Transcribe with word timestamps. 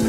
Je 0.00 0.06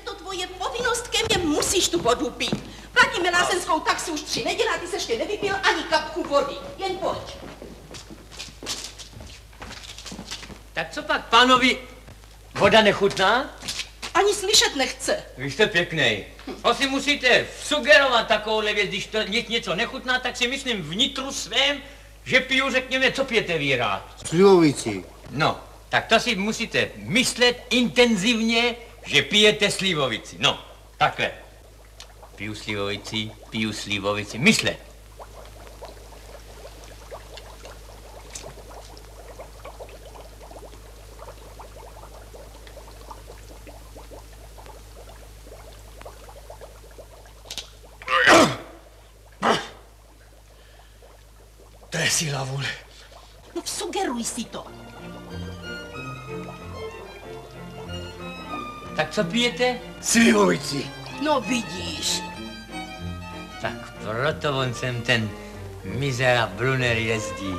to 0.00 0.14
tvoje 0.14 0.46
povinnost, 0.46 1.08
ke 1.08 1.18
mně 1.28 1.38
musíš 1.46 1.88
tu 1.88 2.00
vodu 2.00 2.30
pít. 2.30 2.70
Platíme 2.92 3.30
lázenskou 3.30 3.80
taxi 3.80 4.10
už 4.10 4.22
tři 4.22 4.44
neděle 4.44 4.70
a 4.74 4.78
ty 4.78 4.86
se 4.86 4.96
ještě 4.96 5.18
nevypil 5.18 5.56
ani 5.62 5.82
kapku 5.82 6.22
vody. 6.22 6.54
Jen 6.78 6.96
pojď. 6.96 7.36
Tak 10.72 10.90
co 10.90 11.02
pak, 11.02 11.22
pánovi, 11.40 11.78
voda 12.54 12.82
nechutná? 12.82 13.56
Ani 14.14 14.34
slyšet 14.34 14.76
nechce. 14.76 15.22
Vy 15.38 15.50
jste 15.50 15.66
pěknej. 15.66 16.24
Asi 16.64 16.86
musíte 16.88 17.46
sugerovat 17.62 18.26
takovouhle 18.28 18.74
věc, 18.74 18.88
když 18.88 19.06
to 19.06 19.22
ně- 19.22 19.44
něco 19.48 19.74
nechutná, 19.74 20.18
tak 20.18 20.36
si 20.36 20.48
myslím 20.48 20.82
vnitru 20.82 21.32
svém, 21.32 21.82
že 22.24 22.40
piju, 22.40 22.70
řekněme, 22.70 23.12
co 23.12 23.24
pijete 23.24 23.58
vy 23.58 23.76
rád. 23.76 24.16
Slivovici. 24.26 25.04
No, 25.30 25.60
tak 25.88 26.06
to 26.06 26.20
si 26.20 26.34
musíte 26.36 26.88
myslet 26.96 27.62
intenzivně, 27.70 28.76
že 29.06 29.22
pijete 29.22 29.70
slivovici. 29.70 30.36
No, 30.38 30.64
takhle. 30.98 31.30
Piju 32.36 32.54
slivovici, 32.54 33.30
piju 33.50 33.72
slivovici. 33.72 34.38
Myslet. 34.38 34.78
Síla 52.10 52.44
vůle. 52.44 52.66
No 53.56 53.62
sugeruj 53.64 54.24
si 54.24 54.44
to. 54.44 54.66
Tak 58.96 59.10
co 59.10 59.24
pijete? 59.24 59.78
Slivovici. 60.00 60.86
No 61.24 61.40
vidíš. 61.40 62.22
Tak 63.62 63.92
proto 64.04 64.58
on 64.58 64.74
sem 64.74 65.02
ten 65.02 65.30
mizera 65.84 66.46
Brunner 66.46 66.96
jezdí. 66.96 67.54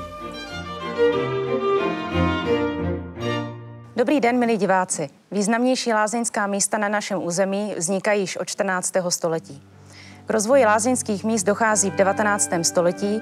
Dobrý 3.95 4.19
den, 4.19 4.39
milí 4.39 4.57
diváci. 4.57 5.09
Významnější 5.31 5.94
lázeňská 5.94 6.47
místa 6.47 6.77
na 6.77 6.89
našem 6.89 7.23
území 7.23 7.73
vznikají 7.77 8.22
již 8.22 8.38
od 8.38 8.49
14. 8.49 8.94
století. 9.09 9.63
K 10.25 10.29
rozvoji 10.29 10.66
lázeňských 10.66 11.23
míst 11.23 11.44
dochází 11.44 11.91
v 11.91 11.95
19. 11.95 12.49
století, 12.61 13.22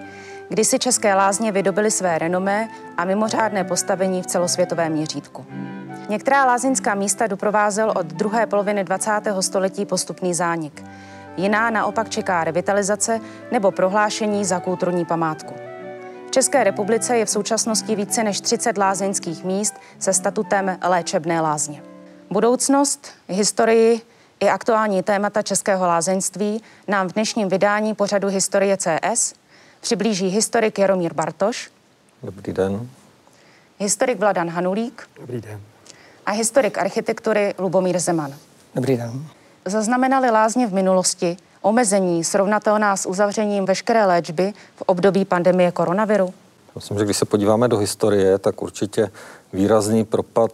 kdy 0.50 0.66
si 0.66 0.80
české 0.80 1.16
lázně 1.16 1.52
vydobily 1.52 1.92
své 1.92 2.18
renomé 2.18 2.70
a 2.98 3.06
mimořádné 3.06 3.64
postavení 3.64 4.22
v 4.22 4.26
celosvětovém 4.26 4.92
měřítku. 4.92 5.46
Některá 6.10 6.46
lázeňská 6.46 6.96
místa 6.96 7.28
doprovázel 7.28 7.94
od 7.96 8.06
druhé 8.06 8.46
poloviny 8.46 8.84
20. 8.84 9.12
století 9.40 9.86
postupný 9.86 10.34
zánik. 10.34 10.84
Jiná 11.38 11.70
naopak 11.70 12.10
čeká 12.10 12.44
revitalizace 12.44 13.20
nebo 13.52 13.72
prohlášení 13.72 14.46
za 14.46 14.60
kulturní 14.60 15.06
památku. 15.06 15.54
V 16.28 16.32
České 16.32 16.64
republice 16.64 17.18
je 17.18 17.26
v 17.26 17.30
současnosti 17.30 17.96
více 17.96 18.24
než 18.24 18.42
30 18.42 18.78
lázeňských 18.78 19.44
míst 19.44 19.74
se 20.00 20.14
statutem 20.14 20.78
léčebné 20.88 21.42
lázně. 21.42 21.84
Budoucnost, 22.32 23.08
historii 23.28 24.02
i 24.40 24.50
aktuální 24.50 25.04
témata 25.04 25.42
českého 25.42 25.88
lázeňství 25.88 26.64
nám 26.88 27.08
v 27.08 27.14
dnešním 27.14 27.50
vydání 27.50 27.96
pořadu 27.96 28.28
Historie 28.28 28.78
CS 28.78 29.34
přiblíží 29.82 30.28
historik 30.28 30.80
Jaromír 30.80 31.14
Bartoš, 31.14 31.72
Dobrý 32.24 32.54
den. 32.54 32.90
historik 33.80 34.20
Vladan 34.20 34.50
Hanulík 34.50 35.04
Dobrý 35.20 35.42
den. 35.42 35.62
a 36.26 36.32
historik 36.32 36.78
architektury 36.78 37.54
Lubomír 37.58 38.00
Zeman. 38.00 38.34
Dobrý 38.76 38.98
den. 38.98 39.26
Zaznamenali 39.66 40.30
lázně 40.30 40.68
v 40.68 40.74
minulosti 40.74 41.38
omezení 41.62 42.24
srovnatelná 42.24 42.98
s 42.98 43.06
uzavřením 43.10 43.66
veškeré 43.66 44.06
léčby 44.06 44.54
v 44.76 44.82
období 44.82 45.26
pandemie 45.26 45.72
koronaviru? 45.72 46.34
Myslím, 46.76 46.98
že 47.00 47.06
když 47.06 47.18
se 47.18 47.26
podíváme 47.26 47.68
do 47.68 47.78
historie, 47.78 48.38
tak 48.38 48.62
určitě 48.62 49.12
výrazný 49.54 50.06
propad 50.06 50.52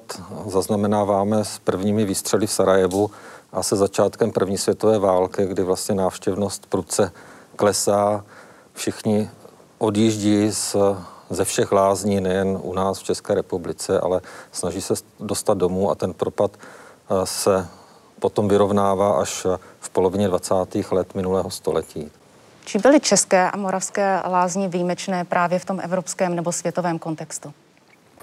zaznamenáváme 0.48 1.46
s 1.46 1.60
prvními 1.60 2.06
výstřely 2.06 2.48
v 2.48 2.52
Sarajevu 2.52 3.12
a 3.54 3.64
se 3.64 3.76
začátkem 3.76 4.32
první 4.32 4.58
světové 4.58 5.00
války, 5.00 5.46
kdy 5.46 5.64
vlastně 5.64 5.96
návštěvnost 5.96 6.66
prudce 6.66 7.12
klesá. 7.56 8.24
Všichni 8.76 9.30
odjíždí 9.78 10.52
z, 10.52 10.76
ze 11.30 11.46
všech 11.46 11.72
lázní, 11.72 12.22
nejen 12.22 12.60
u 12.62 12.74
nás 12.74 13.00
v 13.00 13.04
České 13.04 13.36
republice, 13.36 14.00
ale 14.00 14.22
snaží 14.52 14.82
se 14.82 14.94
dostat 15.20 15.58
domů 15.58 15.92
a 15.92 15.96
ten 15.96 16.14
propad 16.14 16.52
eh, 16.58 17.26
se 17.26 17.68
potom 18.20 18.48
vyrovnává 18.48 19.22
až 19.22 19.48
v 19.80 19.90
polovině 19.90 20.28
20. 20.28 20.54
let 20.92 21.16
minulého 21.16 21.50
století. 21.50 22.12
Či 22.66 22.80
byly 22.80 23.00
české 23.00 23.52
a 23.52 23.58
moravské 23.58 24.22
lázně 24.30 24.68
výjimečné 24.68 25.24
právě 25.24 25.60
v 25.60 25.66
tom 25.66 25.80
evropském 25.84 26.36
nebo 26.36 26.52
světovém 26.52 27.00
kontextu? 27.00 27.54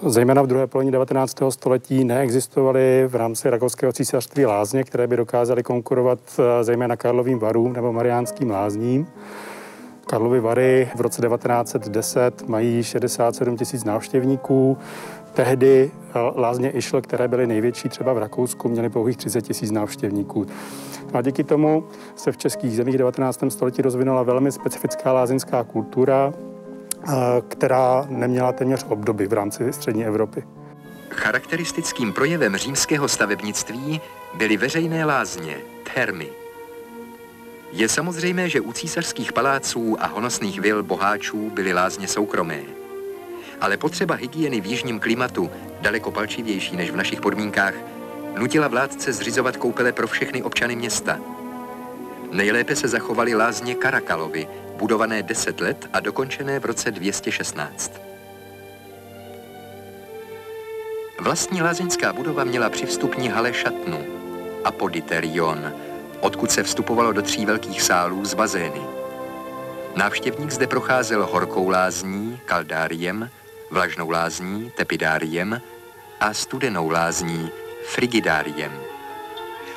Zejména 0.07 0.41
v 0.41 0.47
druhé 0.47 0.67
polovině 0.67 0.91
19. 0.91 1.37
století 1.49 2.03
neexistovaly 2.03 3.07
v 3.07 3.15
rámci 3.15 3.49
Rakouského 3.49 3.93
císařství 3.93 4.45
lázně, 4.45 4.83
které 4.83 5.07
by 5.07 5.17
dokázaly 5.17 5.63
konkurovat 5.63 6.19
eh, 6.39 6.63
zejména 6.63 6.95
Karlovým 6.95 7.39
varům 7.39 7.73
nebo 7.73 7.93
Mariánským 7.93 8.51
lázním. 8.51 9.07
Karlovy 10.05 10.39
Vary 10.39 10.89
v 10.95 11.01
roce 11.01 11.21
1910 11.21 12.47
mají 12.47 12.83
67 12.83 13.57
tisíc 13.57 13.83
návštěvníků. 13.83 14.77
Tehdy 15.33 15.91
eh, 15.93 16.19
lázně 16.35 16.71
Išl, 16.71 17.01
které 17.01 17.27
byly 17.27 17.47
největší 17.47 17.89
třeba 17.89 18.13
v 18.13 18.17
Rakousku, 18.17 18.69
měly 18.69 18.89
pouhých 18.89 19.17
30 19.17 19.41
tisíc 19.41 19.71
návštěvníků. 19.71 20.45
No 21.13 21.19
a 21.19 21.21
díky 21.21 21.43
tomu 21.43 21.83
se 22.15 22.31
v 22.31 22.37
českých 22.37 22.75
zemích 22.75 22.97
19. 22.97 23.43
století 23.49 23.81
rozvinula 23.81 24.23
velmi 24.23 24.51
specifická 24.51 25.13
lázeňská 25.13 25.63
kultura, 25.63 26.33
eh, 26.33 27.11
která 27.47 28.05
neměla 28.09 28.51
téměř 28.51 28.85
obdoby 28.89 29.27
v 29.27 29.33
rámci 29.33 29.73
střední 29.73 30.05
Evropy. 30.05 30.43
Charakteristickým 31.09 32.13
projevem 32.13 32.57
římského 32.57 33.07
stavebnictví 33.07 34.01
byly 34.37 34.57
veřejné 34.57 35.05
lázně, 35.05 35.57
termy. 35.95 36.42
Je 37.75 37.89
samozřejmé, 37.89 38.49
že 38.49 38.61
u 38.61 38.73
císařských 38.73 39.33
paláců 39.33 39.97
a 39.99 40.07
honosných 40.07 40.59
vil 40.61 40.83
boháčů 40.83 41.49
byly 41.49 41.73
lázně 41.73 42.07
soukromé. 42.07 42.59
Ale 43.61 43.77
potřeba 43.77 44.15
hygieny 44.15 44.61
v 44.61 44.65
jižním 44.65 44.99
klimatu, 44.99 45.51
daleko 45.81 46.11
palčivější 46.11 46.75
než 46.75 46.91
v 46.91 46.95
našich 46.95 47.21
podmínkách, 47.21 47.73
nutila 48.37 48.67
vládce 48.67 49.13
zřizovat 49.13 49.57
koupele 49.57 49.91
pro 49.91 50.07
všechny 50.07 50.43
občany 50.43 50.75
města. 50.75 51.19
Nejlépe 52.31 52.75
se 52.75 52.87
zachovaly 52.87 53.35
lázně 53.35 53.75
Karakalovy, 53.75 54.47
budované 54.77 55.23
10 55.23 55.61
let 55.61 55.89
a 55.93 55.99
dokončené 55.99 56.59
v 56.59 56.65
roce 56.65 56.91
216. 56.91 58.01
Vlastní 61.19 61.61
lázeňská 61.61 62.13
budova 62.13 62.43
měla 62.43 62.69
při 62.69 62.85
vstupní 62.85 63.29
hale 63.29 63.53
šatnu, 63.53 64.05
apoditerion, 64.63 65.73
odkud 66.23 66.51
se 66.51 66.63
vstupovalo 66.63 67.11
do 67.13 67.21
tří 67.21 67.45
velkých 67.45 67.81
sálů 67.81 68.25
z 68.25 68.33
bazény. 68.33 68.81
Návštěvník 69.95 70.51
zde 70.51 70.67
procházel 70.67 71.27
horkou 71.31 71.69
lázní, 71.69 72.39
kaldáriem, 72.45 73.29
vlažnou 73.71 74.09
lázní, 74.09 74.71
tepidáriem 74.77 75.61
a 76.19 76.33
studenou 76.33 76.89
lázní, 76.89 77.49
frigidáriem. 77.85 78.71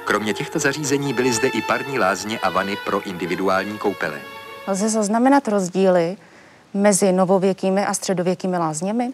Kromě 0.04 0.34
těchto 0.34 0.58
zařízení 0.58 1.12
byly 1.14 1.32
zde 1.32 1.48
i 1.48 1.62
parní 1.62 1.98
lázně 1.98 2.38
a 2.38 2.50
vany 2.50 2.76
pro 2.84 3.02
individuální 3.02 3.78
koupele. 3.78 4.20
Lze 4.66 4.88
zaznamenat 4.88 5.48
rozdíly 5.48 6.16
mezi 6.74 7.12
novověkými 7.12 7.86
a 7.86 7.94
středověkými 7.94 8.58
lázněmi? 8.58 9.12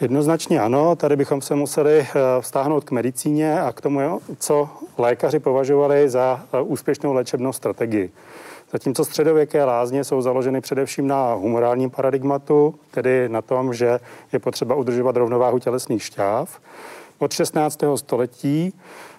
Jednoznačně 0.00 0.60
ano, 0.60 0.96
tady 0.96 1.16
bychom 1.16 1.42
se 1.42 1.54
museli 1.54 1.98
eh, 2.00 2.20
vztáhnout 2.40 2.84
k 2.84 2.90
medicíně 2.90 3.60
a 3.60 3.72
k 3.72 3.80
tomu, 3.80 4.20
co 4.38 4.68
lékaři 4.98 5.38
považovali 5.38 6.08
za 6.08 6.44
eh, 6.52 6.60
úspěšnou 6.60 7.12
léčebnou 7.12 7.52
strategii. 7.52 8.12
Zatímco 8.72 9.04
středověké 9.04 9.64
lázně 9.64 10.04
jsou 10.04 10.22
založeny 10.22 10.60
především 10.60 11.06
na 11.06 11.34
humorálním 11.34 11.90
paradigmatu, 11.90 12.74
tedy 12.90 13.28
na 13.28 13.42
tom, 13.42 13.74
že 13.74 14.00
je 14.32 14.38
potřeba 14.38 14.74
udržovat 14.74 15.16
rovnováhu 15.16 15.58
tělesných 15.58 16.02
šťáv. 16.02 16.60
Od 17.18 17.32
16. 17.32 17.80
století 17.96 18.72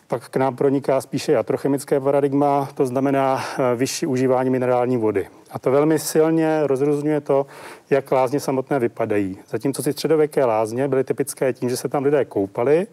Pak 0.08 0.30
k 0.30 0.38
nám 0.38 0.56
proniká 0.56 1.02
spíše 1.02 1.32
jatrochemické 1.32 2.00
paradigma, 2.00 2.70
to 2.74 2.86
znamená 2.86 3.44
eh, 3.44 3.76
vyšší 3.76 4.06
užívání 4.06 4.50
minerální 4.50 4.98
vody. 4.98 5.28
A 5.52 5.60
to 5.60 5.72
velmi 5.72 6.00
silně 6.00 6.68
rozrozňuje 6.68 7.22
to, 7.22 7.46
jak 7.90 8.12
lázně 8.12 8.40
samotné 8.40 8.80
vypadají. 8.80 9.38
Zatímco 9.50 9.84
si 9.84 9.94
středověké 9.94 10.46
lázně 10.46 10.88
byly 10.88 11.04
typické 11.04 11.54
tím, 11.54 11.70
že 11.70 11.78
se 11.78 11.90
tam 11.90 12.04
lidé 12.04 12.26
koupali, 12.26 12.88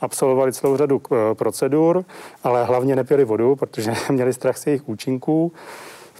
absolvovali 0.00 0.52
celou 0.52 0.76
řadu 0.76 1.02
eh, 1.12 1.34
procedur, 1.34 2.04
ale 2.42 2.64
hlavně 2.64 2.96
nepili 2.96 3.24
vodu, 3.24 3.56
protože 3.56 3.92
měli 4.10 4.32
strach 4.32 4.56
z 4.56 4.66
jejich 4.66 4.88
účinků. 4.88 5.52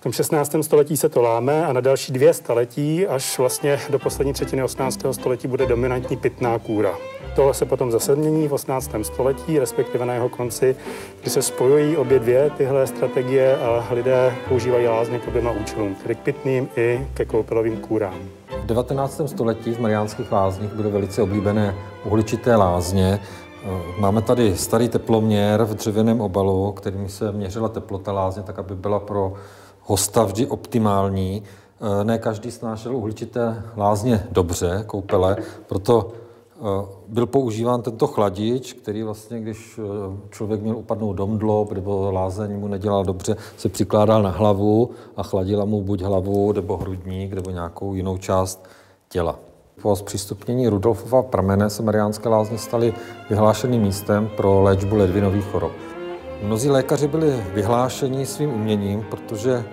V 0.05 0.07
tom 0.07 0.13
16. 0.13 0.57
století 0.61 0.97
se 0.97 1.09
to 1.09 1.23
láme 1.23 1.67
a 1.67 1.73
na 1.73 1.81
další 1.81 2.13
dvě 2.13 2.35
staletí, 2.35 3.07
až 3.07 3.39
vlastně 3.39 3.81
do 3.91 3.99
poslední 3.99 4.33
třetiny 4.33 4.63
18. 4.63 5.01
století, 5.11 5.49
bude 5.49 5.67
dominantní 5.67 6.17
pitná 6.17 6.59
kůra. 6.59 6.91
Tohle 7.37 7.55
se 7.55 7.65
potom 7.65 7.91
zase 7.91 8.17
mění 8.17 8.49
v 8.49 8.53
18. 8.53 8.91
století, 9.03 9.59
respektive 9.59 10.07
na 10.07 10.15
jeho 10.15 10.29
konci, 10.29 10.77
kdy 11.21 11.31
se 11.31 11.43
spojují 11.43 11.97
obě 11.97 12.19
dvě 12.19 12.51
tyhle 12.57 12.87
strategie 12.87 13.57
a 13.57 13.89
lidé 13.91 14.35
používají 14.49 14.87
lázně 14.87 15.19
k 15.19 15.29
oběma 15.29 15.51
účelům, 15.51 15.95
tedy 15.95 16.15
k 16.15 16.19
pitným 16.19 16.69
i 16.77 17.07
ke 17.15 17.25
koupelovým 17.25 17.77
kůrám. 17.77 18.19
V 18.63 18.67
19. 18.67 19.21
století 19.27 19.75
v 19.75 19.81
Mariánských 19.81 20.33
lázních 20.33 20.73
byly 20.73 20.91
velice 20.91 21.23
oblíbené 21.23 21.75
uhličité 22.05 22.57
lázně. 22.57 23.21
Máme 23.99 24.23
tady 24.23 24.57
starý 24.57 24.89
teploměr 24.89 25.65
v 25.65 25.75
dřevěném 25.75 26.21
obalu, 26.21 26.73
kterým 26.73 27.09
se 27.09 27.33
měřila 27.33 27.69
teplota 27.69 28.13
lázně, 28.13 28.43
tak 28.43 28.59
aby 28.59 28.75
byla 28.75 28.99
pro 28.99 29.33
hosta 29.85 30.25
vždy 30.25 30.47
optimální. 30.47 31.43
Ne 32.03 32.19
každý 32.19 32.51
snášel 32.51 32.97
uhličité 32.97 33.63
lázně 33.77 34.27
dobře, 34.31 34.85
koupele, 34.87 35.37
proto 35.67 36.13
Eh, 36.65 36.87
byl 37.09 37.27
používán 37.27 37.83
tento 37.83 38.07
chladič, 38.07 38.73
který 38.73 39.03
vlastně, 39.03 39.41
když 39.41 39.79
eh, 39.79 39.83
člověk 40.31 40.63
měl 40.63 40.77
upadnout 40.77 41.17
domdlob 41.17 41.73
nebo 41.73 42.13
lázeň 42.13 42.59
mu 42.59 42.69
nedělal 42.69 43.05
dobře, 43.05 43.37
se 43.57 43.69
přikládal 43.69 44.23
na 44.23 44.31
hlavu 44.31 44.91
a 45.17 45.23
chladila 45.23 45.65
mu 45.65 45.83
buď 45.83 46.03
hlavu, 46.03 46.53
nebo 46.53 46.77
hrudník, 46.77 47.33
nebo 47.33 47.51
nějakou 47.51 47.95
jinou 47.95 48.19
část 48.19 48.65
těla. 49.09 49.39
Po 49.83 49.97
zpřístupnění 49.97 50.69
Rudolfova 50.69 51.23
pramene 51.23 51.71
se 51.71 51.83
Mariánské 51.83 52.29
lázně 52.29 52.59
staly 52.59 52.95
vyhlášeným 53.31 53.83
místem 53.83 54.31
pro 54.37 54.63
léčbu 54.63 54.97
ledvinových 54.97 55.45
chorob. 55.45 55.73
Mnozí 56.43 56.71
lékaři 56.71 57.09
byli 57.09 57.45
vyhlášeni 57.55 58.27
svým 58.27 58.55
uměním, 58.55 59.05
protože 59.11 59.65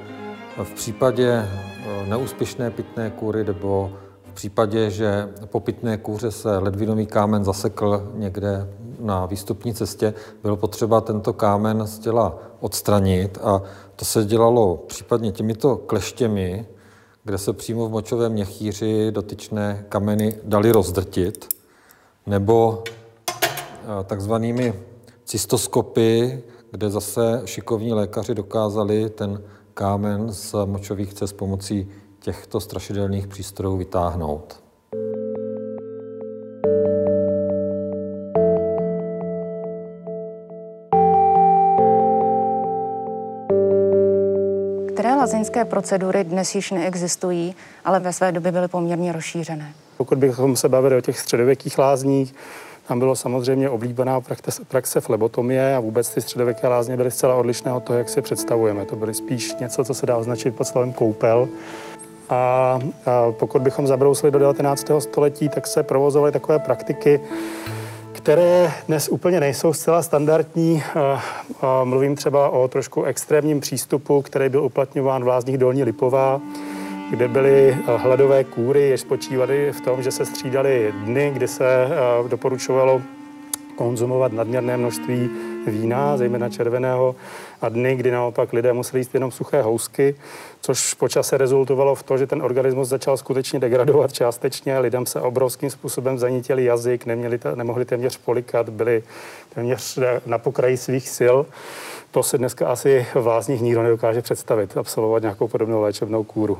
v 0.57 0.73
případě 0.73 1.29
eh, 1.31 2.05
neúspěšné 2.07 2.71
pitné 2.71 3.09
kůry 3.09 3.43
nebo 3.43 3.91
v 4.23 4.33
případě, 4.33 4.89
že 4.89 5.29
po 5.45 5.59
pitné 5.59 5.97
kůře 5.97 6.31
se 6.31 6.57
ledvinový 6.57 7.05
kámen 7.05 7.43
zasekl 7.43 8.11
někde 8.13 8.67
na 8.99 9.25
výstupní 9.25 9.73
cestě, 9.73 10.13
bylo 10.43 10.57
potřeba 10.57 11.01
tento 11.01 11.33
kámen 11.33 11.87
z 11.87 11.99
těla 11.99 12.37
odstranit 12.59 13.37
a 13.43 13.61
to 13.95 14.05
se 14.05 14.25
dělalo 14.25 14.77
případně 14.77 15.31
těmito 15.31 15.77
kleštěmi, 15.77 16.65
kde 17.23 17.37
se 17.37 17.53
přímo 17.53 17.87
v 17.87 17.91
močovém 17.91 18.31
měchýři 18.31 19.11
dotyčné 19.11 19.85
kameny 19.89 20.35
dali 20.43 20.71
rozdrtit, 20.71 21.47
nebo 22.25 22.83
eh, 22.87 24.03
takzvanými 24.03 24.73
cystoskopy, 25.25 26.43
kde 26.71 26.89
zase 26.89 27.41
šikovní 27.45 27.93
lékaři 27.93 28.35
dokázali 28.35 29.09
ten 29.09 29.43
kámen 29.81 30.31
z 30.31 30.55
močových 30.65 31.13
cest 31.13 31.33
pomocí 31.33 31.87
těchto 32.19 32.59
strašidelných 32.59 33.27
přístrojů 33.27 33.77
vytáhnout. 33.77 34.63
Které 44.93 45.15
lazinské 45.15 45.65
procedury 45.65 46.23
dnes 46.23 46.55
již 46.55 46.71
neexistují, 46.71 47.55
ale 47.85 47.99
ve 47.99 48.13
své 48.13 48.31
době 48.31 48.51
byly 48.51 48.67
poměrně 48.67 49.11
rozšířené? 49.11 49.73
Pokud 49.97 50.17
bychom 50.17 50.55
se 50.55 50.69
bavili 50.69 50.97
o 50.97 51.01
těch 51.01 51.19
středověkých 51.19 51.77
lázních, 51.77 52.35
tam 52.91 52.99
bylo 52.99 53.15
samozřejmě 53.15 53.69
oblíbená 53.69 54.21
praxe 54.67 55.01
flebotomie 55.01 55.75
a 55.75 55.79
vůbec 55.79 56.09
ty 56.09 56.21
středověké 56.21 56.67
lázně 56.67 56.97
byly 56.97 57.11
zcela 57.11 57.35
odlišné 57.35 57.73
od 57.73 57.83
toho, 57.83 57.99
jak 57.99 58.09
si 58.09 58.21
představujeme. 58.21 58.85
To 58.85 58.95
byly 58.95 59.13
spíš 59.13 59.55
něco, 59.59 59.83
co 59.83 59.93
se 59.93 60.05
dá 60.05 60.17
označit 60.17 60.55
pod 60.55 60.63
slovem 60.63 60.93
koupel. 60.93 61.47
A, 62.29 62.35
a 63.05 63.31
pokud 63.31 63.61
bychom 63.61 63.87
zabrousili 63.87 64.31
do 64.31 64.39
19. 64.39 64.85
století, 64.99 65.49
tak 65.49 65.67
se 65.67 65.83
provozovaly 65.83 66.31
takové 66.31 66.59
praktiky, 66.59 67.19
které 68.11 68.71
dnes 68.87 69.09
úplně 69.09 69.39
nejsou 69.39 69.73
zcela 69.73 70.01
standardní. 70.01 70.83
Mluvím 71.83 72.15
třeba 72.15 72.49
o 72.49 72.67
trošku 72.67 73.03
extrémním 73.03 73.59
přístupu, 73.59 74.21
který 74.21 74.49
byl 74.49 74.63
uplatňován 74.63 75.23
v 75.23 75.27
lázních 75.27 75.57
Dolní 75.57 75.83
Lipová, 75.83 76.41
kde 77.11 77.27
byly 77.27 77.77
hladové 77.85 78.43
kůry, 78.43 78.81
jež 78.81 79.01
spočívaly 79.01 79.71
v 79.71 79.81
tom, 79.81 80.03
že 80.03 80.11
se 80.11 80.25
střídaly 80.25 80.93
dny, 81.05 81.31
kdy 81.33 81.47
se 81.47 81.87
doporučovalo 82.27 83.01
konzumovat 83.75 84.33
nadměrné 84.33 84.77
množství 84.77 85.29
vína, 85.67 86.17
zejména 86.17 86.49
červeného, 86.49 87.15
a 87.61 87.69
dny, 87.69 87.95
kdy 87.95 88.11
naopak 88.11 88.53
lidé 88.53 88.73
museli 88.73 88.99
jíst 88.99 89.13
jenom 89.13 89.31
suché 89.31 89.61
housky, 89.61 90.15
což 90.61 90.93
po 90.93 91.09
čase 91.09 91.37
rezultovalo 91.37 91.95
v 91.95 92.03
to, 92.03 92.17
že 92.17 92.27
ten 92.27 92.41
organismus 92.41 92.89
začal 92.89 93.17
skutečně 93.17 93.59
degradovat 93.59 94.13
částečně. 94.13 94.79
Lidem 94.79 95.05
se 95.05 95.21
obrovským 95.21 95.69
způsobem 95.69 96.19
zanítěli 96.19 96.63
jazyk, 96.63 97.05
neměli, 97.05 97.39
nemohli 97.55 97.85
téměř 97.85 98.17
polikat, 98.17 98.69
byli 98.69 99.03
téměř 99.55 99.99
na 100.25 100.37
pokraji 100.37 100.77
svých 100.77 101.09
sil. 101.17 101.35
To 102.11 102.23
se 102.23 102.37
dneska 102.37 102.67
asi 102.67 103.05
v 103.13 103.27
lázních 103.27 103.61
nikdo 103.61 103.83
nedokáže 103.83 104.21
představit, 104.21 104.77
absolvovat 104.77 105.21
nějakou 105.21 105.47
podobnou 105.47 105.81
léčebnou 105.81 106.23
kůru. 106.23 106.59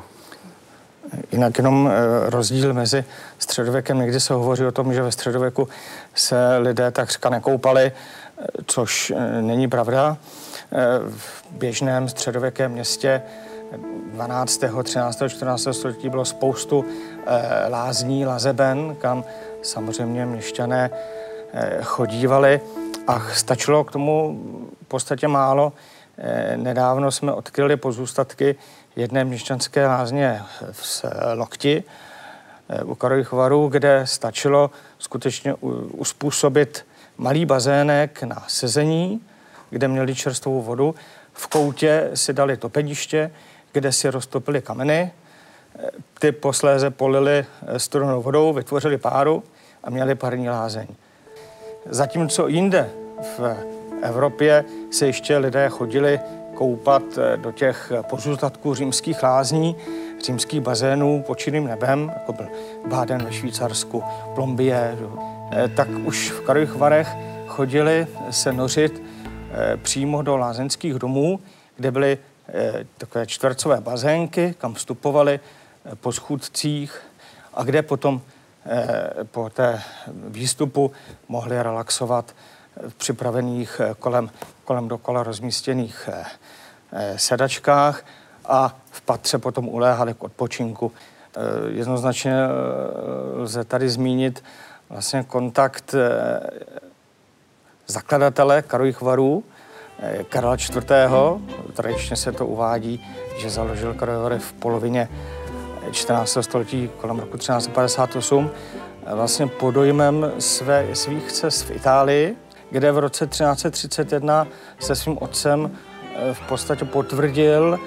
Jinak 1.32 1.58
jenom 1.58 1.92
eh, 1.92 2.30
rozdíl 2.30 2.74
mezi 2.74 3.06
středověkem, 3.40 4.00
někdy 4.00 4.20
se 4.20 4.34
hovoří 4.34 4.66
o 4.66 4.72
tom, 4.72 4.94
že 4.94 5.02
ve 5.02 5.12
středověku 5.12 5.68
se 6.16 6.58
lidé 6.58 6.92
takřka 6.92 7.30
nekoupali, 7.30 7.92
eh, 7.92 8.46
což 8.66 9.14
eh, 9.16 9.42
není 9.42 9.68
pravda. 9.68 10.18
V 11.10 11.44
běžném 11.52 12.10
středověkém 12.10 12.72
městě 12.72 13.22
12., 14.14 14.62
13., 14.84 15.24
14. 15.28 15.68
století 15.72 16.10
bylo 16.10 16.26
spoustu 16.26 16.86
lázní, 17.70 18.26
lazeben, 18.26 18.96
kam 18.96 19.24
samozřejmě 19.62 20.26
měšťané 20.26 20.90
chodívali 21.84 22.62
a 23.08 23.22
stačilo 23.34 23.84
k 23.84 23.92
tomu 23.92 24.42
v 24.84 24.88
podstatě 24.88 25.28
málo. 25.28 25.74
Nedávno 26.56 27.12
jsme 27.12 27.34
odkryli 27.34 27.78
pozůstatky 27.78 28.56
jedné 28.96 29.26
měšťanské 29.26 29.88
lázně 29.88 30.42
v 30.72 31.06
Lokti 31.36 31.84
eh, 32.70 32.84
u 32.84 32.96
Karlových 32.96 33.32
varů, 33.32 33.68
kde 33.68 34.02
stačilo 34.06 34.72
skutečně 35.00 35.54
uspůsobit 35.92 36.86
malý 37.18 37.46
bazének 37.46 38.24
na 38.24 38.44
sezení, 38.48 39.22
kde 39.70 39.88
měli 39.88 40.16
čerstvou 40.16 40.62
vodu. 40.62 40.96
V 41.34 41.48
koutě 41.48 42.10
si 42.14 42.34
dali 42.34 42.58
topeniště, 42.58 43.32
kde 43.72 43.92
si 43.92 44.10
roztopili 44.10 44.62
kameny. 44.62 45.12
Eh, 45.80 45.90
ty 46.20 46.32
posléze 46.32 46.90
polili 46.90 47.46
eh, 47.68 47.80
studenou 47.80 48.22
vodou, 48.22 48.54
vytvořili 48.54 48.98
páru 48.98 49.44
a 49.84 49.90
měli 49.90 50.16
parní 50.16 50.50
lázeň. 50.50 50.88
Zatímco 51.86 52.48
jinde 52.48 52.90
v 53.38 53.56
Evropě 54.02 54.66
se 54.92 55.06
ještě 55.06 55.38
lidé 55.38 55.70
chodili 55.70 56.20
koupat 56.62 57.04
eh, 57.18 57.38
do 57.38 57.52
těch 57.52 57.92
pozůstatků 58.02 58.76
římských 58.76 59.24
lázní, 59.24 59.76
římských 60.26 60.62
bazénů 60.62 61.24
pod 61.28 61.36
čirým 61.36 61.68
nebem, 61.68 62.12
jako 62.14 62.34
byl 62.34 62.48
Báden 62.88 63.26
ve 63.26 63.34
Švýcarsku, 63.34 64.04
Plombie, 64.36 64.98
eh, 65.52 65.68
tak 65.68 65.88
už 66.06 66.32
v 66.32 66.42
Karlových 66.42 66.76
Varech 66.76 67.10
chodili 67.48 68.08
se 68.30 68.54
nořit 68.54 69.02
eh, 69.02 69.78
přímo 69.78 70.22
do 70.22 70.38
lázeňských 70.38 70.94
domů, 70.94 71.40
kde 71.78 71.92
byly 71.92 72.18
takové 72.98 73.28
čtvercové 73.28 73.82
bazénky, 73.82 74.56
kam 74.58 74.74
vstupovali 74.74 75.40
po 76.02 76.12
schůdcích 76.12 77.02
a 77.54 77.64
kde 77.64 77.82
potom 77.82 78.22
po 79.32 79.50
té 79.50 79.82
výstupu 80.28 80.92
mohli 81.28 81.64
relaxovat 81.64 82.36
připravených 82.98 83.82
kolem, 84.00 84.30
kolem 84.66 84.88
dokola 84.88 85.24
rozmístěných 85.24 86.10
Eh, 86.94 87.18
sedačkách 87.18 88.06
a 88.46 88.76
v 88.92 89.02
patře 89.02 89.38
potom 89.38 89.68
uléhali 89.68 90.14
k 90.14 90.24
odpočinku. 90.24 90.92
Eh, 90.92 91.40
jednoznačně 91.68 92.34
eh, 92.34 93.38
lze 93.38 93.64
tady 93.64 93.90
zmínit 93.90 94.44
vlastně 94.90 95.24
kontakt 95.24 95.96
zakladatele 97.88 98.62
Karlových 98.62 99.02
varů, 99.02 99.44
Karla 100.30 100.56
IV. 100.56 100.92
Tradičně 101.74 102.16
se 102.16 102.32
to 102.32 102.48
uvádí, 102.48 103.06
že 103.38 103.50
založil 103.50 103.94
Karlovy 103.94 104.40
v 104.40 104.54
polovině 104.54 105.10
14. 105.92 106.38
století 106.42 106.90
kolem 106.98 107.20
roku 107.20 107.38
1358. 107.38 108.52
Vlastně 109.14 109.48
pod 109.48 109.72
dojmem 109.72 110.32
své, 110.40 110.96
svých 110.96 111.32
cest 111.32 111.62
v 111.62 111.72
Itálii 111.72 112.38
kde 112.72 112.92
v 112.92 112.98
roce 112.98 113.28
1331 113.28 114.48
se 114.80 114.96
svým 114.96 115.18
otcem 115.22 115.78
v 116.34 116.42
podstatě 116.42 116.86
potvrdil 116.86 117.80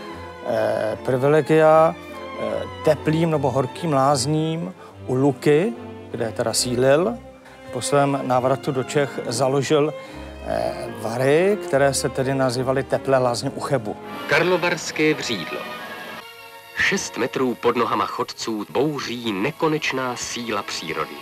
privilegia 1.04 1.94
teplým 2.84 3.30
nebo 3.30 3.50
horkým 3.50 3.92
lázním 3.92 4.74
u 5.06 5.14
Luky, 5.14 5.72
kde 6.10 6.32
teda 6.32 6.52
sídlil. 6.52 7.18
Po 7.72 7.80
svém 7.80 8.20
návratu 8.22 8.72
do 8.72 8.84
Čech 8.84 9.20
založil 9.26 9.94
vary, 11.00 11.58
které 11.66 11.94
se 11.94 12.08
tedy 12.08 12.34
nazývaly 12.34 12.82
teplé 12.82 13.18
lázně 13.18 13.50
u 13.50 13.60
Chebu. 13.60 13.96
Karlovarské 14.28 15.14
vřídlo. 15.14 15.58
Šest 16.76 17.16
metrů 17.16 17.54
pod 17.54 17.76
nohama 17.76 18.06
chodců 18.06 18.66
bouří 18.70 19.32
nekonečná 19.32 20.16
síla 20.16 20.62
přírody. 20.62 21.16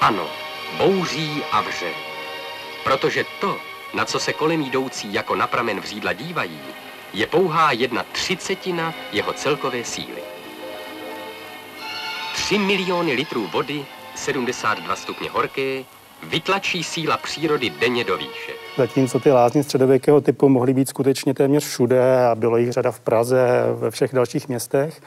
Ano, 0.00 0.26
bouří 0.78 1.42
a 1.52 1.60
vře. 1.60 1.90
Protože 2.84 3.24
to, 3.40 3.56
na 3.94 4.04
co 4.04 4.18
se 4.18 4.32
kolem 4.32 4.60
jdoucí 4.60 5.14
jako 5.14 5.34
na 5.34 5.46
pramen 5.46 5.80
vřídla 5.80 6.12
dívají, 6.12 6.60
je 7.12 7.26
pouhá 7.26 7.72
jedna 7.72 8.04
třicetina 8.12 8.94
jeho 9.12 9.32
celkové 9.32 9.84
síly. 9.84 10.22
3 12.34 12.58
miliony 12.58 13.12
litrů 13.12 13.46
vody, 13.52 13.84
72 14.14 14.96
stupně 14.96 15.30
horké, 15.30 15.84
vytlačí 16.22 16.84
síla 16.84 17.16
přírody 17.16 17.70
denně 17.70 18.04
do 18.04 18.16
výše. 18.16 18.52
Zatímco 18.76 19.20
ty 19.20 19.30
lázně 19.30 19.62
středověkého 19.62 20.20
typu 20.20 20.48
mohly 20.48 20.74
být 20.74 20.88
skutečně 20.88 21.34
téměř 21.34 21.64
všude 21.64 22.26
a 22.26 22.34
bylo 22.34 22.56
jich 22.56 22.72
řada 22.72 22.90
v 22.90 23.00
Praze, 23.00 23.48
ve 23.74 23.90
všech 23.90 24.14
dalších 24.14 24.48
městech, 24.48 25.00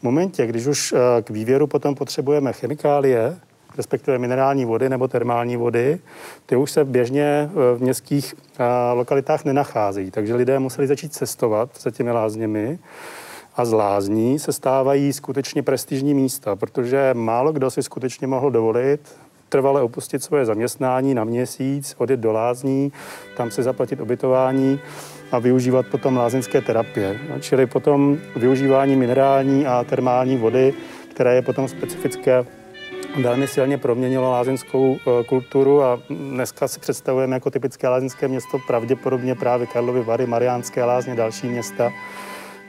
v 0.00 0.02
momentě, 0.02 0.46
když 0.46 0.66
už 0.66 0.92
eh, 0.92 1.22
k 1.22 1.30
vývěru 1.30 1.66
potom 1.66 1.94
potřebujeme 1.94 2.52
chemikálie, 2.52 3.40
respektive 3.78 4.18
minerální 4.18 4.64
vody 4.64 4.88
nebo 4.88 5.08
termální 5.08 5.56
vody, 5.56 5.98
ty 6.46 6.56
už 6.56 6.70
se 6.70 6.84
běžně 6.84 7.50
eh, 7.50 7.76
v 7.76 7.82
městských 7.82 8.34
eh, 8.34 8.64
lokalitách 8.92 9.44
nenacházejí. 9.44 10.10
Takže 10.10 10.34
lidé 10.34 10.58
museli 10.58 10.86
začít 10.86 11.12
cestovat 11.12 11.70
za 11.80 11.90
těmi 11.90 12.12
lázněmi 12.12 12.78
a 13.56 13.64
z 13.64 13.72
lázní 13.72 14.38
se 14.38 14.52
stávají 14.52 15.12
skutečně 15.12 15.62
prestižní 15.62 16.14
místa, 16.14 16.56
protože 16.56 17.10
málo 17.14 17.52
kdo 17.52 17.70
si 17.70 17.82
skutečně 17.82 18.26
mohl 18.26 18.50
dovolit 18.50 19.00
trvale 19.48 19.82
opustit 19.82 20.22
svoje 20.22 20.44
zaměstnání 20.44 21.14
na 21.14 21.24
měsíc, 21.24 21.94
odjet 21.98 22.20
do 22.20 22.32
lázní, 22.32 22.92
tam 23.36 23.50
si 23.50 23.62
zaplatit 23.62 24.00
ubytování 24.00 24.80
a 25.32 25.38
využívat 25.38 25.86
potom 25.86 26.16
lázeňské 26.16 26.60
terapie. 26.60 27.20
Čili 27.40 27.66
potom 27.66 28.18
využívání 28.36 28.96
minerální 28.96 29.66
a 29.66 29.84
termální 29.84 30.36
vody, 30.36 30.74
které 31.10 31.34
je 31.34 31.42
potom 31.42 31.68
specifické 31.68 32.44
velmi 33.16 33.46
silně 33.48 33.78
proměnilo 33.78 34.30
lázeňskou 34.30 34.96
e, 34.96 35.24
kulturu 35.24 35.82
a 35.82 36.00
dneska 36.10 36.68
si 36.68 36.80
představujeme 36.80 37.36
jako 37.36 37.50
typické 37.50 37.88
lázeňské 37.88 38.28
město 38.28 38.58
pravděpodobně 38.66 39.34
právě 39.34 39.66
Karlovy 39.66 40.02
Vary, 40.02 40.26
Mariánské 40.26 40.84
lázně, 40.84 41.14
další 41.14 41.46
města, 41.46 41.92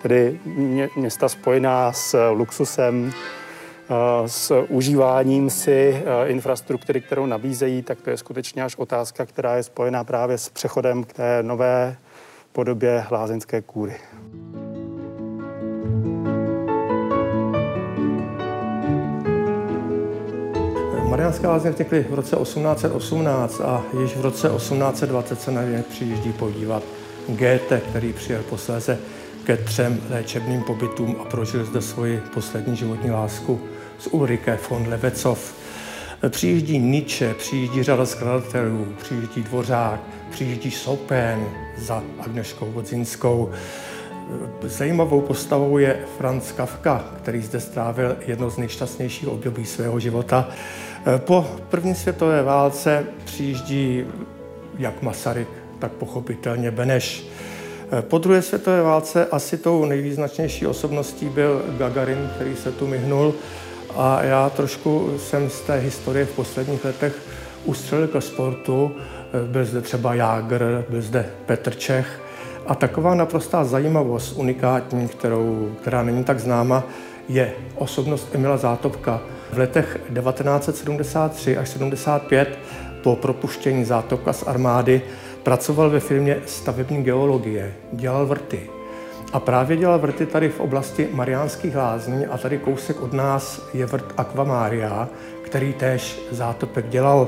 tedy 0.02 0.40
města 0.96 1.30
spojená 1.30 1.94
s 1.94 2.32
luxusem, 2.32 3.12
s 4.26 4.66
užíváním 4.70 5.50
si 5.50 6.04
infrastruktury, 6.26 7.02
kterou 7.02 7.26
nabízejí, 7.26 7.82
tak 7.82 8.02
to 8.02 8.10
je 8.10 8.18
skutečně 8.18 8.64
až 8.64 8.76
otázka, 8.76 9.26
která 9.26 9.56
je 9.56 9.64
spojená 9.64 10.04
právě 10.04 10.38
s 10.38 10.50
přechodem 10.50 11.04
k 11.04 11.14
té 11.14 11.44
nové 11.44 11.98
podobě 12.52 13.06
lázeňské 13.12 13.62
kůry. 13.62 13.96
Mariánské 21.20 21.48
lázně 21.48 21.72
vznikly 21.72 22.06
v 22.10 22.14
roce 22.14 22.36
1818 22.36 23.62
a 23.62 23.84
již 24.02 24.16
v 24.16 24.22
roce 24.22 24.50
1820 24.50 25.42
se 25.42 25.52
na 25.52 25.64
ně 25.64 25.84
přijíždí 25.90 26.32
podívat 26.32 26.84
Goethe, 27.28 27.82
který 27.90 28.14
přijel 28.14 28.42
posléze 28.50 28.98
ke 29.44 29.58
třem 29.58 30.02
léčebným 30.10 30.64
pobytům 30.64 31.16
a 31.20 31.26
prožil 31.26 31.66
zde 31.66 31.82
svoji 31.82 32.22
poslední 32.34 32.76
životní 32.76 33.12
lásku 33.12 33.60
z 34.00 34.08
Ulrike 34.12 34.60
von 34.70 34.88
Levecov. 34.88 35.54
Přijíždí 36.30 36.80
Nietzsche, 36.80 37.34
přijíždí 37.34 37.84
řada 37.84 38.06
skladatelů, 38.06 38.88
přijíždí 38.98 39.44
Dvořák, 39.44 40.00
přijíždí 40.32 40.72
Chopin 40.72 41.46
za 41.78 42.04
Agneškou 42.20 42.72
Vodzinskou. 42.72 43.50
Zajímavou 44.62 45.22
postavou 45.22 45.78
je 45.78 46.00
Franz 46.18 46.52
Kafka, 46.52 47.06
který 47.18 47.42
zde 47.42 47.60
strávil 47.60 48.18
jedno 48.28 48.50
z 48.50 48.58
nejšťastnějších 48.58 49.28
období 49.28 49.66
svého 49.66 50.00
života. 50.00 50.50
Po 51.18 51.46
první 51.70 51.96
světové 51.96 52.44
válce 52.44 53.06
přijíždí 53.26 54.06
jak 54.78 55.02
Masaryk, 55.02 55.48
tak 55.80 55.92
pochopitelně 55.92 56.72
Beneš. 56.72 57.28
Po 58.02 58.18
druhé 58.18 58.42
světové 58.42 58.82
válce 58.82 59.26
asi 59.32 59.58
tou 59.58 59.86
nejvýznačnější 59.86 60.68
osobností 60.68 61.30
byl 61.30 61.62
Gagarin, 61.78 62.30
který 62.36 62.56
se 62.56 62.72
tu 62.72 62.88
myhnul 62.88 63.34
a 63.96 64.24
já 64.24 64.50
trošku 64.50 65.18
jsem 65.18 65.50
z 65.50 65.62
té 65.62 65.76
historie 65.76 66.26
v 66.26 66.36
posledních 66.36 66.86
letech 66.86 67.14
ustřelil 67.66 68.08
ke 68.08 68.22
sportu. 68.22 68.92
Byl 69.46 69.66
zde 69.66 69.82
třeba 69.82 70.14
Jágr, 70.14 70.86
byl 70.90 71.02
zde 71.02 71.30
Petr 71.46 71.76
Čech. 71.76 72.22
A 72.68 72.76
taková 72.76 73.16
naprostá 73.16 73.64
zajímavost, 73.64 74.34
unikátní, 74.38 75.08
kterou, 75.08 75.72
která 75.82 76.04
není 76.04 76.24
tak 76.24 76.40
známa, 76.40 76.84
je 77.30 77.54
osobnost 77.76 78.28
Emila 78.34 78.58
Zátopka. 78.58 79.22
V 79.54 79.58
letech 79.58 80.00
1973 80.14 81.58
až 81.58 81.70
75 81.70 82.60
po 83.04 83.16
propuštění 83.16 83.86
Zátopka 83.86 84.34
z 84.34 84.44
armády 84.48 85.02
pracoval 85.44 85.90
ve 85.90 86.00
firmě 86.00 86.38
stavební 86.46 87.04
geologie, 87.04 87.74
dělal 87.92 88.26
vrty. 88.26 88.70
A 89.34 89.40
právě 89.40 89.78
dělal 89.78 90.00
vrty 90.00 90.26
tady 90.26 90.50
v 90.50 90.60
oblasti 90.60 91.10
Mariánských 91.14 91.76
lázní 91.76 92.26
a 92.26 92.38
tady 92.38 92.58
kousek 92.58 93.02
od 93.02 93.14
nás 93.14 93.62
je 93.74 93.86
vrt 93.86 94.14
Aquamaria, 94.18 95.10
který 95.42 95.74
též 95.74 96.20
Zátopek 96.32 96.90
dělal. 96.90 97.28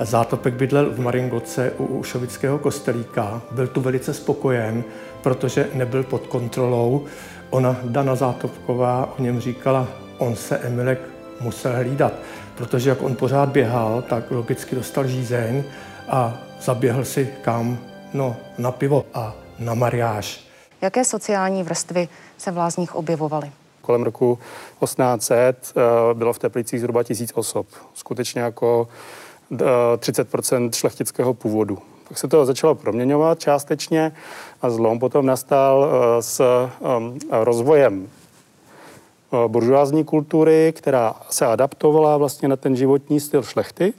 Zátopek 0.00 0.54
bydlel 0.54 0.90
v 0.90 1.00
Maringoce 1.00 1.72
u 1.78 1.84
Ušovického 1.84 2.58
kostelíka. 2.58 3.42
Byl 3.50 3.66
tu 3.66 3.80
velice 3.80 4.14
spokojen, 4.14 4.84
protože 5.22 5.68
nebyl 5.74 6.02
pod 6.02 6.26
kontrolou. 6.26 7.04
Ona, 7.50 7.76
Dana 7.84 8.14
Zátopková, 8.14 9.14
o 9.18 9.22
něm 9.22 9.40
říkala, 9.40 9.88
on 10.18 10.36
se 10.36 10.58
Emilek 10.58 11.11
musel 11.40 11.76
hlídat, 11.76 12.12
protože 12.56 12.90
jak 12.90 13.02
on 13.02 13.16
pořád 13.16 13.48
běhal, 13.48 14.02
tak 14.02 14.30
logicky 14.30 14.74
dostal 14.74 15.06
žízeň 15.06 15.64
a 16.08 16.38
zaběhl 16.60 17.04
si 17.04 17.28
kam? 17.42 17.78
No, 18.14 18.36
na 18.58 18.72
pivo 18.72 19.04
a 19.14 19.34
na 19.58 19.74
mariáž. 19.74 20.44
Jaké 20.80 21.04
sociální 21.04 21.62
vrstvy 21.62 22.08
se 22.38 22.50
v 22.50 22.56
lázních 22.56 22.94
objevovaly? 22.94 23.50
Kolem 23.80 24.02
roku 24.02 24.38
1800 24.84 25.72
eh, 25.76 26.14
bylo 26.14 26.32
v 26.32 26.38
Teplicích 26.38 26.80
zhruba 26.80 27.02
tisíc 27.02 27.32
osob. 27.34 27.66
Skutečně 27.94 28.40
jako 28.40 28.88
30 29.98 30.28
eh, 30.34 30.58
šlechtického 30.72 31.34
původu. 31.34 31.78
Tak 32.08 32.18
se 32.18 32.28
to 32.28 32.46
začalo 32.46 32.74
proměňovat 32.74 33.40
částečně 33.40 34.12
a 34.62 34.70
zlom 34.70 34.98
potom 34.98 35.26
nastal 35.26 35.86
eh, 35.90 36.22
s 36.22 36.42
rozvojem 37.30 38.08
buržoázní 39.46 40.04
kultury, 40.04 40.72
která 40.76 41.14
se 41.30 41.46
adaptovala 41.46 42.16
vlastně 42.16 42.48
na 42.48 42.56
ten 42.56 42.76
životní 42.76 43.20
styl 43.20 43.42
šlechty 43.42 43.92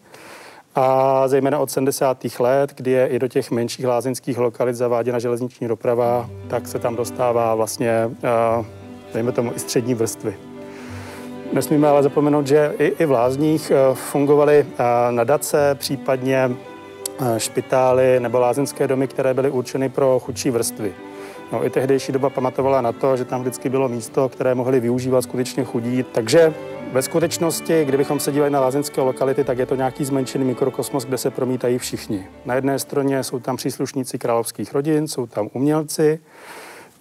a 0.75 1.27
zejména 1.27 1.59
od 1.59 1.71
70. 1.71 2.25
let, 2.39 2.73
kdy 2.75 2.91
je 2.91 3.07
i 3.07 3.19
do 3.19 3.27
těch 3.27 3.51
menších 3.51 3.85
lázeňských 3.85 4.37
lokalit 4.37 4.75
zaváděna 4.75 5.19
železniční 5.19 5.67
doprava, 5.67 6.29
tak 6.47 6.67
se 6.67 6.79
tam 6.79 6.95
dostává 6.95 7.55
vlastně, 7.55 8.09
eh, 8.23 8.65
dejme 9.13 9.31
tomu, 9.31 9.51
i 9.55 9.59
střední 9.59 9.93
vrstvy. 9.93 10.35
Nesmíme 11.53 11.87
ale 11.87 12.03
zapomenout, 12.03 12.47
že 12.47 12.73
i, 12.79 12.85
i 12.85 13.05
v 13.05 13.11
lázních 13.11 13.71
eh, 13.71 13.95
fungovaly 13.95 14.65
eh, 14.65 14.83
nadace, 15.11 15.75
případně 15.75 16.51
špitály 17.37 18.19
nebo 18.19 18.39
lázeňské 18.39 18.87
domy, 18.87 19.07
které 19.07 19.33
byly 19.33 19.49
určeny 19.49 19.89
pro 19.89 20.19
chudší 20.19 20.51
vrstvy. 20.51 20.93
No, 21.53 21.65
I 21.65 21.69
tehdejší 21.69 22.11
doba 22.11 22.29
pamatovala 22.29 22.81
na 22.81 22.91
to, 22.91 23.17
že 23.17 23.25
tam 23.25 23.41
vždycky 23.41 23.69
bylo 23.69 23.89
místo, 23.89 24.29
které 24.29 24.55
mohli 24.55 24.79
využívat 24.79 25.21
skutečně 25.21 25.63
chudí. 25.63 26.03
Takže 26.03 26.53
ve 26.91 27.01
skutečnosti, 27.01 27.85
kdybychom 27.85 28.19
se 28.19 28.31
dívali 28.31 28.51
na 28.51 28.59
lázeňské 28.59 29.01
lokality, 29.01 29.43
tak 29.43 29.57
je 29.57 29.65
to 29.65 29.75
nějaký 29.75 30.05
zmenšený 30.05 30.45
mikrokosmos, 30.45 31.05
kde 31.05 31.17
se 31.17 31.31
promítají 31.31 31.77
všichni. 31.77 32.27
Na 32.45 32.55
jedné 32.55 32.79
straně 32.79 33.23
jsou 33.23 33.39
tam 33.39 33.55
příslušníci 33.55 34.19
královských 34.19 34.73
rodin, 34.73 35.07
jsou 35.07 35.25
tam 35.25 35.49
umělci, 35.53 36.19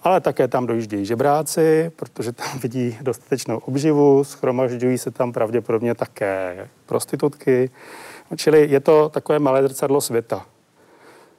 ale 0.03 0.21
také 0.21 0.47
tam 0.47 0.67
dojíždějí 0.67 1.05
žebráci, 1.05 1.91
protože 1.95 2.31
tam 2.31 2.59
vidí 2.59 2.97
dostatečnou 3.01 3.57
obživu, 3.57 4.23
schromažďují 4.23 4.97
se 4.97 5.11
tam 5.11 5.31
pravděpodobně 5.31 5.95
také 5.95 6.67
prostitutky. 6.85 7.69
Čili 8.35 8.67
je 8.71 8.79
to 8.79 9.09
takové 9.09 9.39
malé 9.39 9.63
zrcadlo 9.63 10.01
světa. 10.01 10.45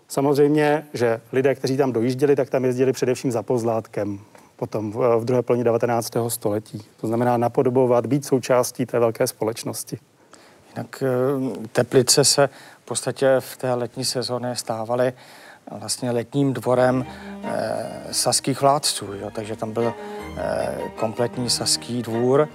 Samozřejmě, 0.09 0.87
že 0.93 1.21
lidé, 1.33 1.55
kteří 1.55 1.77
tam 1.77 1.93
dojížděli, 1.93 2.37
tak 2.37 2.51
tam 2.51 2.65
jezdili 2.65 2.93
především 2.93 3.31
za 3.31 3.43
pozlátkem 3.43 4.21
potom 4.57 4.93
v, 4.93 5.25
druhé 5.25 5.43
polovině 5.43 5.65
19. 5.65 6.13
století. 6.29 6.83
To 7.01 7.07
znamená 7.07 7.37
napodobovat, 7.37 8.07
být 8.07 8.25
součástí 8.25 8.87
té 8.87 8.99
velké 8.99 9.27
společnosti. 9.27 9.99
Jinak 10.77 11.03
eh, 11.03 11.69
Teplice 11.73 12.25
se 12.25 12.49
v 12.83 12.85
podstatě 12.85 13.37
v 13.39 13.57
té 13.57 13.75
letní 13.75 14.05
sezóně 14.05 14.57
stávaly 14.57 15.13
vlastně 15.71 16.11
letním 16.11 16.53
dvorem 16.53 17.07
e, 17.45 17.89
saských 18.11 18.61
vládců, 18.61 19.07
jo? 19.15 19.31
takže 19.35 19.57
tam 19.57 19.73
byl 19.73 19.95
e, 20.37 20.75
kompletní 20.97 21.51
saský 21.51 22.03
dvůr 22.03 22.49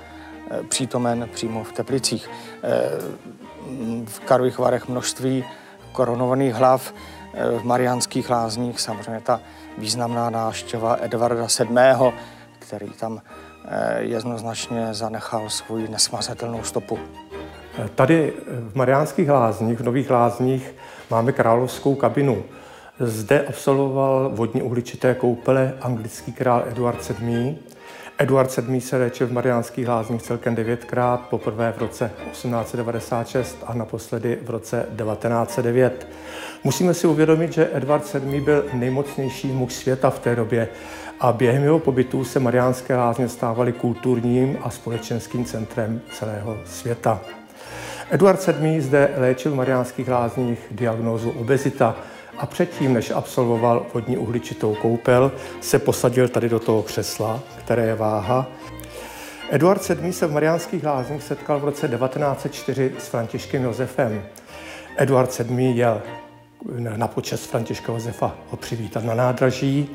e, 0.51 0.63
přítomen 0.63 1.29
přímo 1.33 1.63
v 1.63 1.71
Teplicích. 1.71 2.29
E, 2.63 2.89
v 4.05 4.19
Karlových 4.19 4.59
Varech 4.59 4.87
množství 4.87 5.45
korunovaných 5.91 6.53
hlav, 6.53 6.93
v 7.33 7.63
Mariánských 7.63 8.29
lázních 8.29 8.79
samozřejmě 8.79 9.21
ta 9.21 9.41
významná 9.77 10.29
návštěva 10.29 10.97
Edvarda 11.01 11.47
VII., 11.59 12.13
který 12.59 12.89
tam 12.89 13.21
e, 13.65 14.01
jednoznačně 14.01 14.93
zanechal 14.93 15.49
svou 15.49 15.77
nesmazatelnou 15.77 16.63
stopu. 16.63 16.99
Tady 17.95 18.33
v 18.49 18.75
Mariánských 18.75 19.29
lázních, 19.29 19.79
v 19.79 19.83
Nových 19.83 20.09
lázních, 20.09 20.75
máme 21.09 21.31
královskou 21.31 21.95
kabinu. 21.95 22.43
Zde 22.99 23.45
absolvoval 23.47 24.29
vodní 24.33 24.61
uhličité 24.61 25.15
koupele 25.15 25.73
anglický 25.81 26.33
král 26.33 26.63
Eduard 26.67 27.09
VII. 27.09 27.57
Eduard 28.21 28.57
VII 28.57 28.81
se 28.81 28.97
léčil 28.97 29.27
v 29.27 29.31
Mariánských 29.31 29.87
lázních 29.87 30.21
celkem 30.21 30.55
devětkrát, 30.55 31.21
poprvé 31.29 31.73
v 31.77 31.81
roce 31.81 32.11
1896 32.31 33.57
a 33.67 33.73
naposledy 33.73 34.37
v 34.43 34.49
roce 34.49 34.85
1909. 34.97 36.07
Musíme 36.63 36.93
si 36.93 37.07
uvědomit, 37.07 37.53
že 37.53 37.69
Eduard 37.73 38.13
VII 38.13 38.41
byl 38.41 38.65
nejmocnější 38.73 39.47
muž 39.47 39.73
světa 39.73 40.09
v 40.09 40.19
té 40.19 40.35
době 40.35 40.67
a 41.19 41.31
během 41.31 41.63
jeho 41.63 41.79
pobytu 41.79 42.23
se 42.23 42.39
Mariánské 42.39 42.95
lázně 42.95 43.29
stávaly 43.29 43.73
kulturním 43.73 44.57
a 44.61 44.69
společenským 44.69 45.45
centrem 45.45 46.01
celého 46.13 46.57
světa. 46.65 47.21
Eduard 48.11 48.47
VII. 48.47 48.81
zde 48.81 49.09
léčil 49.17 49.51
v 49.51 49.55
Mariánských 49.55 50.09
lázních 50.09 50.59
diagnózu 50.71 51.29
obezita 51.29 51.95
a 52.39 52.45
předtím, 52.45 52.93
než 52.93 53.11
absolvoval 53.11 53.85
vodní 53.93 54.17
uhličitou 54.17 54.75
koupel, 54.75 55.31
se 55.61 55.79
posadil 55.79 56.27
tady 56.27 56.49
do 56.49 56.59
toho 56.59 56.83
křesla, 56.83 57.39
které 57.59 57.85
je 57.85 57.95
váha. 57.95 58.47
Eduard 59.49 59.89
VII. 59.89 60.13
se 60.13 60.27
v 60.27 60.31
Mariánských 60.31 60.83
lázních 60.83 61.23
setkal 61.23 61.59
v 61.59 61.63
roce 61.63 61.87
1904 61.87 62.91
s 62.99 63.07
Františkem 63.07 63.63
Josefem. 63.63 64.23
Eduard 64.95 65.39
VII. 65.39 65.77
jel 65.77 66.01
na 66.97 67.07
počest 67.07 67.45
Františka 67.45 67.93
Josefa 67.93 68.35
ho 68.49 68.57
přivítat 68.57 69.03
na 69.03 69.13
nádraží 69.13 69.89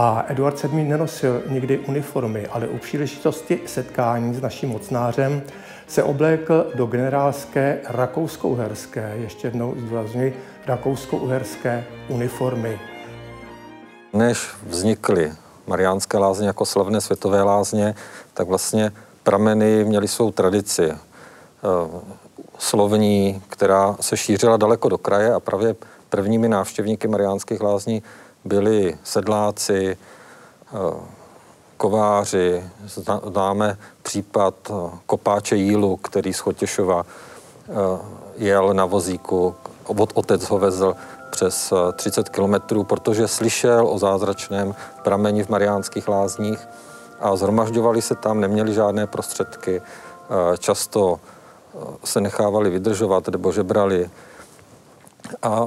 a 0.00 0.24
Eduard 0.28 0.62
VII. 0.62 0.84
nenosil 0.84 1.42
nikdy 1.48 1.78
uniformy, 1.78 2.46
ale 2.46 2.68
u 2.68 2.78
příležitosti 2.78 3.60
setkání 3.66 4.34
s 4.34 4.40
naším 4.40 4.68
mocnářem 4.68 5.42
se 5.86 6.02
oblékl 6.02 6.66
do 6.74 6.86
generálské 6.86 7.80
rakousko-uherské, 7.84 9.12
ještě 9.16 9.46
jednou 9.46 9.74
zdůrazňuji, 9.76 10.36
rakousko-uherské 10.66 11.84
uniformy. 12.08 12.80
Než 14.12 14.48
vznikly 14.66 15.32
Mariánské 15.66 16.18
lázně 16.18 16.46
jako 16.46 16.66
slavné 16.66 17.00
světové 17.00 17.42
lázně, 17.42 17.94
tak 18.34 18.48
vlastně 18.48 18.92
prameny 19.22 19.84
měly 19.84 20.08
svou 20.08 20.30
tradici 20.30 20.90
eh, 20.90 20.96
slovní, 22.58 23.42
která 23.48 23.96
se 24.00 24.16
šířila 24.16 24.56
daleko 24.56 24.88
do 24.88 24.98
kraje 24.98 25.34
a 25.34 25.40
právě 25.40 25.76
prvními 26.08 26.48
návštěvníky 26.48 27.08
Mariánských 27.08 27.60
lázní 27.60 28.02
byli 28.44 28.98
sedláci, 29.04 29.96
eh, 29.96 30.76
kováři, 31.76 32.64
známe 33.30 33.78
případ 34.02 34.54
eh, 34.70 34.98
kopáče 35.06 35.56
Jílu, 35.56 35.96
který 35.96 36.32
z 36.32 36.38
Chotěšova 36.38 37.06
jel 38.36 38.74
na 38.74 38.84
vozíku 38.84 39.54
otec 40.14 40.42
ho 40.42 40.58
vezl 40.58 40.96
přes 41.30 41.72
30 41.92 42.26
eh, 42.26 42.30
kilometrů, 42.30 42.84
protože 42.84 43.28
slyšel 43.28 43.88
o 43.88 43.98
zázračném 43.98 44.74
prameni 45.02 45.44
v 45.44 45.48
Mariánských 45.48 46.08
lázních 46.08 46.68
a 47.20 47.36
zhromažďovali 47.36 48.02
se 48.02 48.14
tam, 48.14 48.40
neměli 48.40 48.74
žádné 48.74 49.06
prostředky, 49.06 49.80
eh, 49.80 50.58
často 50.58 51.20
eh, 51.20 51.78
se 52.04 52.20
nechávali 52.20 52.70
vydržovat 52.70 53.28
nebo 53.28 53.52
žebrali. 53.52 54.10
A 55.42 55.66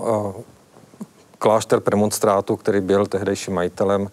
klášter 1.41 1.79
premonstrátu, 1.79 2.55
který 2.55 2.81
byl 2.81 3.05
tehdejším 3.05 3.53
majitelem 3.53 4.09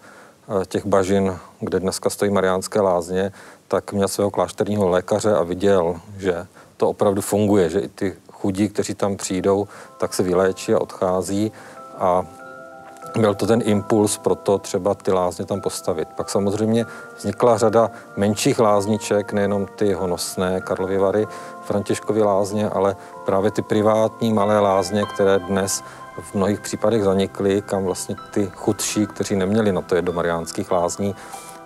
těch 0.67 0.85
bažin, 0.85 1.37
kde 1.59 1.79
dneska 1.79 2.09
stojí 2.09 2.31
Mariánské 2.31 2.81
lázně, 2.81 3.31
tak 3.67 3.93
měl 3.93 4.07
svého 4.07 4.31
klášterního 4.31 4.89
lékaře 4.89 5.35
a 5.35 5.43
viděl, 5.43 6.01
že 6.17 6.47
to 6.77 6.89
opravdu 6.89 7.21
funguje, 7.21 7.69
že 7.69 7.79
i 7.79 7.87
ty 7.87 8.15
chudí, 8.31 8.69
kteří 8.69 8.93
tam 8.93 9.17
přijdou, 9.17 9.67
tak 9.99 10.13
se 10.13 10.23
vyléčí 10.23 10.73
a 10.73 10.79
odchází 10.79 11.51
a 11.97 12.25
byl 13.17 13.35
to 13.35 13.47
ten 13.47 13.61
impuls 13.65 14.17
pro 14.17 14.35
to 14.35 14.57
třeba 14.57 14.93
ty 14.93 15.11
lázně 15.11 15.45
tam 15.45 15.61
postavit. 15.61 16.07
Pak 16.07 16.29
samozřejmě 16.29 16.85
vznikla 17.17 17.57
řada 17.57 17.91
menších 18.17 18.59
lázniček, 18.59 19.33
nejenom 19.33 19.67
ty 19.75 19.93
honosné 19.93 20.61
Karlovy 20.61 20.97
Vary, 20.97 21.27
Františkovy 21.63 22.21
lázně, 22.21 22.69
ale 22.69 22.95
právě 23.25 23.51
ty 23.51 23.61
privátní 23.61 24.33
malé 24.33 24.59
lázně, 24.59 25.05
které 25.05 25.39
dnes 25.39 25.83
v 26.21 26.35
mnohých 26.35 26.59
případech 26.59 27.03
zanikly, 27.03 27.61
kam 27.61 27.83
vlastně 27.83 28.15
ty 28.31 28.51
chudší, 28.55 29.07
kteří 29.07 29.35
neměli 29.35 29.71
na 29.71 29.81
to 29.81 29.95
je 29.95 30.01
do 30.01 30.13
Mariánských 30.13 30.71
lázní, 30.71 31.15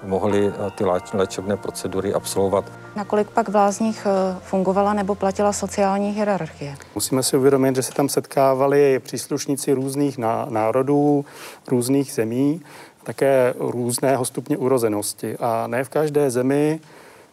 mohli 0.03 0.47
eh, 0.47 0.71
ty 0.71 0.83
léčebné 1.13 1.57
procedury 1.57 2.13
absolvovat. 2.13 2.65
Nakolik 2.95 3.29
pak 3.29 3.49
v 3.49 3.55
lázních 3.55 4.07
eh, 4.09 4.39
fungovala 4.41 4.93
nebo 4.93 5.15
platila 5.15 5.53
sociální 5.53 6.11
hierarchie? 6.11 6.75
Musíme 6.95 7.23
si 7.23 7.37
uvědomit, 7.37 7.75
že 7.75 7.83
se 7.83 7.91
tam 7.91 8.09
setkávali 8.09 8.99
příslušníci 8.99 9.73
různých 9.73 10.17
národů, 10.49 11.25
různých 11.67 12.13
zemí, 12.13 12.61
také 13.03 13.53
různého 13.59 14.25
stupně 14.25 14.57
urozenosti. 14.57 15.37
A 15.39 15.67
ne 15.67 15.83
v 15.83 15.89
každé 15.89 16.31
zemi 16.31 16.79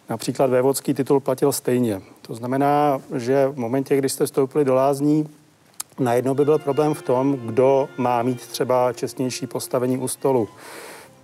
například 0.09 0.51
vévodský 0.51 0.95
titul 0.95 1.21
platil 1.21 1.53
stejně. 1.53 2.01
To 2.23 2.35
znamená, 2.35 3.01
že 3.15 3.49
v 3.49 3.59
momentě, 3.59 3.97
kdy 3.97 4.09
jste 4.09 4.27
vstoupili 4.27 4.65
do 4.65 4.75
lázní, 4.75 5.29
najednou 6.01 6.35
by 6.35 6.45
byl 6.45 6.59
problém 6.59 6.95
v 6.95 7.03
tom, 7.03 7.37
kdo 7.37 7.89
má 7.97 8.23
mít 8.23 8.47
třeba 8.47 8.93
čestnější 8.93 9.47
postavení 9.47 9.99
u 9.99 10.09
stolu 10.09 10.49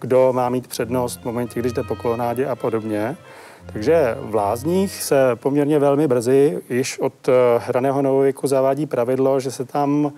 kdo 0.00 0.32
má 0.32 0.48
mít 0.48 0.66
přednost 0.66 1.20
v 1.20 1.24
momentě, 1.24 1.60
když 1.60 1.72
jde 1.72 1.82
po 1.82 1.96
kolonádě 1.96 2.46
a 2.46 2.56
podobně. 2.56 3.16
Takže 3.72 4.16
v 4.20 4.34
Lázních 4.34 5.02
se 5.02 5.36
poměrně 5.36 5.78
velmi 5.78 6.08
brzy, 6.08 6.62
již 6.70 6.98
od 6.98 7.28
eh, 7.28 7.32
hraného 7.58 8.02
novověku 8.02 8.46
zavádí 8.46 8.86
pravidlo, 8.86 9.40
že 9.40 9.50
se 9.50 9.64
tam 9.64 10.12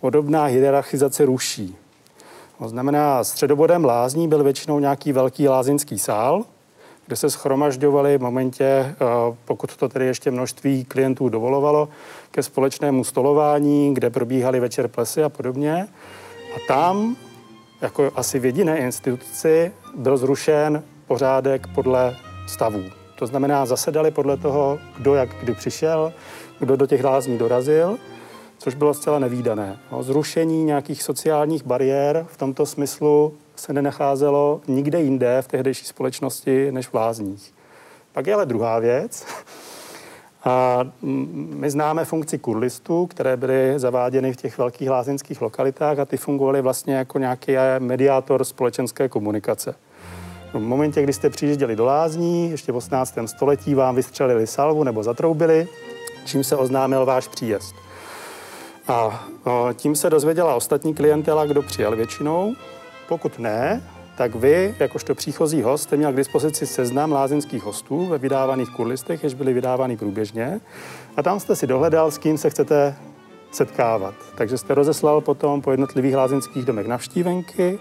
podobná 0.00 0.44
hierarchizace 0.44 1.24
ruší. 1.24 1.76
To 2.58 2.68
znamená, 2.68 3.24
středobodem 3.24 3.84
lázní 3.84 4.28
byl 4.28 4.44
většinou 4.44 4.78
nějaký 4.78 5.12
velký 5.12 5.48
lázeňský 5.48 5.98
sál, 5.98 6.44
kde 7.10 7.16
se 7.16 7.30
schromažďovali 7.30 8.18
v 8.18 8.22
momentě, 8.22 8.64
eh, 8.64 8.94
pokud 9.44 9.76
to 9.76 9.88
tedy 9.88 10.06
ještě 10.06 10.30
množství 10.30 10.84
klientů 10.84 11.28
dovolovalo, 11.28 11.88
ke 12.30 12.42
společnému 12.42 13.04
stolování, 13.04 13.94
kde 13.94 14.10
probíhaly 14.10 14.60
večer 14.60 14.88
plesy 14.88 15.22
a 15.22 15.28
podobně. 15.28 15.88
A 16.56 16.58
tam 16.68 17.16
jako 17.80 18.10
asi 18.14 18.38
v 18.38 18.44
jediné 18.44 18.78
instituci 18.78 19.72
byl 19.96 20.16
zrušen 20.16 20.82
pořádek 21.06 21.66
podle 21.74 22.16
stavů. 22.46 22.82
To 23.18 23.26
znamená, 23.26 23.66
zasedali 23.66 24.10
podle 24.10 24.36
toho, 24.36 24.78
kdo 24.98 25.14
jak 25.14 25.28
kdy 25.42 25.54
přišel, 25.54 26.12
kdo 26.58 26.76
do 26.76 26.86
těch 26.86 27.04
lázní 27.04 27.38
dorazil, 27.38 27.98
což 28.58 28.74
bylo 28.74 28.94
zcela 28.94 29.18
nevýdané. 29.18 29.78
No, 29.92 30.02
zrušení 30.02 30.64
nějakých 30.64 31.02
sociálních 31.02 31.64
bariér 31.64 32.26
v 32.28 32.36
tomto 32.36 32.66
smyslu 32.66 33.34
se 33.60 33.72
nenacházelo 33.72 34.60
nikde 34.68 35.00
jinde 35.00 35.42
v 35.42 35.48
tehdejší 35.48 35.84
společnosti 35.84 36.72
než 36.72 36.88
v 36.88 36.94
lázních. 36.94 37.54
Pak 38.12 38.26
je 38.26 38.34
ale 38.34 38.46
druhá 38.46 38.78
věc, 38.78 39.26
a 40.44 40.84
my 41.02 41.70
známe 41.70 42.04
funkci 42.04 42.38
kurlistů, 42.38 43.06
které 43.06 43.36
byly 43.36 43.74
zaváděny 43.76 44.32
v 44.32 44.36
těch 44.36 44.58
velkých 44.58 44.90
lázeňských 44.90 45.42
lokalitách 45.42 45.98
a 45.98 46.04
ty 46.04 46.16
fungovaly 46.16 46.62
vlastně 46.62 46.94
jako 46.94 47.18
nějaký 47.18 47.52
mediátor 47.78 48.44
společenské 48.44 49.08
komunikace. 49.08 49.74
V 50.52 50.58
momentě, 50.58 51.02
kdy 51.02 51.12
jste 51.12 51.30
přijížděli 51.30 51.76
do 51.76 51.84
lázní, 51.84 52.50
ještě 52.50 52.72
v 52.72 52.76
18. 52.76 53.18
století 53.26 53.74
vám 53.74 53.96
vystřelili 53.96 54.46
salvu 54.46 54.84
nebo 54.84 55.02
zatroubili, 55.02 55.68
čím 56.24 56.44
se 56.44 56.56
oznámil 56.56 57.06
váš 57.06 57.28
příjezd. 57.28 57.74
A 58.88 59.26
tím 59.74 59.96
se 59.96 60.10
dozvěděla 60.10 60.54
ostatní 60.54 60.94
klientela, 60.94 61.46
kdo 61.46 61.62
přijel 61.62 61.96
většinou. 61.96 62.54
Pokud 63.10 63.38
ne, 63.38 63.82
tak 64.16 64.34
vy, 64.34 64.74
jakožto 64.78 65.14
příchozí 65.14 65.62
host, 65.62 65.82
jste 65.82 65.96
měl 65.96 66.12
k 66.12 66.16
dispozici 66.16 66.66
seznam 66.66 67.12
lázeňských 67.12 67.62
hostů 67.62 68.06
ve 68.06 68.18
vydávaných 68.18 68.70
kurlistech, 68.70 69.24
jež 69.24 69.34
byly 69.34 69.52
vydávány 69.52 69.96
průběžně. 69.96 70.60
A 71.16 71.22
tam 71.22 71.40
jste 71.40 71.56
si 71.56 71.66
dohledal, 71.66 72.10
s 72.10 72.18
kým 72.18 72.38
se 72.38 72.50
chcete 72.50 72.96
setkávat. 73.52 74.14
Takže 74.34 74.58
jste 74.58 74.74
rozeslal 74.74 75.20
potom 75.20 75.62
po 75.62 75.70
jednotlivých 75.70 76.16
lázeňských 76.16 76.64
domech 76.64 76.86
navštívenky 76.86 77.78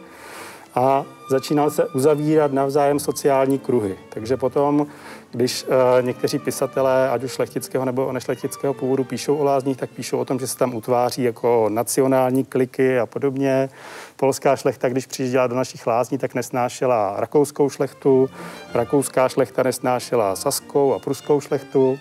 a 0.76 1.06
začínal 1.30 1.70
se 1.70 1.86
uzavírat 1.86 2.54
navzájem 2.54 3.00
sociální 3.00 3.60
kruhy. 3.60 3.96
Takže 4.10 4.38
potom, 4.38 4.88
když 5.32 5.64
uh, 5.64 6.06
někteří 6.06 6.40
pisatelé, 6.40 7.10
ať 7.10 7.24
už 7.24 7.32
šlechtického 7.32 7.86
nebo 7.86 8.12
nešlechtického 8.12 8.74
původu, 8.74 9.04
píšou 9.04 9.36
o 9.36 9.44
lázních, 9.44 9.78
tak 9.78 9.90
píšou 9.90 10.18
o 10.18 10.26
tom, 10.26 10.40
že 10.40 10.48
se 10.48 10.58
tam 10.58 10.76
utváří 10.76 11.24
jako 11.24 11.70
nacionální 11.70 12.46
kliky 12.46 13.00
a 13.00 13.06
podobně. 13.06 13.70
Polská 14.16 14.56
šlechta, 14.56 14.90
když 14.90 15.06
přijížděla 15.06 15.48
do 15.48 15.56
našich 15.56 15.88
lázní, 15.88 16.18
tak 16.18 16.36
nesnášela 16.36 17.14
rakouskou 17.18 17.70
šlechtu, 17.70 18.30
rakouská 18.74 19.30
šlechta 19.30 19.64
nesnášela 19.64 20.36
saskou 20.36 20.94
a 20.94 21.00
pruskou 21.00 21.42
šlechtu. 21.42 22.00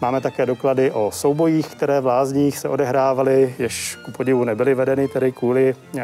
Máme 0.00 0.20
také 0.20 0.46
doklady 0.46 0.90
o 0.90 1.10
soubojích, 1.10 1.66
které 1.66 2.00
v 2.00 2.06
lázních 2.06 2.58
se 2.58 2.68
odehrávaly, 2.68 3.54
jež 3.58 3.98
ku 4.04 4.12
podivu 4.12 4.44
nebyly 4.44 4.74
vedeny 4.74 5.08
tedy 5.08 5.32
kvůli 5.32 5.74
uh, 5.94 6.00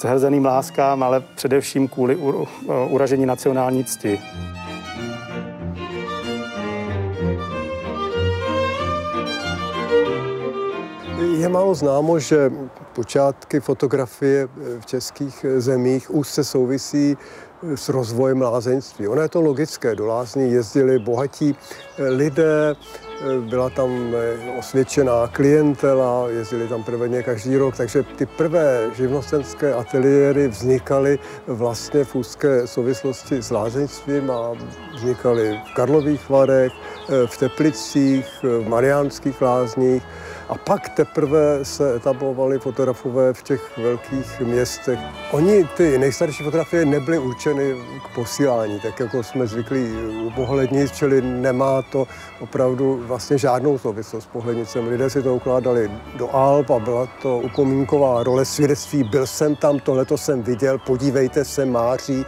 zhrzeným 0.00 0.44
láskám, 0.44 1.02
ale 1.02 1.20
především 1.34 1.88
kvůli 1.88 2.16
uražení 2.88 3.26
nacionální 3.26 3.84
cti. 3.84 4.20
Je 11.38 11.48
málo 11.48 11.74
známo, 11.74 12.18
že 12.18 12.52
počátky 12.94 13.60
fotografie 13.60 14.48
v 14.80 14.86
českých 14.86 15.46
zemích 15.56 16.10
už 16.14 16.28
se 16.28 16.44
souvisí 16.44 17.16
s 17.62 17.88
rozvojem 17.88 18.42
lázeňství. 18.42 19.08
Ono 19.08 19.22
je 19.22 19.28
to 19.28 19.40
logické, 19.40 19.94
do 19.94 20.06
lázní 20.06 20.52
jezdili 20.52 20.98
bohatí 20.98 21.56
lidé, 21.98 22.76
byla 23.40 23.70
tam 23.70 24.14
eh, 24.14 24.58
osvědčená 24.58 25.26
klientela, 25.26 26.28
jezdili 26.28 26.68
tam 26.68 26.84
prveně 26.84 27.22
každý 27.22 27.56
rok, 27.56 27.76
takže 27.76 28.02
ty 28.02 28.26
prvé 28.26 28.90
živnostenské 28.96 29.74
ateliéry 29.74 30.48
vznikaly 30.48 31.18
vlastně 31.46 32.04
v 32.04 32.14
úzké 32.14 32.66
souvislosti 32.66 33.42
s 33.42 33.50
lázeňstvím 33.50 34.30
a 34.30 34.52
vznikaly 34.94 35.60
v 35.70 35.74
Karlových 35.74 36.30
Varech, 36.30 36.72
eh, 36.72 37.26
v 37.26 37.38
Teplicích, 37.38 38.26
v 38.42 38.68
Mariánských 38.68 39.42
lázních. 39.42 40.02
A 40.50 40.58
pak 40.58 40.88
teprve 40.88 41.64
se 41.64 41.96
etablovali 41.96 42.58
fotografové 42.58 43.32
v 43.32 43.42
těch 43.42 43.78
velkých 43.78 44.40
městech. 44.40 44.98
Oni, 45.30 45.64
ty 45.76 45.98
nejstarší 45.98 46.44
fotografie, 46.44 46.84
nebyly 46.84 47.18
určeny 47.18 47.74
k 48.04 48.14
posílání, 48.14 48.80
tak 48.80 49.00
jako 49.00 49.22
jsme 49.22 49.46
zvyklí 49.46 49.92
u 50.26 50.30
pohlednic, 50.30 50.92
čili 50.92 51.22
nemá 51.22 51.82
to 51.82 52.06
opravdu 52.40 53.02
vlastně 53.06 53.38
žádnou 53.38 53.78
souvislost 53.78 54.24
s 54.24 54.26
pohlednicem. 54.26 54.88
Lidé 54.88 55.10
si 55.10 55.22
to 55.22 55.34
ukládali 55.34 55.90
do 56.16 56.34
Alp 56.34 56.70
a 56.70 56.78
byla 56.78 57.08
to 57.22 57.38
upomínková 57.38 58.22
role 58.22 58.44
svědectví. 58.44 59.04
Byl 59.04 59.26
jsem 59.26 59.56
tam, 59.56 59.78
tohleto 59.78 60.18
jsem 60.18 60.42
viděl, 60.42 60.78
podívejte 60.78 61.44
se, 61.44 61.66
Máří. 61.66 62.26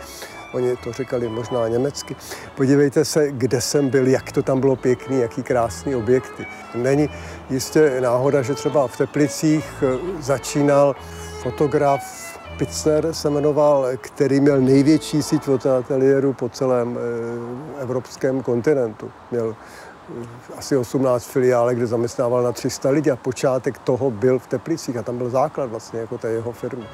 Oni 0.53 0.77
to 0.77 0.93
říkali 0.93 1.29
možná 1.29 1.69
německy. 1.69 2.17
Podívejte 2.57 3.05
se, 3.05 3.33
kde 3.33 3.61
jsem 3.61 3.89
byl, 3.89 4.07
jak 4.07 4.33
to 4.33 4.43
tam 4.43 4.61
bylo 4.61 4.77
pěkný, 4.77 5.21
jaký 5.21 5.43
krásný 5.43 5.95
objekty. 5.95 6.47
Není 6.75 7.09
jistě 7.51 8.01
náhoda, 8.01 8.43
že 8.43 8.55
třeba 8.55 8.87
v 8.87 8.97
Teplicích 8.97 9.65
eh, 9.83 10.23
začínal 10.23 10.97
fotograf 11.43 12.33
Pitzer 12.57 13.13
se 13.13 13.31
jmenoval, 13.31 13.87
který 14.01 14.41
měl 14.41 14.61
největší 14.61 15.23
síť 15.23 15.43
fotoateliérů 15.43 16.33
po 16.33 16.49
celém 16.49 16.99
eh, 16.99 17.83
evropském 17.83 18.43
kontinentu. 18.43 19.11
Měl 19.31 19.57
eh, 20.23 20.27
asi 20.59 20.77
18 20.77 21.25
filiálek, 21.25 21.77
kde 21.77 21.87
zaměstnával 21.87 22.43
na 22.43 22.53
300 22.53 22.91
lidí 22.91 23.11
a 23.11 23.17
počátek 23.17 23.79
toho 23.79 24.11
byl 24.11 24.39
v 24.39 24.47
Teplicích 24.47 24.97
a 24.97 25.03
tam 25.03 25.19
byl 25.19 25.31
základ 25.31 25.71
vlastně 25.71 26.01
jako 26.01 26.19
té 26.19 26.31
jeho 26.31 26.53
firmy. 26.53 26.85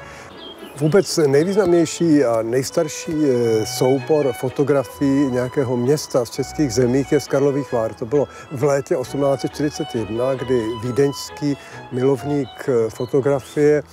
Vůbec 0.77 1.17
nejvýznamnější 1.17 2.23
a 2.23 2.41
nejstarší 2.41 3.11
eh, 3.11 3.65
soubor 3.65 4.33
fotografií 4.33 5.31
nějakého 5.31 5.77
města 5.77 6.25
z 6.25 6.29
českých 6.29 6.73
zemích 6.73 7.11
je 7.11 7.19
z 7.19 7.27
Karlových 7.27 7.71
Vár. 7.71 7.93
To 7.93 8.05
bylo 8.05 8.27
v 8.51 8.63
létě 8.63 8.95
1841, 8.95 10.33
kdy 10.35 10.61
vídeňský 10.83 11.57
milovník 11.91 12.49
eh, 12.67 12.89
fotografie 12.89 13.83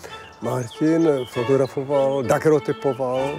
Martin 0.42 1.08
fotografoval, 1.32 2.22
dagerotypoval 2.22 3.38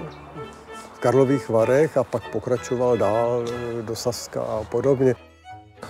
v 0.96 1.00
Karlových 1.00 1.50
Varech 1.50 1.98
a 1.98 2.04
pak 2.04 2.32
pokračoval 2.32 2.98
dál 2.98 3.46
eh, 3.48 3.82
do 3.82 3.96
Saska 3.96 4.42
a 4.42 4.64
podobně. 4.64 5.27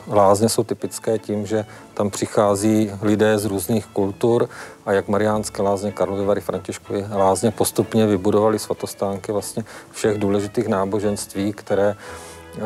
Lázně 0.07 0.49
jsou 0.49 0.63
typické 0.63 1.19
tím, 1.19 1.45
že 1.45 1.65
tam 1.93 2.09
přichází 2.09 2.91
lidé 3.01 3.39
z 3.39 3.45
různých 3.45 3.85
kultur 3.85 4.49
a 4.85 4.91
jak 4.91 5.07
Mariánské 5.07 5.61
lázně, 5.61 5.91
Karlovy 5.91 6.25
Vary, 6.25 6.41
Františkovy 6.41 7.05
lázně 7.15 7.51
postupně 7.51 8.07
vybudovali 8.07 8.59
svatostánky 8.59 9.31
vlastně 9.31 9.63
všech 9.91 10.17
důležitých 10.17 10.67
náboženství, 10.67 11.53
které 11.53 11.95
eh, 12.55 12.59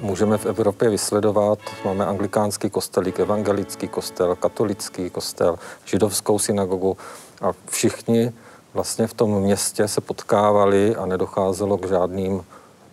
můžeme 0.00 0.38
v 0.38 0.46
Evropě 0.46 0.90
vysledovat. 0.90 1.58
Máme 1.84 2.06
anglikánský 2.06 2.70
kostelík, 2.70 3.20
evangelický 3.20 3.88
kostel, 3.88 4.36
katolický 4.36 5.10
kostel, 5.10 5.58
židovskou 5.84 6.38
synagogu 6.38 6.96
a 7.42 7.52
všichni 7.68 8.32
vlastně 8.74 9.06
v 9.06 9.14
tom 9.14 9.40
městě 9.40 9.88
se 9.88 10.00
potkávali 10.00 10.96
a 10.96 11.06
nedocházelo 11.06 11.78
k 11.78 11.88
žádným 11.88 12.44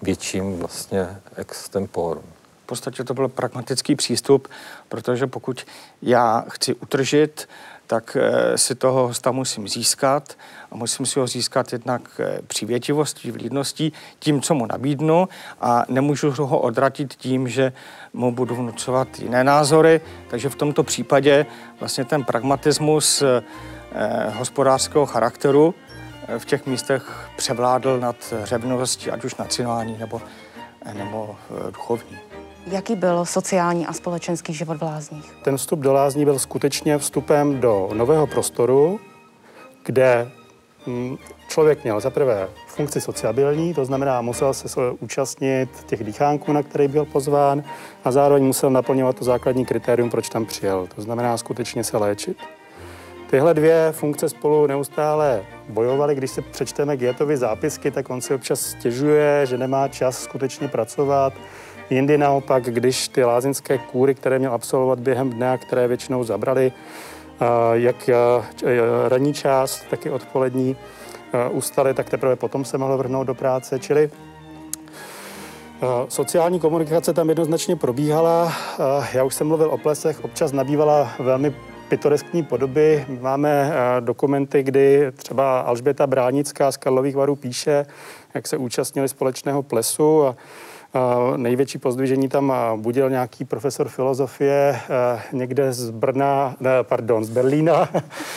větším 0.01 0.59
vlastně 0.59 1.21
extemporům 1.35 2.40
podstatě 2.71 3.03
to 3.03 3.13
byl 3.13 3.27
pragmatický 3.27 3.95
přístup, 3.95 4.47
protože 4.89 5.27
pokud 5.27 5.65
já 6.01 6.45
chci 6.49 6.73
utržit, 6.75 7.47
tak 7.87 8.17
eh, 8.19 8.57
si 8.57 8.75
toho 8.75 9.07
hosta 9.07 9.31
musím 9.31 9.67
získat 9.67 10.37
a 10.71 10.75
musím 10.75 11.05
si 11.05 11.19
ho 11.19 11.27
získat 11.27 11.73
jednak 11.73 12.01
eh, 12.19 12.39
přívětivostí, 12.47 13.31
vlídností, 13.31 13.93
tím, 14.19 14.41
co 14.41 14.55
mu 14.55 14.65
nabídnu 14.65 15.27
a 15.61 15.83
nemůžu 15.89 16.31
ho 16.31 16.59
odratit 16.59 17.13
tím, 17.13 17.47
že 17.47 17.73
mu 18.13 18.31
budu 18.31 18.55
vnucovat 18.55 19.19
jiné 19.19 19.43
názory, 19.43 20.01
takže 20.29 20.49
v 20.49 20.55
tomto 20.55 20.83
případě 20.83 21.45
vlastně 21.79 22.05
ten 22.05 22.23
pragmatismus 22.23 23.21
eh, 23.21 23.43
hospodářského 24.29 25.05
charakteru 25.05 25.75
v 26.37 26.45
těch 26.45 26.65
místech 26.65 27.29
převládl 27.35 27.99
nad 27.99 28.33
řevností, 28.43 29.11
ať 29.11 29.23
už 29.23 29.35
nacionální 29.35 29.97
nebo, 29.97 30.21
nebo 30.93 31.35
duchovní. 31.75 32.30
Jaký 32.65 32.95
byl 32.95 33.25
sociální 33.25 33.87
a 33.87 33.93
společenský 33.93 34.53
život 34.53 34.77
v 34.77 34.81
lázních? 34.81 35.33
Ten 35.43 35.57
vstup 35.57 35.79
do 35.79 35.93
lázní 35.93 36.25
byl 36.25 36.39
skutečně 36.39 36.97
vstupem 36.97 37.59
do 37.59 37.89
nového 37.93 38.27
prostoru, 38.27 38.99
kde 39.85 40.31
mm, 40.87 41.17
člověk 41.47 41.83
měl 41.83 41.99
zaprvé 41.99 42.47
funkci 42.67 43.01
sociabilní, 43.01 43.73
to 43.73 43.85
znamená, 43.85 44.21
musel 44.21 44.53
se 44.53 44.91
účastnit 44.99 45.69
těch 45.85 46.03
dýchánků, 46.03 46.53
na 46.53 46.63
který 46.63 46.87
byl 46.87 47.05
pozván, 47.05 47.63
a 48.03 48.11
zároveň 48.11 48.43
musel 48.43 48.69
naplňovat 48.69 49.15
to 49.15 49.25
základní 49.25 49.65
kritérium, 49.65 50.09
proč 50.09 50.29
tam 50.29 50.45
přijel. 50.45 50.87
To 50.95 51.01
znamená 51.01 51.37
skutečně 51.37 51.83
se 51.83 51.97
léčit. 51.97 52.37
Tyhle 53.29 53.53
dvě 53.53 53.91
funkce 53.91 54.29
spolu 54.29 54.67
neustále 54.67 55.43
bojovaly. 55.69 56.15
Když 56.15 56.31
se 56.31 56.41
přečteme 56.41 56.97
Gietovi 56.97 57.37
zápisky, 57.37 57.91
tak 57.91 58.09
on 58.09 58.21
si 58.21 58.33
občas 58.33 58.61
stěžuje, 58.61 59.45
že 59.45 59.57
nemá 59.57 59.87
čas 59.87 60.23
skutečně 60.23 60.67
pracovat, 60.67 61.33
Jindy 61.91 62.17
naopak, 62.17 62.63
když 62.63 63.07
ty 63.07 63.23
lázeňské 63.23 63.77
kůry, 63.77 64.15
které 64.15 64.39
měl 64.39 64.53
absolvovat 64.53 64.99
během 64.99 65.29
dne, 65.29 65.57
které 65.57 65.87
většinou 65.87 66.23
zabrali, 66.23 66.71
jak 67.73 68.09
ranní 69.07 69.33
část, 69.33 69.85
tak 69.89 70.05
i 70.05 70.09
odpolední, 70.09 70.75
ustaly, 71.51 71.93
tak 71.93 72.09
teprve 72.09 72.35
potom 72.35 72.65
se 72.65 72.77
mohl 72.77 72.97
vrhnout 72.97 73.27
do 73.27 73.35
práce. 73.35 73.79
Čili 73.79 74.11
Sociální 76.07 76.59
komunikace 76.59 77.13
tam 77.13 77.29
jednoznačně 77.29 77.75
probíhala. 77.75 78.53
Já 79.13 79.23
už 79.23 79.35
jsem 79.35 79.47
mluvil 79.47 79.69
o 79.69 79.77
plesech, 79.77 80.23
občas 80.23 80.51
nabývala 80.51 81.11
velmi 81.19 81.55
pitoreskní 81.89 82.43
podoby. 82.43 83.05
Máme 83.21 83.73
dokumenty, 83.99 84.63
kdy 84.63 85.11
třeba 85.15 85.59
Alžběta 85.59 86.07
Bránická 86.07 86.71
z 86.71 86.77
Karlových 86.77 87.15
varů 87.15 87.35
píše, 87.35 87.85
jak 88.33 88.47
se 88.47 88.57
účastnili 88.57 89.09
společného 89.09 89.63
plesu 89.63 90.25
a 90.25 90.35
Největší 91.37 91.77
pozdvižení 91.77 92.29
tam 92.29 92.53
budil 92.75 93.09
nějaký 93.09 93.45
profesor 93.45 93.89
filozofie 93.89 94.79
někde 95.31 95.73
z 95.73 95.89
Brna, 95.89 96.55
ne, 96.59 96.83
pardon, 96.83 97.25
z 97.25 97.29
Berlína, 97.29 97.89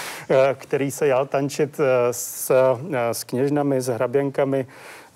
který 0.55 0.91
se 0.91 1.07
jal 1.07 1.27
tančit 1.27 1.81
s, 2.11 2.53
s 3.13 3.25
kněžnami, 3.25 3.81
s 3.81 3.87
hraběnkami. 3.87 4.67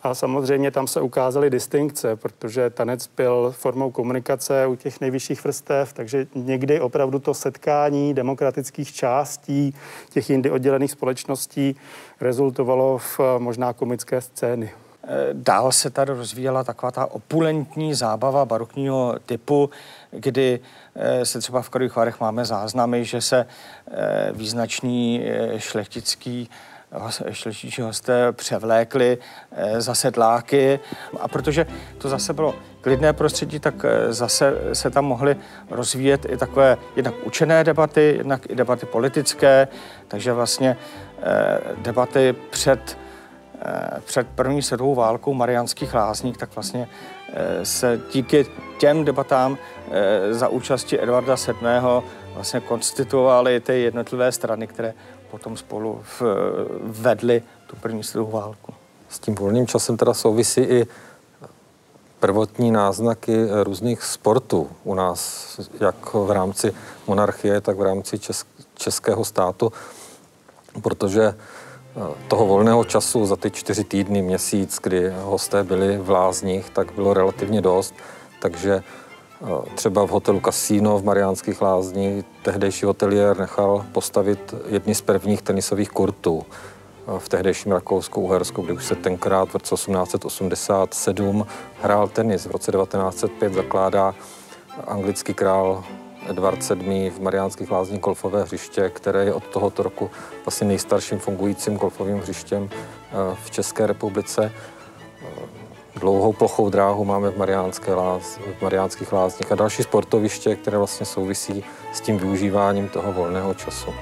A 0.02 0.14
samozřejmě 0.14 0.70
tam 0.70 0.86
se 0.86 1.00
ukázaly 1.00 1.50
distinkce, 1.50 2.16
protože 2.16 2.70
tanec 2.70 3.10
byl 3.16 3.54
formou 3.56 3.90
komunikace 3.90 4.66
u 4.66 4.74
těch 4.76 5.00
nejvyšších 5.00 5.44
vrstev, 5.44 5.92
takže 5.92 6.26
někdy 6.34 6.80
opravdu 6.80 7.18
to 7.18 7.34
setkání 7.34 8.14
demokratických 8.14 8.92
částí 8.92 9.74
těch 10.10 10.30
jindy 10.30 10.50
oddělených 10.50 10.90
společností 10.90 11.76
rezultovalo 12.20 12.98
v 12.98 13.20
možná 13.38 13.72
komické 13.72 14.20
scény. 14.20 14.70
Dál 15.32 15.72
se 15.72 15.90
tady 15.90 16.12
rozvíjela 16.12 16.64
taková 16.64 16.90
ta 16.90 17.06
opulentní 17.06 17.94
zábava 17.94 18.44
barokního 18.44 19.16
typu, 19.26 19.70
kdy 20.10 20.60
eh, 20.96 21.26
se 21.26 21.38
třeba 21.38 21.62
v 21.62 21.70
Karlových 21.70 21.96
Varech 21.96 22.20
máme 22.20 22.44
záznamy, 22.44 23.04
že 23.04 23.20
se 23.20 23.46
eh, 23.90 24.32
význačný 24.32 25.24
eh, 25.24 25.60
šlechtický 25.60 26.50
šleštíčí 27.30 27.82
hosté 27.82 28.32
převlékli 28.32 29.18
za 29.78 29.94
sedláky 29.94 30.80
a 31.20 31.28
protože 31.28 31.66
to 31.98 32.08
zase 32.08 32.32
bylo 32.32 32.54
klidné 32.80 33.12
prostředí, 33.12 33.58
tak 33.58 33.74
zase 34.08 34.54
se 34.72 34.90
tam 34.90 35.04
mohly 35.04 35.36
rozvíjet 35.70 36.26
i 36.30 36.36
takové 36.36 36.76
jednak 36.96 37.14
učené 37.24 37.64
debaty, 37.64 38.14
jednak 38.18 38.50
i 38.50 38.54
debaty 38.54 38.86
politické, 38.86 39.68
takže 40.08 40.32
vlastně 40.32 40.76
debaty 41.82 42.34
před 42.50 42.98
před 44.04 44.26
první 44.34 44.62
světovou 44.62 44.94
válkou 44.94 45.34
Mariánských 45.34 45.94
lázních, 45.94 46.36
tak 46.36 46.54
vlastně 46.54 46.88
se 47.62 48.00
díky 48.12 48.46
těm 48.78 49.04
debatám 49.04 49.58
za 50.30 50.48
účasti 50.48 51.02
Edvarda 51.02 51.34
VII. 51.34 52.02
vlastně 52.34 52.60
konstituovaly 52.60 53.60
ty 53.60 53.80
jednotlivé 53.80 54.32
strany, 54.32 54.66
které 54.66 54.94
potom 55.30 55.56
spolu 55.56 56.00
v, 56.02 56.22
vedli 56.82 57.42
tu 57.66 57.76
první 57.76 58.02
světovou 58.02 58.30
válku. 58.30 58.74
S 59.08 59.18
tím 59.18 59.34
volným 59.34 59.66
časem 59.66 59.96
teda 59.96 60.14
souvisí 60.14 60.60
i 60.60 60.86
prvotní 62.20 62.70
náznaky 62.70 63.46
různých 63.62 64.04
sportů 64.04 64.70
u 64.84 64.94
nás, 64.94 65.46
jak 65.80 66.14
v 66.14 66.30
rámci 66.30 66.74
monarchie, 67.06 67.60
tak 67.60 67.76
v 67.76 67.82
rámci 67.82 68.18
českého 68.74 69.24
státu, 69.24 69.72
protože 70.82 71.34
toho 72.28 72.46
volného 72.46 72.84
času 72.84 73.26
za 73.26 73.36
ty 73.36 73.50
čtyři 73.50 73.84
týdny, 73.84 74.22
měsíc, 74.22 74.78
kdy 74.82 75.12
hosté 75.22 75.64
byli 75.64 75.98
v 75.98 76.10
Lázních, 76.10 76.70
tak 76.70 76.92
bylo 76.92 77.14
relativně 77.14 77.60
dost. 77.60 77.94
Takže 78.40 78.82
třeba 79.74 80.06
v 80.06 80.10
hotelu 80.10 80.40
Casino 80.44 80.98
v 80.98 81.04
Mariánských 81.04 81.62
lázních 81.62 82.24
tehdejší 82.42 82.86
hotelier 82.86 83.38
nechal 83.38 83.86
postavit 83.92 84.54
jedny 84.66 84.94
z 84.94 85.00
prvních 85.00 85.42
tenisových 85.42 85.90
kurtů 85.90 86.44
v 87.18 87.28
tehdejším 87.28 87.72
Rakousku, 87.72 88.20
Uhersku, 88.20 88.62
kdy 88.62 88.72
už 88.72 88.84
se 88.84 88.94
tenkrát 88.94 89.48
v 89.48 89.54
roce 89.54 89.74
1887 89.74 91.46
hrál 91.82 92.08
tenis. 92.08 92.46
V 92.46 92.50
roce 92.50 92.72
1905 92.72 93.52
zakládá 93.52 94.14
anglický 94.86 95.34
král 95.34 95.84
Edward 96.28 96.70
VII. 96.70 97.10
v 97.10 97.20
Mariánských 97.20 97.70
lázních 97.70 98.00
golfové 98.00 98.42
hřiště, 98.42 98.88
které 98.88 99.24
je 99.24 99.34
od 99.34 99.44
tohoto 99.44 99.82
roku 99.82 100.10
vlastně 100.44 100.66
nejstarším 100.66 101.18
fungujícím 101.18 101.76
golfovým 101.76 102.18
hřištěm 102.18 102.70
eh, 102.72 103.36
v 103.44 103.50
České 103.50 103.86
republice. 103.86 104.52
Eh, 105.22 105.26
dlouhou 105.96 106.32
plochou 106.32 106.70
dráhu 106.70 107.04
máme 107.04 107.30
v, 107.30 107.38
Mariánské 107.38 107.94
láz, 107.94 108.38
v 108.58 108.62
Mariánských 108.62 109.12
lázních 109.12 109.52
a 109.52 109.54
další 109.54 109.82
sportoviště, 109.82 110.56
které 110.56 110.78
vlastně 110.78 111.06
souvisí 111.06 111.64
s 111.92 112.00
tím 112.00 112.18
využíváním 112.18 112.88
toho 112.88 113.12
volného 113.12 113.54
času. 113.54 113.94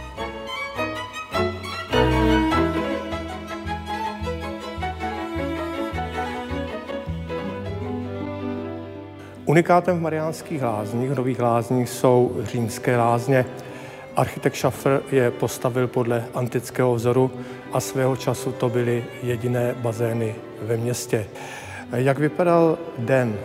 Unikátem 9.46 9.98
v 9.98 10.02
Mariánských 10.02 10.62
lázních, 10.62 11.11
Nových 11.11 11.40
lázních, 11.40 11.88
jsou 11.88 12.37
římské 12.42 12.96
lázně. 12.96 13.46
Architekt 14.16 14.56
Schaffer 14.56 15.02
je 15.12 15.30
postavil 15.30 15.87
podle 15.87 16.24
antického 16.35 16.94
vzoru 16.94 17.30
a 17.72 17.80
svého 17.80 18.16
času 18.16 18.52
to 18.52 18.68
byly 18.68 19.04
jediné 19.22 19.74
bazény 19.78 20.35
ve 20.62 20.76
městě. 20.76 21.26
Jak 21.92 22.18
vypadal 22.18 22.78
den, 22.98 23.37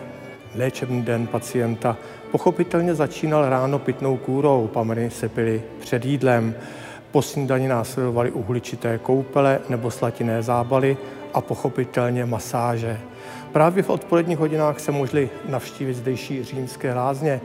léčebný 0.56 1.02
den 1.02 1.28
pacienta? 1.28 1.98
Pochopitelně 2.32 2.96
začínal 2.96 3.50
ráno 3.50 3.80
pitnou 3.80 4.18
kůrou, 4.18 4.68
pameny 4.68 5.10
se 5.10 5.30
pily 5.30 5.64
před 5.80 6.06
jídlem. 6.06 6.56
Po 7.12 7.22
snídani 7.22 7.68
následovaly 7.68 8.32
uhličité 8.32 8.98
koupele 8.98 9.60
nebo 9.70 9.92
slatinné 9.92 10.44
zábaly 10.44 10.98
a 11.34 11.42
pochopitelně 11.42 12.26
masáže. 12.26 13.00
Právě 13.52 13.84
v 13.84 13.90
odpoledních 13.90 14.38
hodinách 14.38 14.80
se 14.80 14.92
mohli 14.92 15.30
navštívit 15.50 15.94
zdejší 15.94 16.44
římské 16.44 16.94
lázně, 16.94 17.42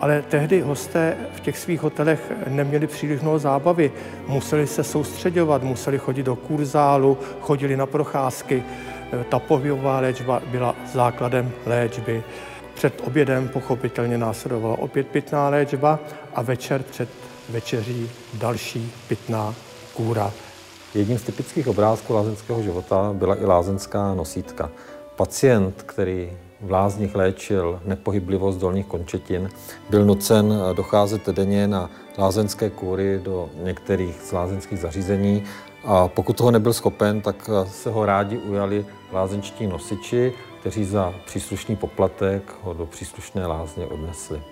ale 0.00 0.22
tehdy 0.28 0.60
hosté 0.60 1.16
v 1.34 1.40
těch 1.40 1.58
svých 1.58 1.82
hotelech 1.82 2.32
neměli 2.48 2.86
příliš 2.86 3.20
mnoho 3.20 3.38
zábavy. 3.38 3.92
Museli 4.26 4.66
se 4.66 4.84
soustředovat, 4.84 5.62
museli 5.62 5.98
chodit 5.98 6.22
do 6.22 6.36
kurzálu, 6.36 7.18
chodili 7.40 7.76
na 7.76 7.86
procházky. 7.86 8.62
Ta 9.28 9.38
pohybová 9.38 10.00
léčba 10.00 10.42
byla 10.46 10.74
základem 10.92 11.50
léčby. 11.66 12.22
Před 12.74 13.02
obědem 13.06 13.48
pochopitelně 13.48 14.18
následovala 14.18 14.78
opět 14.78 15.06
pitná 15.06 15.48
léčba 15.48 15.98
a 16.34 16.42
večer 16.42 16.82
před 16.82 17.08
večeří 17.48 18.10
další 18.34 18.92
pitná 19.08 19.54
kůra. 19.94 20.32
Jedním 20.94 21.18
z 21.18 21.22
typických 21.22 21.68
obrázků 21.68 22.14
lázeňského 22.14 22.62
života 22.62 23.10
byla 23.12 23.40
i 23.40 23.44
lázenská 23.44 24.14
nosítka. 24.14 24.70
Pacient, 25.16 25.82
který 25.82 26.32
v 26.60 26.70
lázních 26.70 27.14
léčil 27.14 27.80
nepohyblivost 27.84 28.58
dolních 28.58 28.86
končetin, 28.86 29.48
byl 29.90 30.04
nucen 30.04 30.54
docházet 30.72 31.28
denně 31.28 31.68
na 31.68 31.90
lázeňské 32.18 32.70
kůry 32.70 33.20
do 33.22 33.48
některých 33.62 34.20
z 34.22 34.32
lázeňských 34.32 34.78
zařízení 34.78 35.42
a 35.84 36.08
pokud 36.08 36.36
toho 36.36 36.50
nebyl 36.50 36.72
schopen, 36.72 37.20
tak 37.20 37.50
se 37.64 37.90
ho 37.90 38.06
rádi 38.06 38.38
ujali 38.38 38.86
lázeňští 39.12 39.66
nosiči, 39.66 40.32
kteří 40.60 40.84
za 40.84 41.14
příslušný 41.26 41.76
poplatek 41.76 42.54
ho 42.62 42.74
do 42.74 42.86
příslušné 42.86 43.46
lázně 43.46 43.86
odnesli. 43.86 44.42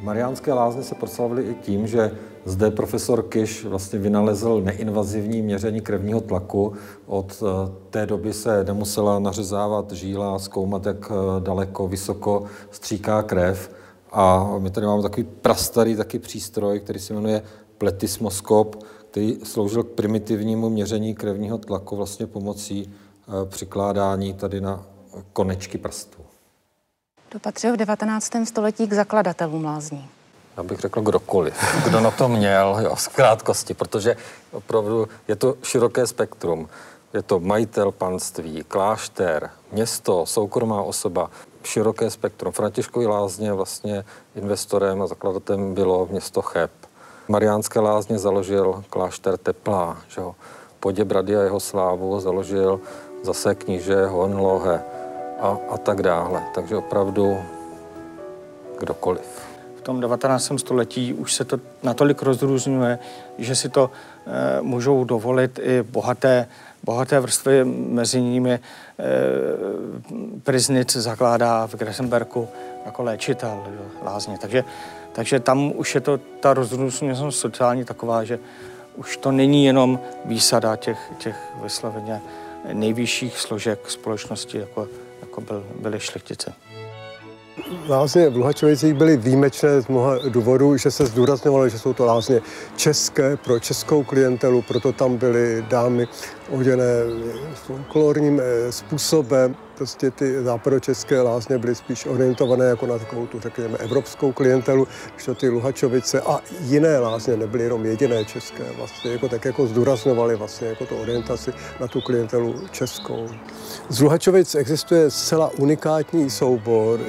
Mariánské 0.00 0.52
lázně 0.52 0.82
se 0.82 0.94
proslavily 0.94 1.42
i 1.42 1.54
tím, 1.54 1.86
že 1.86 2.10
zde 2.44 2.70
profesor 2.70 3.22
Kiš 3.22 3.64
vlastně 3.64 3.98
vynalezl 3.98 4.60
neinvazivní 4.60 5.42
měření 5.42 5.80
krevního 5.80 6.20
tlaku. 6.20 6.72
Od 7.06 7.42
eh, 7.42 7.72
té 7.90 8.06
doby 8.06 8.32
se 8.32 8.64
nemusela 8.64 9.18
nařezávat 9.18 9.92
žíla, 9.92 10.38
zkoumat, 10.38 10.86
jak 10.86 11.10
eh, 11.10 11.40
daleko, 11.40 11.88
vysoko 11.88 12.44
stříká 12.70 13.22
krev. 13.22 13.70
A 14.12 14.54
my 14.58 14.70
tady 14.70 14.86
máme 14.86 15.02
takový 15.02 15.24
prastarý 15.24 15.96
taky 15.96 16.18
přístroj, 16.18 16.80
který 16.80 16.98
se 16.98 17.14
jmenuje 17.14 17.42
pletismoskop, 17.78 18.84
který 19.10 19.38
sloužil 19.42 19.82
k 19.82 19.90
primitivnímu 19.90 20.68
měření 20.68 21.14
krevního 21.14 21.58
tlaku 21.58 21.96
vlastně 21.96 22.26
pomocí 22.26 22.92
eh, 22.92 23.46
přikládání 23.46 24.34
tady 24.34 24.60
na 24.60 24.86
konečky 25.32 25.78
prstů. 25.78 26.25
To 27.28 27.38
patřil 27.38 27.74
v 27.74 27.76
19. 27.76 28.32
století 28.44 28.86
k 28.86 28.92
zakladatelům 28.92 29.64
lázní. 29.64 30.08
Já 30.56 30.62
bych 30.62 30.80
řekl 30.80 31.00
kdokoliv, 31.00 31.54
kdo 31.84 32.00
na 32.00 32.10
to 32.10 32.28
měl, 32.28 32.78
jo, 32.80 32.96
z 32.96 33.08
krátkosti, 33.08 33.74
protože 33.74 34.16
opravdu 34.52 35.08
je 35.28 35.36
to 35.36 35.54
široké 35.62 36.06
spektrum. 36.06 36.68
Je 37.14 37.22
to 37.22 37.40
majitel 37.40 37.92
panství, 37.92 38.64
klášter, 38.68 39.50
město, 39.72 40.26
soukromá 40.26 40.82
osoba, 40.82 41.30
široké 41.62 42.10
spektrum. 42.10 42.52
Františkový 42.52 43.06
lázně 43.06 43.52
vlastně 43.52 44.04
investorem 44.34 45.02
a 45.02 45.06
zakladatelem 45.06 45.74
bylo 45.74 46.08
město 46.10 46.42
Cheb. 46.42 46.70
Mariánské 47.28 47.80
lázně 47.80 48.18
založil 48.18 48.84
klášter 48.90 49.36
Teplá, 49.36 49.98
že 50.08 50.20
jo. 50.20 50.34
Poděbrady 50.80 51.36
a 51.36 51.42
jeho 51.42 51.60
slávu 51.60 52.20
založil 52.20 52.80
zase 53.22 53.54
kníže 53.54 54.06
Honlohe 54.06 54.82
a, 55.40 55.58
a 55.70 55.78
tak 55.78 56.02
dále. 56.02 56.42
Takže 56.54 56.76
opravdu 56.76 57.38
kdokoliv. 58.78 59.46
V 59.78 59.80
tom 59.80 60.00
19. 60.00 60.52
století 60.56 61.14
už 61.14 61.34
se 61.34 61.44
to 61.44 61.58
natolik 61.82 62.22
rozrůzňuje, 62.22 62.98
že 63.38 63.54
si 63.56 63.68
to 63.68 63.90
e, 64.26 64.62
můžou 64.62 65.04
dovolit 65.04 65.58
i 65.62 65.82
bohaté, 65.82 66.48
bohaté 66.84 67.20
vrstvy, 67.20 67.64
mezi 67.64 68.20
nimi 68.20 68.52
e, 68.52 68.60
Priznic 70.42 70.96
zakládá 70.96 71.66
v 71.66 71.74
Gresenberku 71.74 72.48
jako 72.86 73.02
léčitel 73.02 73.64
lázně. 74.04 74.38
Takže, 74.40 74.64
takže 75.12 75.40
tam 75.40 75.72
už 75.76 75.94
je 75.94 76.00
to 76.00 76.20
ta 76.40 76.54
rozrůzněnost 76.54 77.38
sociální 77.38 77.84
taková, 77.84 78.24
že 78.24 78.38
už 78.96 79.16
to 79.16 79.32
není 79.32 79.64
jenom 79.64 80.00
výsada 80.24 80.76
těch, 80.76 80.98
těch 81.18 81.36
vysloveně 81.62 82.20
nejvyšších 82.72 83.38
složek 83.38 83.90
společnosti, 83.90 84.58
jako 84.58 84.88
jako 85.36 85.52
byl, 85.52 85.64
byly 85.80 86.00
šlechtice. 86.00 86.52
Lázně 87.88 88.28
v 88.28 88.36
Luhačovicích 88.36 88.94
byly 88.94 89.16
výjimečné 89.16 89.80
z 89.80 89.88
mnoha 89.88 90.18
důvodů, 90.28 90.76
že 90.76 90.90
se 90.90 91.06
zdůrazňovalo, 91.06 91.68
že 91.68 91.78
jsou 91.78 91.92
to 91.92 92.04
lázně 92.04 92.40
české 92.76 93.36
pro 93.36 93.60
českou 93.60 94.04
klientelu, 94.04 94.62
proto 94.62 94.92
tam 94.92 95.16
byly 95.16 95.64
dámy 95.68 96.08
oděné 96.50 96.84
folklorním 97.54 98.40
eh, 98.40 98.72
způsobem. 98.72 99.56
Prostě 99.76 100.10
ty 100.10 100.42
západočeské 100.42 101.20
lázně 101.20 101.58
byly 101.58 101.74
spíš 101.74 102.06
orientované 102.06 102.64
jako 102.64 102.86
na 102.86 102.98
takovou 102.98 103.26
tu, 103.26 103.40
řekněme, 103.40 103.78
evropskou 103.78 104.32
klientelu, 104.32 104.88
že 105.16 105.34
ty 105.34 105.48
Luhačovice 105.48 106.20
a 106.20 106.40
jiné 106.60 106.98
lázně 106.98 107.36
nebyly 107.36 107.64
jenom 107.64 107.86
jediné 107.86 108.24
české, 108.24 108.64
vlastně 108.76 109.12
jako 109.12 109.28
tak 109.28 109.44
jako 109.44 109.66
zdůrazňovali 109.66 110.36
vlastně 110.36 110.68
jako 110.68 110.86
to 110.86 110.96
orientaci 110.96 111.52
na 111.80 111.88
tu 111.88 112.00
klientelu 112.00 112.54
českou. 112.70 113.28
Z 113.88 114.00
Luhačovic 114.00 114.54
existuje 114.54 115.10
zcela 115.10 115.50
unikátní 115.58 116.30
soubor 116.30 117.00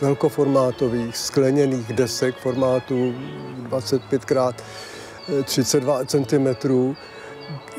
velkoformátových 0.00 1.16
skleněných 1.16 1.92
desek 1.92 2.36
formátu 2.36 3.14
25 3.56 4.22
x 4.22 4.34
32 5.44 6.04
cm, 6.04 6.46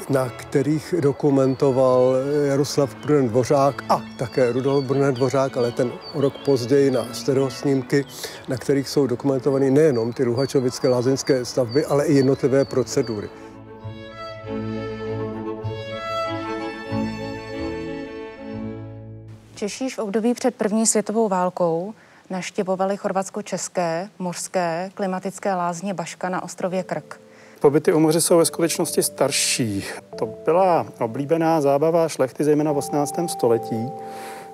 na 0.09 0.29
kterých 0.29 0.95
dokumentoval 0.99 2.15
Jaroslav 2.45 2.95
Brunen 2.95 3.27
Dvořák 3.27 3.83
a 3.89 4.01
také 4.17 4.51
Rudolf 4.51 4.85
Brunen 4.85 5.13
Dvořák, 5.13 5.57
ale 5.57 5.71
ten 5.71 5.91
rok 6.15 6.33
později 6.45 6.91
na 6.91 7.13
stereosnímky, 7.13 8.05
na 8.47 8.57
kterých 8.57 8.89
jsou 8.89 9.07
dokumentovány 9.07 9.71
nejenom 9.71 10.13
ty 10.13 10.23
luhačovické 10.23 10.89
lázeňské 10.89 11.45
stavby, 11.45 11.85
ale 11.85 12.05
i 12.05 12.13
jednotlivé 12.13 12.65
procedury. 12.65 13.29
Češíš 19.55 19.95
v 19.95 19.99
období 19.99 20.33
před 20.33 20.55
první 20.55 20.87
světovou 20.87 21.27
válkou 21.27 21.93
naštěvovali 22.29 22.97
chorvatsko-české, 22.97 24.09
mořské, 24.19 24.91
klimatické 24.93 25.53
lázně 25.53 25.93
Baška 25.93 26.29
na 26.29 26.43
ostrově 26.43 26.83
Krk. 26.83 27.19
Pobyty 27.63 27.93
u 27.93 27.99
moře 27.99 28.21
jsou 28.21 28.37
ve 28.37 28.45
skutečnosti 28.45 29.03
starší. 29.03 29.83
To 30.15 30.29
byla 30.45 30.85
oblíbená 30.99 31.61
zábava 31.61 32.09
šlechty, 32.09 32.43
zejména 32.43 32.71
v 32.71 32.77
18. 32.77 33.15
století. 33.27 33.89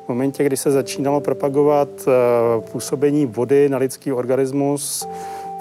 V 0.06 0.10
momentě, 0.10 0.44
kdy 0.44 0.58
se 0.58 0.72
začínalo 0.72 1.22
propagovat 1.22 1.90
eh, 2.08 2.12
působení 2.72 3.26
vody 3.26 3.70
na 3.70 3.78
lidský 3.78 4.12
organismus 4.12 5.08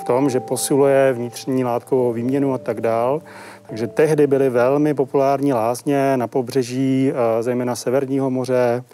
v 0.00 0.04
tom, 0.04 0.30
že 0.30 0.40
posiluje 0.40 1.12
vnitřní 1.12 1.64
látkovou 1.64 2.12
výměnu 2.12 2.54
a 2.54 2.58
tak 2.58 2.80
dál. 2.80 3.22
Takže 3.66 3.86
tehdy 3.86 4.26
byly 4.26 4.50
velmi 4.50 4.94
populární 4.94 5.52
lázně 5.52 6.16
na 6.16 6.26
pobřeží, 6.26 7.12
eh, 7.12 7.42
zejména 7.42 7.76
Severního 7.76 8.30
moře, 8.30 8.84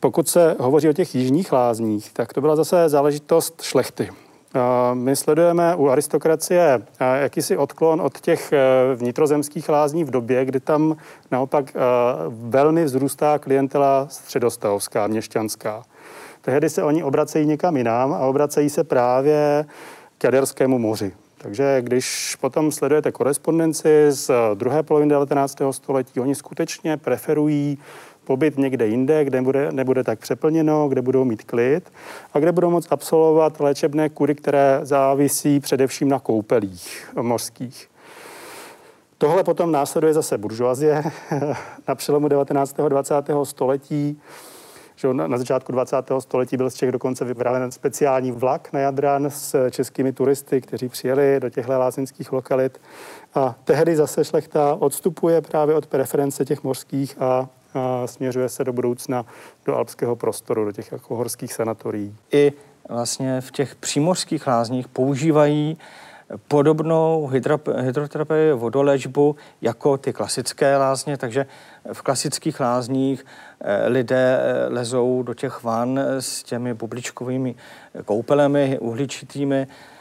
pokud 0.00 0.28
se 0.28 0.56
hovoří 0.58 0.88
o 0.88 0.92
těch 0.92 1.14
jižních 1.14 1.52
lázních, 1.52 2.12
tak 2.12 2.32
to 2.32 2.40
byla 2.40 2.56
zase 2.56 2.88
záležitost 2.88 3.62
šlechty. 3.62 4.08
My 4.94 5.16
sledujeme 5.16 5.74
u 5.76 5.88
aristokracie 5.88 6.82
jakýsi 7.00 7.56
odklon 7.56 8.00
od 8.00 8.20
těch 8.20 8.52
e, 8.52 8.58
vnitrozemských 8.94 9.68
lázní 9.68 10.04
v 10.04 10.10
době, 10.10 10.44
kdy 10.44 10.60
tam 10.60 10.96
naopak 11.30 11.76
velmi 12.28 12.84
vzrůstá 12.84 13.38
klientela 13.38 14.06
středostavovská, 14.10 15.06
měšťanská. 15.06 15.84
Tehdy 16.40 16.70
se 16.70 16.82
oni 16.82 17.02
obracejí 17.02 17.46
někam 17.46 17.76
jinam 17.76 18.12
a 18.12 18.18
obracejí 18.18 18.70
se 18.70 18.84
právě 18.84 19.64
k 20.18 20.24
Jaderskému 20.24 20.78
moři. 20.78 21.12
Takže 21.38 21.78
když 21.80 22.36
potom 22.40 22.72
sledujete 22.72 23.12
korespondenci 23.12 24.06
z 24.08 24.30
druhé 24.54 24.82
poloviny 24.82 25.10
19. 25.10 25.58
století, 25.70 26.20
oni 26.20 26.34
skutečně 26.34 26.96
preferují 26.96 27.78
pobyt 28.28 28.58
někde 28.58 28.86
jinde, 28.86 29.24
kde 29.24 29.42
bude, 29.42 29.72
nebude 29.72 30.04
tak 30.04 30.18
přeplněno, 30.18 30.88
kde 30.88 31.02
budou 31.02 31.24
mít 31.24 31.42
klid 31.42 31.92
a 32.34 32.38
kde 32.38 32.52
budou 32.52 32.70
moct 32.70 32.92
absolvovat 32.92 33.60
léčebné 33.60 34.08
kury, 34.08 34.34
které 34.34 34.80
závisí 34.82 35.60
především 35.60 36.08
na 36.08 36.18
koupelích 36.18 37.10
mořských. 37.22 37.88
Tohle 39.18 39.44
potom 39.44 39.72
následuje 39.72 40.14
zase 40.14 40.38
buržoazie 40.38 41.02
na 41.88 41.94
přelomu 41.94 42.28
19. 42.28 42.80
a 42.80 42.88
20. 42.88 43.14
století. 43.44 44.20
Že 44.96 45.14
na 45.14 45.38
začátku 45.38 45.72
20. 45.72 45.96
století 46.18 46.56
byl 46.56 46.70
z 46.70 46.74
Čech 46.74 46.92
dokonce 46.92 47.24
vypraven 47.24 47.70
speciální 47.70 48.32
vlak 48.32 48.72
na 48.72 48.80
Jadran 48.80 49.30
s 49.30 49.70
českými 49.70 50.12
turisty, 50.12 50.60
kteří 50.60 50.88
přijeli 50.88 51.40
do 51.40 51.50
těchto 51.50 51.78
lázeňských 51.78 52.32
lokalit. 52.32 52.80
A 53.34 53.54
tehdy 53.64 53.96
zase 53.96 54.24
šlechta 54.24 54.74
odstupuje 54.74 55.40
právě 55.40 55.74
od 55.74 55.86
preference 55.86 56.44
těch 56.44 56.64
mořských 56.64 57.22
a 57.22 57.48
a 57.48 57.48
směřuje 58.06 58.48
se 58.48 58.64
do 58.64 58.72
budoucna 58.72 59.26
do 59.66 59.76
alpského 59.76 60.16
prostoru, 60.16 60.64
do 60.64 60.72
těch 60.72 60.92
jako 60.92 61.16
horských 61.16 61.52
sanatorií. 61.52 62.16
I 62.32 62.52
vlastně 62.88 63.40
v 63.40 63.50
těch 63.50 63.74
přímořských 63.74 64.46
lázních 64.46 64.88
používají 64.88 65.78
podobnou 66.48 67.30
hydroterapii, 67.76 68.52
vodolečbu 68.52 69.36
jako 69.62 69.96
ty 69.96 70.12
klasické 70.12 70.76
lázně, 70.76 71.16
takže 71.16 71.46
v 71.92 72.02
klasických 72.02 72.60
lázních 72.60 73.26
eh, 73.60 73.88
lidé 73.88 74.40
eh, 74.40 74.68
lezou 74.68 75.22
do 75.22 75.34
těch 75.34 75.62
van 75.62 76.00
s 76.18 76.42
těmi 76.42 76.74
bubličkovými 76.74 77.54
koupelemi 78.04 78.78
uhličitými, 78.78 79.66
Eh, 79.70 79.97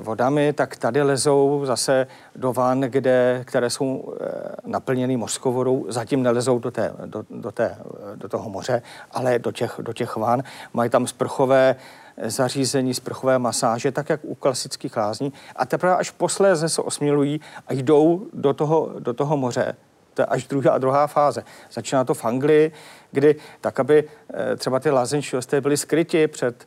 vodami, 0.00 0.52
tak 0.52 0.76
tady 0.76 1.02
lezou 1.02 1.62
zase 1.64 2.06
do 2.36 2.52
van, 2.52 2.80
kde, 2.80 3.42
které 3.44 3.70
jsou 3.70 4.14
eh, 4.20 4.26
naplněny 4.66 5.16
mořskou 5.16 5.52
vodou. 5.52 5.86
Zatím 5.88 6.22
nelezou 6.22 6.58
do, 6.58 6.70
té, 6.70 6.92
do, 7.06 7.24
do, 7.30 7.52
té, 7.52 7.76
do 8.14 8.28
toho 8.28 8.50
moře, 8.50 8.82
ale 9.10 9.38
do 9.38 9.52
těch, 9.52 9.74
do 9.82 9.92
těch 9.92 10.16
van. 10.16 10.42
Mají 10.72 10.90
tam 10.90 11.06
sprchové 11.06 11.76
zařízení, 12.24 12.94
sprchové 12.94 13.38
masáže, 13.38 13.92
tak 13.92 14.08
jak 14.08 14.20
u 14.22 14.34
klasických 14.34 14.96
lázní. 14.96 15.32
A 15.56 15.66
teprve 15.66 15.96
až 15.96 16.10
posléze 16.10 16.68
se 16.68 16.82
osmělují 16.82 17.40
a 17.66 17.72
jdou 17.72 18.26
do 18.32 18.52
toho, 18.52 18.90
do 18.98 19.14
toho 19.14 19.36
moře. 19.36 19.76
To 20.14 20.22
je 20.22 20.26
až 20.26 20.46
druhá, 20.46 20.78
druhá 20.78 21.06
fáze. 21.06 21.44
Začíná 21.72 22.04
to 22.04 22.14
v 22.14 22.24
Anglii, 22.24 22.72
kdy 23.10 23.36
tak, 23.60 23.80
aby 23.80 24.04
eh, 24.34 24.56
třeba 24.56 24.80
ty 24.80 24.90
lázeňští 24.90 25.36
byly 25.60 25.76
skryti 25.76 26.28
před 26.28 26.66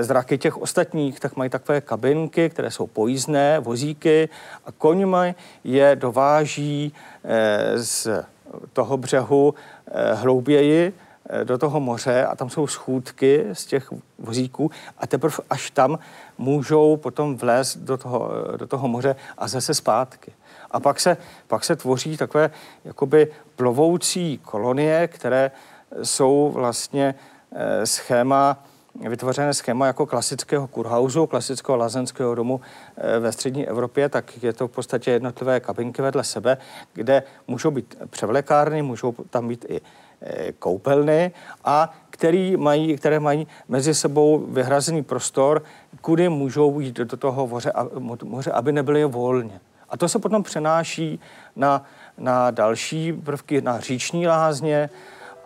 zraky 0.00 0.38
těch 0.38 0.58
ostatních, 0.58 1.20
tak 1.20 1.36
mají 1.36 1.50
takové 1.50 1.80
kabinky, 1.80 2.50
které 2.50 2.70
jsou 2.70 2.86
pojízdné, 2.86 3.60
vozíky 3.60 4.28
a 4.66 4.72
koňmi 4.72 5.34
je 5.64 5.96
dováží 5.96 6.92
eh, 7.24 7.78
z 7.78 8.08
toho 8.72 8.96
břehu 8.96 9.54
eh, 9.86 10.14
hlouběji 10.14 10.92
do 11.44 11.58
toho 11.58 11.80
moře 11.80 12.26
a 12.26 12.36
tam 12.36 12.50
jsou 12.50 12.66
schůdky 12.66 13.44
z 13.52 13.66
těch 13.66 13.90
vozíků 14.18 14.70
a 14.98 15.06
teprve 15.06 15.36
až 15.50 15.70
tam 15.70 15.98
můžou 16.38 16.96
potom 16.96 17.36
vlézt 17.36 17.78
do 17.78 17.96
toho, 17.96 18.30
do 18.56 18.66
toho 18.66 18.88
moře 18.88 19.16
a 19.38 19.48
zase 19.48 19.74
zpátky. 19.74 20.32
A 20.70 20.80
pak 20.80 21.00
se, 21.00 21.16
pak 21.46 21.64
se 21.64 21.76
tvoří 21.76 22.16
takové 22.16 22.50
jakoby 22.84 23.32
plovoucí 23.56 24.38
kolonie, 24.38 25.08
které 25.08 25.50
jsou 26.02 26.50
vlastně 26.54 27.14
schéma 27.84 28.58
vytvořené 28.94 29.54
schéma 29.54 29.86
jako 29.86 30.06
klasického 30.06 30.66
kurhausu, 30.66 31.26
klasického 31.26 31.76
lazenského 31.76 32.34
domu 32.34 32.60
eh, 32.96 33.18
ve 33.18 33.32
střední 33.32 33.68
Evropě, 33.68 34.08
tak 34.08 34.42
je 34.42 34.52
to 34.52 34.68
v 34.68 34.70
podstatě 34.70 35.10
jednotlivé 35.10 35.60
kabinky 35.60 36.02
vedle 36.02 36.24
sebe, 36.24 36.58
kde 36.92 37.22
můžou 37.46 37.70
být 37.70 37.94
převlekárny, 38.10 38.82
můžou 38.82 39.14
tam 39.30 39.48
být 39.48 39.66
i 39.68 39.80
eh, 40.22 40.52
koupelny 40.52 41.32
a 41.64 41.92
který 42.10 42.56
mají, 42.56 42.96
které 42.96 43.20
mají 43.20 43.46
mezi 43.68 43.94
sebou 43.94 44.38
vyhrazený 44.38 45.02
prostor, 45.02 45.62
kudy 46.00 46.28
můžou 46.28 46.80
jít 46.80 46.96
do 46.96 47.16
toho 47.16 47.46
moře, 47.46 47.72
moře 48.22 48.52
aby 48.52 48.72
nebyly 48.72 49.04
volně. 49.04 49.60
A 49.88 49.96
to 49.96 50.08
se 50.08 50.18
potom 50.18 50.42
přenáší 50.42 51.20
na, 51.56 51.84
na 52.18 52.50
další 52.50 53.12
prvky, 53.12 53.60
na 53.60 53.80
říční 53.80 54.26
lázně, 54.26 54.90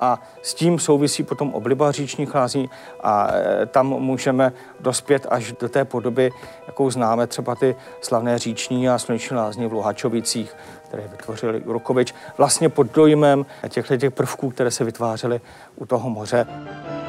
a 0.05 0.19
s 0.43 0.55
tím 0.55 0.79
souvisí 0.79 1.23
potom 1.23 1.55
obliba 1.55 1.93
říčních 1.93 2.35
lázní 2.35 2.71
a 3.03 3.29
e, 3.33 3.67
tam 3.67 3.87
můžeme 3.87 4.53
dospět 4.81 5.27
až 5.31 5.53
do 5.61 5.69
té 5.69 5.85
podoby, 5.85 6.31
jakou 6.67 6.91
známe 6.91 7.27
třeba 7.27 7.55
ty 7.55 7.77
slavné 8.01 8.39
říční 8.39 8.89
a 8.89 8.99
sluneční 8.99 9.37
lázně 9.37 9.69
v 9.69 9.73
Luhačovicích, 9.73 10.57
které 10.89 11.09
vytvořili 11.09 11.63
Rukovič, 11.67 12.15
vlastně 12.39 12.69
pod 12.69 12.95
dojmem 12.95 13.47
těchto 13.69 13.97
těch 13.97 14.11
prvků, 14.15 14.51
které 14.51 14.71
se 14.71 14.85
vytvářely 14.85 15.41
u 15.77 15.87
toho 15.87 16.11
moře. 16.11 16.47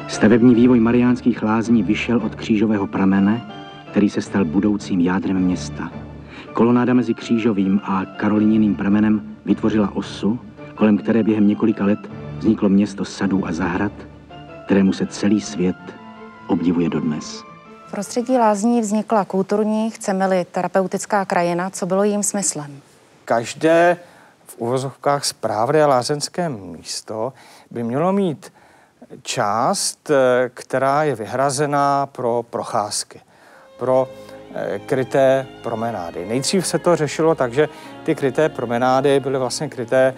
Stavební 0.08 0.54
vývoj 0.54 0.80
Mariánských 0.80 1.42
lázní 1.42 1.82
vyšel 1.82 2.20
od 2.24 2.34
křížového 2.34 2.86
pramene, 2.86 3.52
který 3.90 4.10
se 4.10 4.22
stal 4.22 4.44
budoucím 4.44 5.00
jádrem 5.00 5.38
města. 5.38 5.90
Kolonáda 6.52 6.94
mezi 6.94 7.14
křížovým 7.14 7.80
a 7.84 8.04
karoliněným 8.04 8.74
pramenem 8.74 9.36
vytvořila 9.44 9.96
osu, 9.96 10.38
kolem 10.74 10.98
které 10.98 11.22
během 11.22 11.48
několika 11.48 11.84
let 11.84 11.98
vzniklo 12.38 12.68
město 12.68 13.04
sadů 13.04 13.46
a 13.46 13.52
zahrad, 13.52 13.92
kterému 14.64 14.92
se 14.92 15.06
celý 15.06 15.40
svět 15.40 15.76
obdivuje 16.46 16.88
dodnes. 16.88 17.42
V 17.86 17.90
prostředí 17.90 18.38
lázní 18.38 18.80
vznikla 18.80 19.24
kulturní, 19.24 19.90
chceme-li 19.90 20.44
terapeutická 20.44 21.24
krajina, 21.24 21.70
co 21.70 21.86
bylo 21.86 22.04
jím 22.04 22.22
smyslem? 22.22 22.80
Každé 23.24 23.96
v 24.46 24.56
uvozovkách 24.58 25.24
správné 25.24 25.86
lázeňské 25.86 26.48
místo 26.48 27.32
by 27.70 27.82
mělo 27.82 28.12
mít 28.12 28.52
část, 29.22 30.10
eh, 30.10 30.50
která 30.54 31.02
je 31.02 31.14
vyhrazená 31.14 32.06
pro 32.06 32.44
procházky, 32.50 33.20
pro 33.78 34.08
eh, 34.54 34.78
kryté 34.78 35.46
promenády. 35.62 36.26
Nejdřív 36.26 36.66
se 36.66 36.78
to 36.78 36.96
řešilo 36.96 37.34
tak, 37.34 37.52
že 37.52 37.68
ty 38.04 38.14
kryté 38.14 38.48
promenády 38.48 39.20
byly 39.20 39.38
vlastně 39.38 39.68
kryté 39.68 40.14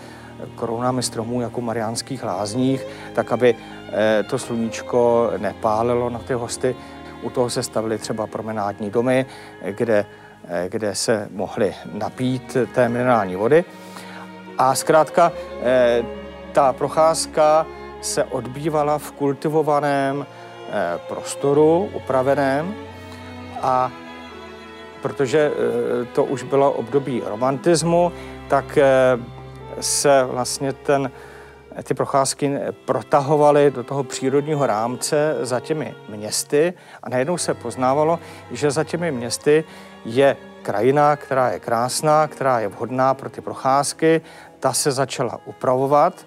korunami 0.54 1.02
stromů 1.02 1.40
jako 1.40 1.60
Mariánských 1.60 2.24
lázních, 2.24 2.86
tak 3.14 3.32
aby 3.32 3.54
eh, 3.92 4.22
to 4.22 4.38
sluníčko 4.38 5.30
nepálilo 5.38 6.10
na 6.10 6.18
ty 6.18 6.34
hosty. 6.34 6.76
U 7.22 7.30
toho 7.30 7.50
se 7.50 7.62
stavily 7.62 7.98
třeba 7.98 8.26
promenádní 8.26 8.90
domy, 8.90 9.26
kde, 9.62 10.06
eh, 10.48 10.68
kde 10.68 10.94
se 10.94 11.28
mohli 11.30 11.74
napít 11.92 12.56
té 12.74 12.88
minerální 12.88 13.36
vody. 13.36 13.64
A 14.58 14.74
zkrátka 14.74 15.32
eh, 15.62 16.02
ta 16.52 16.72
procházka 16.72 17.66
se 18.00 18.24
odbývala 18.24 18.98
v 18.98 19.12
kultivovaném 19.12 20.26
prostoru, 21.08 21.90
upraveném 21.94 22.74
a 23.62 23.90
protože 25.02 25.50
to 26.12 26.24
už 26.24 26.42
bylo 26.42 26.72
období 26.72 27.22
romantismu, 27.26 28.12
tak 28.48 28.78
se 29.80 30.24
vlastně 30.24 30.72
ten, 30.72 31.10
ty 31.82 31.94
procházky 31.94 32.58
protahovaly 32.84 33.70
do 33.70 33.84
toho 33.84 34.04
přírodního 34.04 34.66
rámce 34.66 35.36
za 35.40 35.60
těmi 35.60 35.94
městy 36.08 36.72
a 37.02 37.08
najednou 37.08 37.38
se 37.38 37.54
poznávalo, 37.54 38.18
že 38.50 38.70
za 38.70 38.84
těmi 38.84 39.12
městy 39.12 39.64
je 40.04 40.36
krajina, 40.62 41.16
která 41.16 41.50
je 41.50 41.60
krásná, 41.60 42.26
která 42.26 42.60
je 42.60 42.68
vhodná 42.68 43.14
pro 43.14 43.30
ty 43.30 43.40
procházky. 43.40 44.20
Ta 44.60 44.72
se 44.72 44.92
začala 44.92 45.40
upravovat 45.44 46.26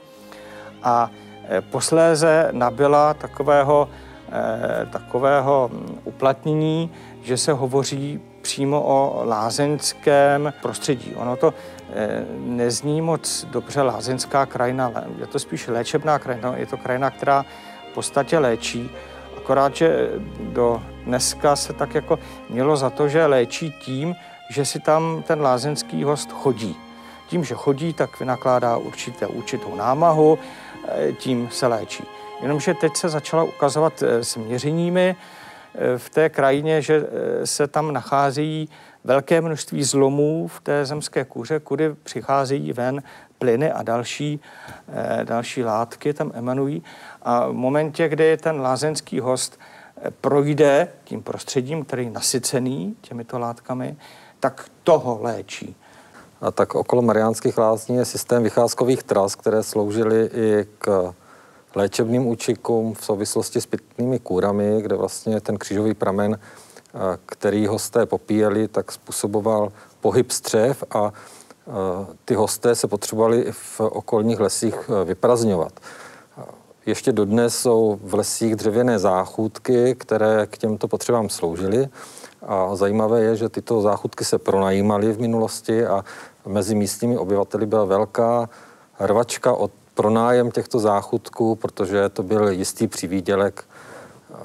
a 0.84 1.12
e, 1.50 1.62
posléze 1.62 2.50
nabyla 2.52 3.14
takového, 3.14 3.89
e, 4.32 4.86
takového 4.86 5.72
uplatnění, 6.04 6.92
že 7.24 7.38
se 7.38 7.54
hovoří 7.54 8.22
přímo 8.42 8.82
o 8.82 9.22
lázeňském 9.26 10.54
prostředí. 10.62 11.16
Ono 11.16 11.36
to 11.36 11.54
nezní 12.38 13.02
moc 13.02 13.46
dobře 13.52 13.82
lázeňská 13.82 14.46
krajina, 14.46 14.92
je 15.18 15.28
to 15.28 15.39
spíš 15.39 15.68
léčebná 15.68 16.20
krajina, 16.20 16.58
je 16.58 16.66
to 16.66 16.78
krajina, 16.78 17.10
která 17.10 17.46
v 17.92 17.94
podstatě 17.94 18.39
léčí, 18.39 18.89
akorát, 19.38 19.76
že 19.76 20.10
do 20.39 20.84
dneska 21.06 21.56
se 21.56 21.74
tak 21.74 21.96
jako 21.96 22.20
mělo 22.50 22.78
za 22.78 22.89
to, 22.89 23.08
že 23.08 23.26
léčí 23.26 23.72
tím, 23.72 24.16
že 24.50 24.66
si 24.66 24.80
tam 24.80 25.24
ten 25.28 25.42
lázeňský 25.42 26.04
host 26.04 26.32
chodí. 26.32 26.76
Tím, 27.28 27.44
že 27.44 27.56
chodí, 27.56 27.94
tak 27.94 28.20
vynakládá 28.20 28.78
určité, 28.78 29.28
určitou 29.28 29.76
námahu, 29.76 30.39
eh, 30.88 31.12
tím 31.12 31.50
se 31.52 31.68
léčí. 31.68 32.04
Jenomže 32.42 32.74
teď 32.74 32.96
se 32.96 33.10
začala 33.10 33.44
ukazovat 33.44 34.04
eh, 34.04 34.24
s 34.24 34.36
měřeními 34.36 35.16
eh, 35.16 35.98
v 35.98 36.10
té 36.10 36.30
krajině, 36.30 36.82
že 36.82 37.04
se 37.44 37.68
tam 37.68 37.94
nacházejí 37.94 38.70
velké 39.04 39.41
množství 39.41 39.84
zlomů 39.84 40.47
v 40.47 40.62
té 40.62 40.86
zemské 40.86 41.26
kůře, 41.26 41.60
kudy 41.60 41.95
přicházejí 42.04 42.74
ven 42.74 43.04
plyny 43.39 43.72
a 43.72 43.84
další, 43.84 44.39
další 45.24 45.64
látky 45.64 46.14
tam 46.14 46.32
emanují. 46.36 46.84
A 47.22 47.47
v 47.47 47.54
momentě, 47.54 48.10
kdy 48.10 48.38
ten 48.38 48.62
lázeňský 48.62 49.20
host 49.20 49.60
projde 50.22 50.88
tím 51.04 51.24
prostředím, 51.24 51.86
který 51.86 52.06
je 52.06 52.12
nasycený 52.12 52.95
těmito 53.02 53.39
látkami, 53.39 53.95
tak 54.39 54.70
toho 54.84 55.20
léčí. 55.22 55.76
A 56.41 56.52
tak 56.52 56.76
okolo 56.76 57.02
Mariánských 57.02 57.58
lázní 57.58 57.95
je 57.95 58.06
systém 58.06 58.43
vycházkových 58.43 59.04
tras, 59.04 59.36
které 59.36 59.64
sloužily 59.64 60.30
i 60.34 60.66
k 60.78 61.14
léčebným 61.76 62.28
účinkům 62.28 62.93
v 62.93 63.06
souvislosti 63.06 63.62
s 63.62 63.66
pitnými 63.66 64.20
kůrami, 64.20 64.82
kde 64.82 64.95
vlastně 64.95 65.41
ten 65.41 65.58
křížový 65.58 65.93
pramen, 65.93 66.39
který 67.26 67.68
hosté 67.68 68.06
popíjeli, 68.06 68.68
tak 68.68 68.92
způsoboval 68.92 69.72
pohyb 70.02 70.32
střev 70.32 70.84
a 70.92 71.12
ty 72.26 72.34
hosté 72.34 72.76
se 72.76 72.88
potřebovali 72.88 73.52
v 73.52 73.80
okolních 73.80 74.39
lesích 74.39 74.89
vyprazňovat. 75.06 75.80
Ještě 76.86 77.12
dodnes 77.12 77.56
jsou 77.56 78.00
v 78.04 78.14
lesích 78.14 78.56
dřevěné 78.56 79.00
záchůdky, 79.00 79.96
které 79.96 80.48
k 80.48 80.58
těmto 80.58 80.88
potřebám 80.88 81.30
sloužily. 81.30 81.89
A 82.42 82.76
zajímavé 82.76 83.22
je, 83.22 83.36
že 83.36 83.50
tyto 83.50 83.82
záchutky 83.82 84.26
se 84.26 84.38
pronajímaly 84.38 85.14
v 85.14 85.20
minulosti 85.20 85.86
a 85.86 86.06
mezi 86.46 86.76
místními 86.76 87.18
obyvateli 87.18 87.66
byla 87.66 87.86
velká 87.86 88.50
rvačka 89.00 89.54
od 89.54 89.72
pronájem 89.94 90.52
těchto 90.52 90.80
záchutků, 90.80 91.56
protože 91.56 92.10
to 92.10 92.24
byl 92.24 92.50
jistý 92.50 92.88
přivídělek 92.88 93.64
eh, 93.64 94.36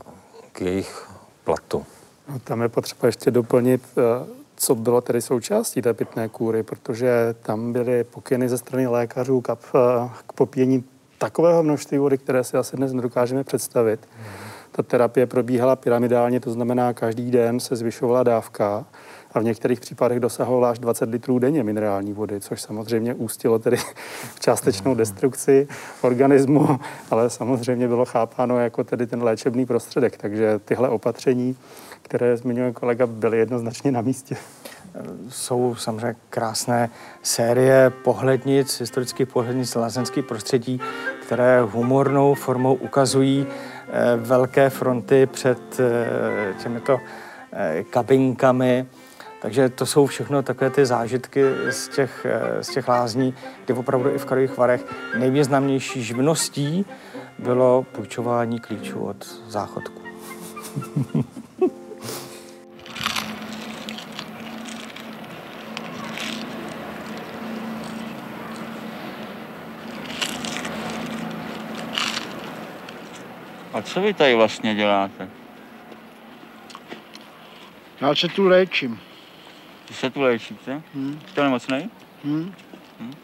k 0.53 0.61
jejich 0.61 1.09
platu. 1.44 1.86
No, 2.29 2.39
tam 2.39 2.62
je 2.62 2.68
potřeba 2.68 3.07
ještě 3.07 3.31
doplnit, 3.31 3.83
eh, 3.99 4.27
co 4.57 4.74
bylo 4.74 5.01
tedy 5.01 5.22
součástí 5.22 5.83
té 5.83 5.95
pitné 5.95 6.29
kůry, 6.29 6.62
protože 6.62 7.35
tam 7.43 7.72
byly 7.72 8.05
pokyny 8.05 8.49
ze 8.49 8.59
strany 8.59 8.87
lékařů 8.87 9.41
k, 9.41 9.51
eh, 9.51 10.11
k 10.27 10.33
popíjení 10.33 10.85
takového 11.18 11.62
množství 11.62 11.99
vody, 11.99 12.18
které 12.18 12.45
si 12.45 12.57
asi 12.57 12.77
dnes 12.77 12.93
nedokážeme 12.93 13.45
představit. 13.45 14.01
Hmm 14.16 14.47
ta 14.77 14.83
terapie 14.83 15.27
probíhala 15.27 15.77
pyramidálně, 15.77 16.41
to 16.41 16.51
znamená, 16.51 16.93
každý 16.93 17.31
den 17.31 17.61
se 17.61 17.77
zvyšovala 17.77 18.22
dávka 18.22 18.85
a 19.33 19.41
v 19.41 19.45
některých 19.45 19.81
případech 19.81 20.20
dosahovala 20.20 20.70
až 20.70 20.79
20 20.79 21.11
litrů 21.11 21.39
denně 21.39 21.62
minerální 21.62 22.12
vody, 22.12 22.41
což 22.41 22.62
samozřejmě 22.62 23.14
ústilo 23.14 23.59
tedy 23.59 23.77
v 24.35 24.41
částečnou 24.41 24.95
destrukci 24.95 25.68
organismu, 26.03 26.81
ale 27.11 27.31
samozřejmě 27.31 27.89
bylo 27.89 28.05
chápáno 28.05 28.59
jako 28.61 28.85
tedy 28.85 29.07
ten 29.07 29.22
léčebný 29.22 29.66
prostředek. 29.66 30.16
Takže 30.16 30.61
tyhle 30.64 30.89
opatření, 30.89 31.57
které 32.07 32.36
zmiňuje 32.36 32.72
kolega, 32.72 33.07
byly 33.07 33.38
jednoznačně 33.38 33.92
na 33.92 34.00
místě. 34.00 34.36
Jsou 35.28 35.74
samozřejmě 35.74 36.16
krásné 36.30 36.90
série 37.22 37.92
pohlednic, 38.04 38.80
historických 38.80 39.28
pohlednic 39.28 39.74
lázeňských 39.74 40.24
prostředí, 40.24 40.80
které 41.22 41.61
humornou 41.61 42.34
formou 42.34 42.74
ukazují 42.74 43.46
Eh, 43.88 44.16
velké 44.16 44.70
fronty 44.70 45.26
před 45.26 45.80
eh, 45.80 46.54
těmito 46.62 47.00
eh, 47.52 47.84
kabinkami. 47.90 48.86
Takže 49.42 49.68
to 49.68 49.86
jsou 49.86 50.07
všechno 50.07 50.42
takové 50.42 50.70
ty 50.70 50.86
zážitky 50.86 51.42
z 51.70 51.88
těch, 51.88 52.26
z 52.61 52.68
těch 52.68 52.88
lázní, 52.88 53.34
kdy 53.64 53.74
opravdu 53.74 54.11
i 54.11 54.18
v 54.18 54.24
Karlových 54.24 54.57
Varech 54.57 54.84
nejvýznamnější 55.18 56.02
živností 56.02 56.86
bylo 57.38 57.86
půjčování 57.92 58.61
klíčů 58.61 59.00
od 59.00 59.26
záchodku. 59.48 60.02
A 73.77 73.83
co 73.83 74.01
vy 74.01 74.14
tady 74.14 74.35
vlastně 74.35 74.74
děláte? 74.74 75.29
Já 78.01 78.14
se 78.14 78.29
tu 78.29 78.49
léčím. 78.49 79.01
Vy 79.89 79.95
se 79.95 80.11
tu 80.11 80.20
léčíte? 80.20 80.83
Hmm. 80.95 81.20
Jste 81.29 81.43
nemocnej? 81.43 81.89
Hmm. 82.24 82.55
hmm. 83.01 83.14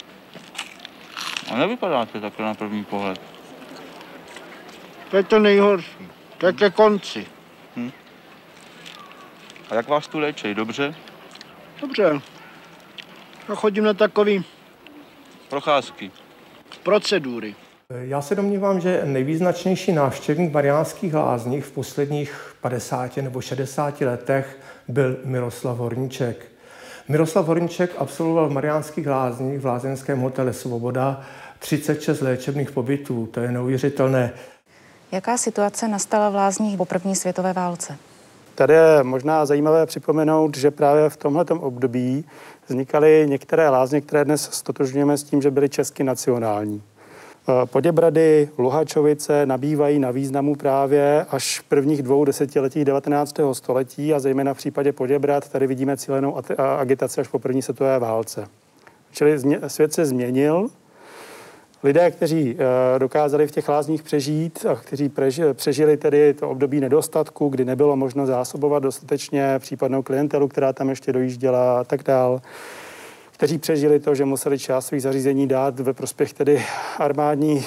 A 1.51 1.57
nevypadáte 1.57 2.19
takhle 2.19 2.45
na 2.45 2.53
první 2.53 2.83
pohled. 2.85 3.21
To 5.11 5.17
je 5.17 5.23
to 5.23 5.39
nejhorší. 5.39 6.07
To 6.37 6.45
je 6.45 6.53
ke 6.53 6.69
konci. 6.69 7.27
Hmm. 7.75 7.91
A 9.69 9.75
jak 9.75 9.87
vás 9.87 10.07
tu 10.07 10.19
léčí? 10.19 10.53
Dobře? 10.53 10.95
Dobře. 11.81 12.21
Já 13.49 13.55
chodím 13.55 13.83
na 13.83 13.93
takový... 13.93 14.45
Procházky. 15.49 16.11
Procedury. 16.83 17.55
Já 18.01 18.21
se 18.21 18.35
domnívám, 18.35 18.79
že 18.79 19.01
nejvýznačnější 19.05 19.91
návštěvník 19.91 20.53
Mariánských 20.53 21.13
lázních 21.13 21.65
v 21.65 21.71
posledních 21.71 22.55
50 22.61 23.17
nebo 23.17 23.41
60 23.41 24.01
letech 24.01 24.57
byl 24.87 25.17
Miroslav 25.25 25.77
Horníček. 25.77 26.45
Miroslav 27.07 27.45
Horníček 27.45 27.91
absolvoval 27.97 28.49
v 28.49 28.51
Mariánských 28.51 29.07
lázních 29.07 29.59
v 29.59 29.65
lázeňském 29.65 30.19
hotele 30.19 30.53
Svoboda 30.53 31.21
36 31.59 32.21
léčebných 32.21 32.71
pobytů. 32.71 33.27
To 33.31 33.39
je 33.39 33.51
neuvěřitelné. 33.51 34.33
Jaká 35.11 35.37
situace 35.37 35.87
nastala 35.87 36.29
v 36.29 36.35
lázních 36.35 36.77
po 36.77 36.85
první 36.85 37.15
světové 37.15 37.53
válce? 37.53 37.97
Tady 38.55 38.73
je 38.73 39.03
možná 39.03 39.45
zajímavé 39.45 39.85
připomenout, 39.85 40.57
že 40.57 40.71
právě 40.71 41.09
v 41.09 41.17
tomto 41.17 41.55
období 41.55 42.25
vznikaly 42.67 43.25
některé 43.29 43.69
lázně, 43.69 44.01
které 44.01 44.25
dnes 44.25 44.49
stotožňujeme 44.51 45.17
s 45.17 45.23
tím, 45.23 45.41
že 45.41 45.51
byly 45.51 45.69
česky 45.69 46.03
nacionální. 46.03 46.83
Eh, 47.49 47.65
Poděbrady, 47.65 48.49
Luhačovice 48.57 49.45
nabývají 49.45 49.99
na 49.99 50.11
významu 50.11 50.55
právě 50.55 51.25
až 51.29 51.59
v 51.59 51.63
prvních 51.63 52.03
dvou 52.03 52.25
desetiletích 52.25 52.85
19. 52.85 53.53
století 53.53 54.13
a 54.13 54.19
zejména 54.19 54.53
v 54.53 54.57
případě 54.57 54.91
Poděbrad 54.91 55.49
tady 55.49 55.67
vidíme 55.67 55.97
cílenou 55.97 56.37
agitaci 56.79 57.21
až 57.21 57.27
po 57.27 57.39
první 57.39 57.61
světové 57.61 57.99
válce. 57.99 58.47
Čili 59.11 59.39
svět 59.67 59.93
se 59.93 60.05
změnil, 60.05 60.67
lidé, 61.83 62.11
kteří 62.11 62.55
eh, 62.55 62.99
dokázali 62.99 63.47
v 63.47 63.51
těch 63.51 63.69
lázních 63.69 64.03
přežít 64.03 64.65
a 64.65 64.75
kteří 64.75 65.11
přežili 65.53 65.97
tedy 65.97 66.33
to 66.33 66.49
období 66.49 66.79
nedostatku, 66.79 67.49
kdy 67.49 67.65
nebylo 67.65 67.95
možno 67.95 68.25
zásobovat 68.25 68.83
dostatečně 68.83 69.59
případnou 69.59 70.01
klientelu, 70.01 70.47
která 70.47 70.73
tam 70.73 70.89
ještě 70.89 71.13
dojížděla 71.13 71.79
a 71.79 71.83
tak 71.83 72.03
dále, 72.03 72.39
kteří 73.43 73.57
přežili 73.57 73.99
to, 73.99 74.15
že 74.15 74.25
museli 74.25 74.59
část 74.59 74.85
svých 74.85 75.01
zařízení 75.01 75.47
dát 75.47 75.79
ve 75.79 75.93
prospěch 75.93 76.33
tedy 76.33 76.63
armádní 76.97 77.65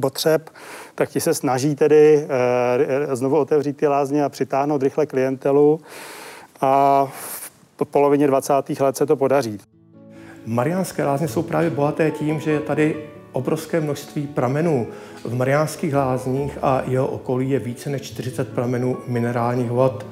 potřeb, 0.00 0.50
tak 0.94 1.08
ti 1.08 1.20
se 1.20 1.34
snaží 1.34 1.74
tedy 1.74 2.26
e, 3.10 3.16
znovu 3.16 3.38
otevřít 3.38 3.76
ty 3.76 3.86
lázně 3.86 4.24
a 4.24 4.28
přitáhnout 4.28 4.82
rychle 4.82 5.06
klientelu 5.06 5.80
a 6.60 7.04
v 7.06 7.50
polovině 7.90 8.26
20. 8.26 8.52
let 8.80 8.96
se 8.96 9.06
to 9.06 9.16
podaří. 9.16 9.58
Mariánské 10.46 11.04
lázně 11.04 11.28
jsou 11.28 11.42
právě 11.42 11.70
bohaté 11.70 12.10
tím, 12.10 12.40
že 12.40 12.50
je 12.50 12.60
tady 12.60 12.96
obrovské 13.32 13.80
množství 13.80 14.26
pramenů. 14.26 14.86
V 15.24 15.34
Mariánských 15.34 15.94
lázních 15.94 16.58
a 16.62 16.82
jeho 16.86 17.06
okolí 17.06 17.50
je 17.50 17.58
více 17.58 17.90
než 17.90 18.02
40 18.02 18.48
pramenů 18.48 18.98
minerálních 19.06 19.70
vod. 19.70 20.06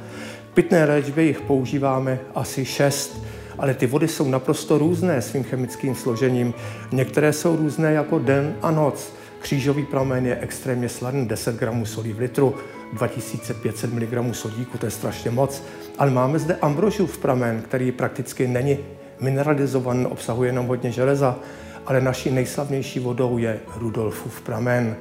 V 0.51 0.55
pitné 0.55 0.85
léčbě 0.85 1.25
jich 1.25 1.41
používáme 1.41 2.19
asi 2.35 2.65
6 2.65 3.40
ale 3.61 3.75
ty 3.75 3.87
vody 3.87 4.09
jsou 4.09 4.29
naprosto 4.29 4.79
různé 4.79 5.23
svým 5.23 5.45
chemickým 5.45 5.95
složením. 5.95 6.55
Některé 6.93 7.33
jsou 7.33 7.57
různé 7.57 7.93
jako 7.93 8.19
den 8.19 8.55
a 8.63 8.71
noc. 8.71 9.13
Křížový 9.41 9.85
pramen 9.85 10.27
je 10.27 10.39
extrémně 10.41 10.89
sladný, 10.89 11.29
10 11.29 11.57
gramů 11.57 11.87
solí 11.87 12.13
v 12.13 12.19
litru, 12.19 12.55
2500 12.93 13.93
mg 13.93 14.35
sodíku, 14.35 14.79
to 14.79 14.87
je 14.87 14.91
strašně 14.91 15.31
moc. 15.31 15.63
Ale 15.99 16.11
máme 16.11 16.39
zde 16.39 16.57
ambrožův 16.63 17.19
pramen, 17.19 17.63
který 17.63 17.93
prakticky 17.93 18.49
není 18.49 18.79
mineralizovaný, 19.21 20.07
obsahuje 20.07 20.49
jenom 20.49 20.67
hodně 20.67 20.93
železa, 20.93 21.39
ale 21.87 22.01
naší 22.01 22.31
nejslavnější 22.31 23.01
vodou 23.01 23.39
je 23.39 23.61
Rudolfův 23.77 24.41
pramen. 24.41 24.97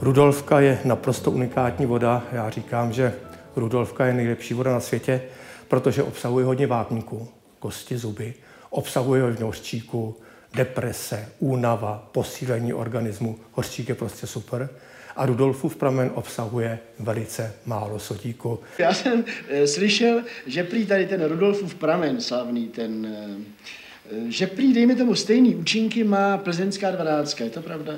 Rudolfka 0.00 0.60
je 0.60 0.78
naprosto 0.84 1.30
unikátní 1.30 1.86
voda. 1.86 2.22
Já 2.32 2.50
říkám, 2.50 2.92
že 2.92 3.12
Rudolfka 3.56 4.06
je 4.06 4.12
nejlepší 4.12 4.54
voda 4.54 4.72
na 4.72 4.80
světě, 4.80 5.22
protože 5.68 6.02
obsahuje 6.02 6.46
hodně 6.46 6.66
vápníků, 6.66 7.28
kosti, 7.62 7.98
zuby, 7.98 8.34
obsahuje 8.70 9.22
hodně 9.22 9.44
hořčíku, 9.44 10.16
deprese, 10.54 11.28
únava, 11.38 12.08
posílení 12.12 12.72
organismu. 12.72 13.38
Hořčík 13.52 13.88
je 13.88 13.94
prostě 13.94 14.26
super. 14.26 14.68
A 15.16 15.26
Rudolfův 15.26 15.76
pramen 15.76 16.10
obsahuje 16.14 16.78
velice 16.98 17.54
málo 17.66 17.98
sodíku. 17.98 18.58
Já 18.78 18.94
jsem 18.94 19.24
e, 19.48 19.66
slyšel, 19.66 20.22
že 20.46 20.64
prý 20.64 20.86
tady 20.86 21.06
ten 21.06 21.24
Rudolfův 21.24 21.74
pramen 21.74 22.20
slavný, 22.20 22.68
ten, 22.68 23.06
e, 23.06 24.30
že 24.30 24.46
prý, 24.46 24.72
dejme 24.72 24.94
tomu, 24.94 25.14
stejný 25.14 25.54
účinky 25.54 26.04
má 26.04 26.38
plzeňská 26.38 26.90
dvanáctka. 26.90 27.44
Je 27.44 27.50
to 27.50 27.62
pravda? 27.62 27.92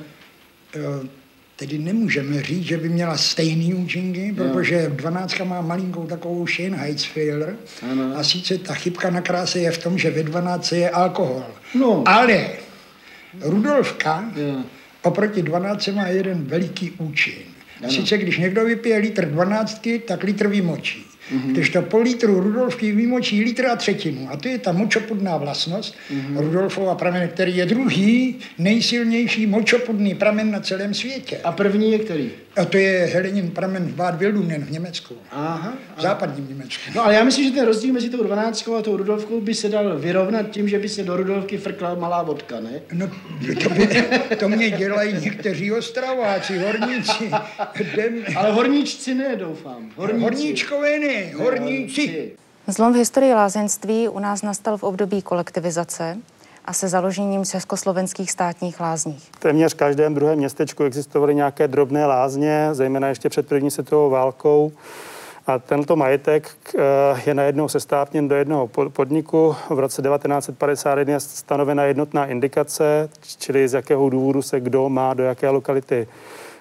Tedy 1.56 1.78
nemůžeme 1.78 2.42
říct, 2.42 2.64
že 2.64 2.76
by 2.76 2.88
měla 2.88 3.16
stejný 3.16 3.74
účinky, 3.74 4.34
protože 4.36 4.88
12 4.88 5.38
má 5.44 5.60
malinkou 5.60 6.06
takovou 6.06 6.46
Schönheitsfehler 6.46 7.56
a 8.16 8.24
sice 8.24 8.58
ta 8.58 8.74
chybka 8.74 9.10
na 9.10 9.20
kráse 9.20 9.58
je 9.58 9.70
v 9.70 9.78
tom, 9.78 9.98
že 9.98 10.10
ve 10.10 10.22
12 10.22 10.72
je 10.72 10.90
alkohol. 10.90 11.44
No. 11.74 12.02
Ale 12.06 12.48
Rudolfka 13.40 14.32
oproti 15.02 15.42
12 15.42 15.88
má 15.88 16.06
jeden 16.06 16.44
veliký 16.44 16.90
účin. 16.90 17.34
Ano. 17.82 17.92
sice 17.92 18.18
když 18.18 18.38
někdo 18.38 18.64
vypije 18.64 18.98
litr 18.98 19.24
12, 19.24 19.88
tak 20.06 20.22
litr 20.22 20.48
vymočí. 20.48 21.06
Mm-hmm. 21.32 21.52
Když 21.52 21.70
to 21.70 21.82
po 21.82 21.98
litru 21.98 22.40
Rudolfky 22.40 22.92
vymočí 22.92 23.44
litr 23.44 23.66
a 23.66 23.76
třetinu. 23.76 24.28
A 24.30 24.36
to 24.36 24.48
je 24.48 24.58
ta 24.58 24.72
močopudná 24.72 25.36
vlastnost 25.36 25.94
mm-hmm. 25.94 26.38
Rudolfova 26.38 26.94
pramen, 26.94 27.28
který 27.28 27.56
je 27.56 27.66
druhý 27.66 28.36
nejsilnější 28.58 29.46
močopudný 29.46 30.14
pramen 30.14 30.50
na 30.50 30.60
celém 30.60 30.94
světě. 30.94 31.38
A 31.44 31.52
první 31.52 31.92
je 31.92 31.98
který? 31.98 32.30
A 32.56 32.64
to 32.64 32.76
je 32.76 33.10
Helenin 33.12 33.50
pramen 33.50 33.86
v 33.86 33.94
Bad 33.94 34.18
Wildungen 34.18 34.64
v 34.64 34.70
Německu. 34.70 35.14
Aha. 35.30 35.72
V 35.96 36.00
západním 36.00 36.48
Německu. 36.48 36.82
No 36.94 37.04
ale 37.04 37.14
já 37.14 37.24
myslím, 37.24 37.44
že 37.44 37.50
ten 37.50 37.66
rozdíl 37.66 37.94
mezi 37.94 38.10
tou 38.10 38.22
12 38.22 38.68
a 38.78 38.82
tou 38.82 38.96
Rudolfkou 38.96 39.40
by 39.40 39.54
se 39.54 39.68
dal 39.68 39.98
vyrovnat 39.98 40.50
tím, 40.50 40.68
že 40.68 40.78
by 40.78 40.88
se 40.88 41.02
do 41.02 41.16
Rudolfky 41.16 41.58
frkla 41.58 41.94
malá 41.94 42.22
vodka, 42.22 42.60
ne? 42.60 42.80
No, 42.92 43.10
to, 43.62 43.70
by, 43.70 44.04
to 44.36 44.48
mě 44.48 44.70
dělají 44.70 45.14
někteří 45.20 45.72
ostraváci, 45.72 46.58
horníci. 46.58 47.30
Jdem. 47.80 48.14
Ale 48.36 48.52
horníčci 48.52 49.14
ne, 49.14 49.36
doufám. 49.36 49.90
Horníci. 49.96 50.22
Horníčkové 50.22 50.98
ne, 50.98 51.32
horníci. 51.36 52.32
Zlom 52.66 52.92
v 52.92 52.96
historii 52.96 53.34
lázeňství 53.34 54.08
u 54.08 54.18
nás 54.18 54.42
nastal 54.42 54.78
v 54.78 54.82
období 54.82 55.22
kolektivizace 55.22 56.16
a 56.64 56.72
se 56.72 56.88
založením 56.88 57.44
československých 57.44 58.30
státních 58.30 58.80
lázní. 58.80 59.18
Téměř 59.38 59.74
v 59.74 59.76
každém 59.76 60.14
druhém 60.14 60.38
městečku 60.38 60.84
existovaly 60.84 61.34
nějaké 61.34 61.68
drobné 61.68 62.06
lázně, 62.06 62.68
zejména 62.72 63.08
ještě 63.08 63.28
před 63.28 63.48
první 63.48 63.70
světovou 63.70 64.10
válkou. 64.10 64.72
A 65.46 65.58
tento 65.58 65.96
majetek 65.96 66.50
eh, 66.78 66.80
je 67.26 67.34
najednou 67.34 67.68
sestátněn 67.68 68.28
do 68.28 68.34
jednoho 68.34 68.66
po- 68.66 68.90
podniku. 68.90 69.56
V 69.70 69.78
roce 69.78 70.02
1951 70.02 71.12
je 71.14 71.20
stanovena 71.20 71.84
jednotná 71.84 72.26
indikace, 72.26 73.08
čili 73.38 73.68
z 73.68 73.74
jakého 73.74 74.10
důvodu 74.10 74.42
se 74.42 74.60
kdo 74.60 74.88
má 74.88 75.14
do 75.14 75.22
jaké 75.22 75.48
lokality 75.48 76.08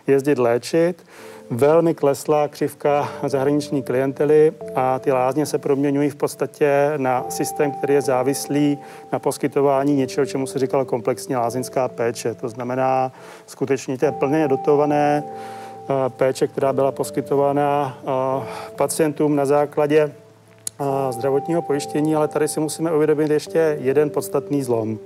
jezdit 0.08 0.40
léčit. 0.40 1.06
Velmi 1.50 1.94
klesla 1.94 2.48
křivka 2.48 3.10
zahraniční 3.26 3.84
klientely 3.84 4.54
a 4.76 5.00
ty 5.00 5.12
lázně 5.12 5.46
se 5.46 5.58
proměňují 5.58 6.10
v 6.10 6.16
podstatě 6.16 6.94
na 6.98 7.26
systém, 7.30 7.72
který 7.72 7.94
je 7.94 8.02
závislý 8.02 8.78
na 9.12 9.20
poskytování 9.20 9.96
něčeho, 9.96 10.26
čemu 10.26 10.48
se 10.48 10.60
říkalo 10.60 10.86
komplexní 10.86 11.36
lázeňská 11.36 11.88
péče. 11.88 12.34
To 12.34 12.50
znamená 12.50 13.12
skutečně 13.46 13.98
té 13.98 14.12
plně 14.12 14.48
dotované 14.48 15.24
eh, 15.24 16.10
péče, 16.10 16.48
která 16.48 16.74
byla 16.74 16.92
poskytována 16.92 17.98
eh, 18.02 18.46
pacientům 18.76 19.36
na 19.36 19.46
základě 19.46 20.00
eh, 20.02 21.12
zdravotního 21.12 21.62
pojištění, 21.62 22.16
ale 22.16 22.28
tady 22.28 22.48
si 22.48 22.60
musíme 22.60 22.94
uvědomit 22.94 23.32
ještě 23.32 23.78
jeden 23.82 24.10
podstatný 24.10 24.64
zlom. 24.64 25.00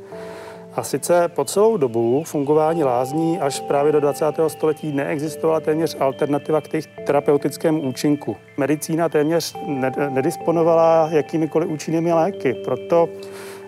A 0.78 0.84
sice 0.84 1.28
po 1.28 1.46
celou 1.46 1.78
dobu 1.78 2.24
fungování 2.24 2.84
lázní 2.84 3.40
až 3.40 3.60
právě 3.60 3.92
do 3.92 4.00
20. 4.00 4.26
století 4.48 4.92
neexistovala 4.92 5.60
téměř 5.60 5.98
alternativa 6.00 6.62
k 6.62 6.68
těch 6.68 6.88
terapeutickému 6.88 7.82
účinku. 7.82 8.38
Medicína 8.58 9.10
téměř 9.10 9.56
ne- 9.68 10.10
nedisponovala 10.10 11.10
jakýmikoliv 11.12 11.70
účinnými 11.70 12.14
léky, 12.14 12.54
proto 12.54 13.10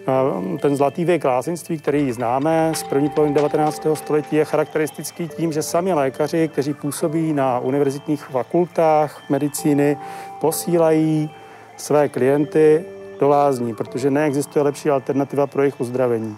eh, 0.07 0.57
ten 0.57 0.75
zlatý 0.75 1.05
věk 1.05 1.25
lázeňství, 1.25 1.77
který 1.77 2.11
známe 2.11 2.71
z 2.75 2.83
první 2.83 3.09
poloviny 3.09 3.35
19. 3.35 3.87
století, 3.93 4.35
je 4.35 4.45
charakteristický 4.45 5.27
tím, 5.27 5.51
že 5.51 5.63
sami 5.63 5.93
lékaři, 5.93 6.47
kteří 6.47 6.73
působí 6.73 7.33
na 7.33 7.59
univerzitních 7.59 8.23
fakultách 8.23 9.29
medicíny, 9.29 9.97
posílají 10.41 11.29
své 11.77 12.09
klienty 12.09 12.85
do 13.19 13.29
lázní, 13.29 13.75
protože 13.75 14.11
neexistuje 14.11 14.63
lepší 14.63 14.89
alternativa 14.89 15.47
pro 15.47 15.61
jejich 15.61 15.81
uzdravení. 15.81 16.37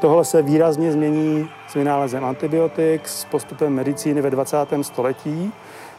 Tohle 0.00 0.24
se 0.24 0.42
výrazně 0.42 0.92
změní 0.92 1.48
s 1.68 1.74
vynálezem 1.74 2.24
antibiotik, 2.24 3.08
s 3.08 3.24
postupem 3.24 3.74
medicíny 3.74 4.22
ve 4.22 4.30
20. 4.30 4.56
století, 4.82 5.52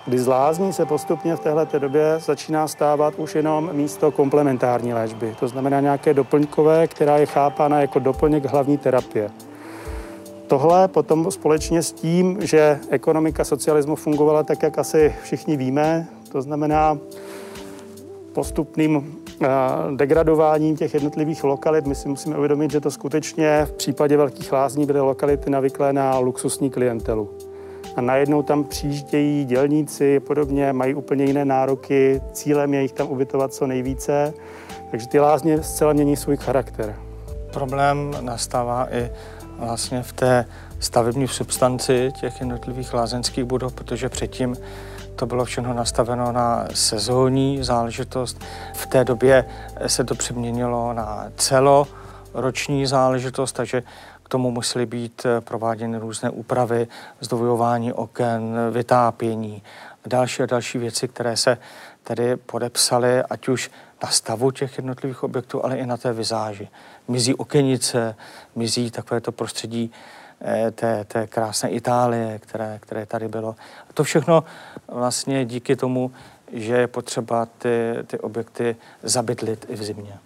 kdy 0.06 0.20
z 0.20 0.28
lázní 0.28 0.74
se 0.74 0.86
postupně 0.86 1.36
v 1.36 1.40
této 1.40 1.80
době 1.80 2.16
začíná 2.20 2.68
stávat 2.68 3.14
už 3.18 3.36
jenom 3.36 3.70
místo 3.74 4.12
komplementární 4.12 4.94
léčby. 4.94 5.36
To 5.40 5.48
znamená 5.48 5.80
nějaké 5.80 6.14
doplňkové, 6.14 6.88
která 6.88 7.18
je 7.18 7.26
chápána 7.26 7.82
jako 7.82 8.00
doplněk 8.00 8.46
hlavní 8.46 8.78
terapie. 8.78 9.30
Tohle 10.48 10.88
potom 10.88 11.32
společně 11.32 11.84
s 11.84 11.92
tím, 11.92 12.38
že 12.42 12.80
ekonomika 12.90 13.44
socialismu 13.44 13.96
fungovala 13.96 14.44
tak, 14.44 14.64
jak 14.64 14.78
asi 14.78 15.16
všichni 15.24 15.58
víme, 15.58 16.08
to 16.32 16.42
znamená 16.42 16.98
postupným 18.34 19.21
degradováním 19.96 20.78
těch 20.78 20.94
jednotlivých 20.94 21.44
lokalit. 21.44 21.88
My 21.88 21.96
si 21.96 22.10
musíme 22.10 22.38
uvědomit, 22.38 22.72
že 22.72 22.80
to 22.80 22.92
skutečně 22.92 23.66
v 23.66 23.72
případě 23.72 24.18
velkých 24.18 24.52
lázní 24.52 24.86
byly 24.86 25.00
lokality 25.00 25.50
navyklé 25.50 25.94
na 25.94 26.20
luxusní 26.20 26.70
klientelu. 26.70 27.30
A 27.96 28.02
najednou 28.02 28.44
tam 28.44 28.64
přijíždějí 28.64 29.46
dělníci, 29.46 30.20
podobně, 30.20 30.74
mají 30.74 30.94
úplně 30.96 31.26
jiné 31.26 31.46
nároky, 31.46 32.22
cílem 32.32 32.74
je 32.74 32.82
jich 32.82 32.92
tam 32.92 33.08
ubytovat 33.08 33.54
co 33.54 33.68
nejvíce, 33.68 34.34
takže 34.92 35.08
ty 35.08 35.20
lázně 35.20 35.64
zcela 35.64 35.94
mění 35.94 36.18
svůj 36.18 36.38
charakter. 36.38 36.96
Problém 37.54 38.16
nastává 38.22 38.88
i 38.96 39.12
vlastně 39.60 40.04
v 40.04 40.14
té 40.14 40.46
stavební 40.80 41.28
substanci 41.28 42.12
těch 42.20 42.40
jednotlivých 42.40 42.94
lázeňských 42.94 43.44
budov, 43.44 43.74
protože 43.74 44.10
předtím 44.10 44.56
to 45.22 45.26
bylo 45.26 45.46
všechno 45.46 45.74
nastaveno 45.74 46.32
na 46.32 46.68
sezónní 46.74 47.64
záležitost. 47.64 48.42
V 48.74 48.86
té 48.86 49.04
době 49.04 49.46
se 49.88 50.04
to 50.04 50.16
přeměnilo 50.16 50.94
na 50.94 51.26
celoroční 51.36 52.86
záležitost, 52.86 53.52
takže 53.52 53.84
k 54.24 54.30
tomu 54.30 54.52
musely 54.52 54.86
být 54.86 55.26
prováděny 55.40 55.98
různé 55.98 56.30
úpravy, 56.30 56.88
zdvojování 57.20 57.94
oken, 57.94 58.58
vytápění 58.72 59.64
a 60.06 60.10
další 60.10 60.44
a 60.44 60.46
další 60.46 60.78
věci, 60.78 61.08
které 61.08 61.38
se 61.38 61.58
tedy 62.04 62.36
podepsaly, 62.36 63.24
ať 63.24 63.48
už 63.48 63.72
na 64.04 64.10
stavu 64.10 64.52
těch 64.52 64.78
jednotlivých 64.78 65.24
objektů, 65.24 65.66
ale 65.66 65.78
i 65.78 65.86
na 65.86 65.98
té 65.98 66.14
vizáži. 66.14 66.70
Mizí 67.08 67.36
okenice, 67.36 68.16
mizí 68.56 68.92
takovéto 68.92 69.32
prostředí 69.32 69.92
té, 70.76 71.06
té 71.08 71.28
krásné 71.28 71.70
Itálie, 71.70 72.40
které, 72.40 72.80
které 72.82 73.06
tady 73.06 73.28
bylo. 73.28 73.56
A 73.90 73.94
to 73.94 74.04
všechno 74.04 74.44
vlastně 74.88 75.46
díky 75.46 75.76
tomu, 75.76 76.12
že 76.54 76.78
je 76.78 76.88
potřeba 76.88 77.48
ty, 77.58 77.94
ty 78.08 78.20
objekty 78.20 78.76
zabydlit 79.04 79.66
i 79.70 79.76
v 79.76 79.84
zimě. 79.84 80.18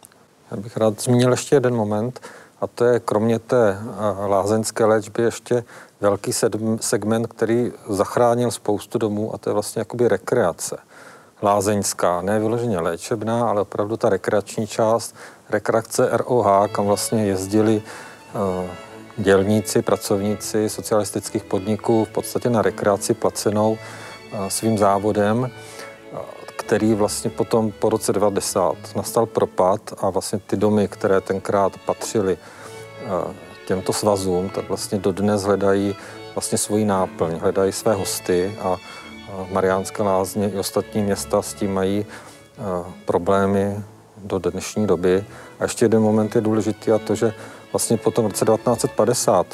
Já 0.52 0.58
bych 0.58 0.78
rád 0.78 1.02
zmínil 1.02 1.32
ještě 1.32 1.56
jeden 1.56 1.76
moment, 1.76 2.20
a 2.62 2.68
to 2.68 2.86
je 2.86 3.00
kromě 3.00 3.40
té 3.40 3.78
a, 3.98 4.28
lázeňské 4.28 4.86
léčby 4.86 5.24
ještě 5.24 5.64
velký 6.02 6.32
sedm- 6.32 6.78
segment, 6.78 7.28
který 7.28 7.72
zachránil 7.90 8.52
spoustu 8.52 8.98
domů, 8.98 9.36
a 9.36 9.38
to 9.38 9.50
je 9.50 9.54
vlastně 9.54 9.80
jakoby 9.80 10.08
rekreace. 10.08 10.78
Lázeňská, 11.42 12.22
ne 12.22 12.40
vyloženě 12.40 12.80
léčebná, 12.80 13.50
ale 13.50 13.62
opravdu 13.62 13.98
ta 13.98 14.10
rekreační 14.10 14.68
část, 14.68 15.16
rekreace 15.50 16.10
ROH, 16.12 16.68
kam 16.72 16.86
vlastně 16.86 17.26
jezdili 17.26 17.84
uh, 18.36 18.42
dělníci, 19.18 19.82
pracovníci 19.82 20.70
socialistických 20.70 21.44
podniků 21.44 22.06
v 22.06 22.10
podstatě 22.10 22.50
na 22.50 22.62
rekreaci 22.62 23.14
placenou 23.14 23.72
uh, 23.72 24.48
svým 24.48 24.78
závodem. 24.78 25.52
který 26.56 26.94
vlastně 26.94 27.30
potom 27.30 27.72
po 27.72 27.90
roce 27.90 28.14
90 28.14 28.76
nastal 28.96 29.26
propad 29.26 29.94
a 29.98 30.10
vlastně 30.10 30.40
ty 30.40 30.58
domy, 30.58 30.88
které 30.88 31.22
tenkrát 31.22 31.78
patřily 31.86 32.38
eh, 32.38 33.34
těmto 33.68 33.94
svazům, 33.94 34.50
tak 34.50 34.68
vlastně 34.68 34.98
dodnes 34.98 35.44
hledají 35.44 35.96
vlastně 36.36 36.58
svoji 36.58 36.86
náplň, 36.86 37.36
hledají 37.38 37.72
své 37.72 37.94
hosty 37.94 38.56
a 38.62 38.78
Mariánské 39.52 40.04
lázně 40.04 40.50
i 40.50 40.58
ostatní 40.58 41.02
města 41.02 41.42
s 41.42 41.54
tím 41.54 41.74
mají 41.74 42.06
problémy 43.06 43.84
do 44.18 44.40
dnešní 44.40 44.88
doby. 44.88 45.26
A 45.60 45.64
ještě 45.64 45.86
jeden 45.86 46.02
moment 46.02 46.36
je 46.36 46.42
důležitý 46.42 46.92
a 46.92 46.98
to, 46.98 47.16
že 47.16 47.34
vlastně 47.76 47.98
potom 47.98 48.26
v 48.26 48.28
roce 48.28 48.46
1950 48.46 49.48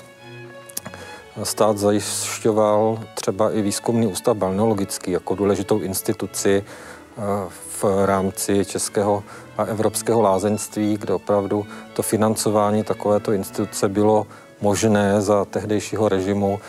stát 1.44 1.78
zajišťoval 1.78 3.00
třeba 3.14 3.52
i 3.52 3.62
výzkumný 3.62 4.08
ústav 4.08 4.38
balneologický 4.38 5.12
jako 5.12 5.36
důležitou 5.36 5.80
instituci 5.80 6.64
eh, 6.64 7.22
v 7.82 8.06
rámci 8.06 8.66
českého 8.66 9.24
a 9.58 9.64
evropského 9.64 10.22
lázeňství, 10.22 10.98
kde 10.98 11.14
opravdu 11.14 11.66
to 11.94 12.02
financování 12.02 12.84
takovéto 12.84 13.32
instituce 13.32 13.90
bylo 13.90 14.28
možné 14.62 15.22
za 15.22 15.46
tehdejšího 15.46 16.10
režimu 16.10 16.60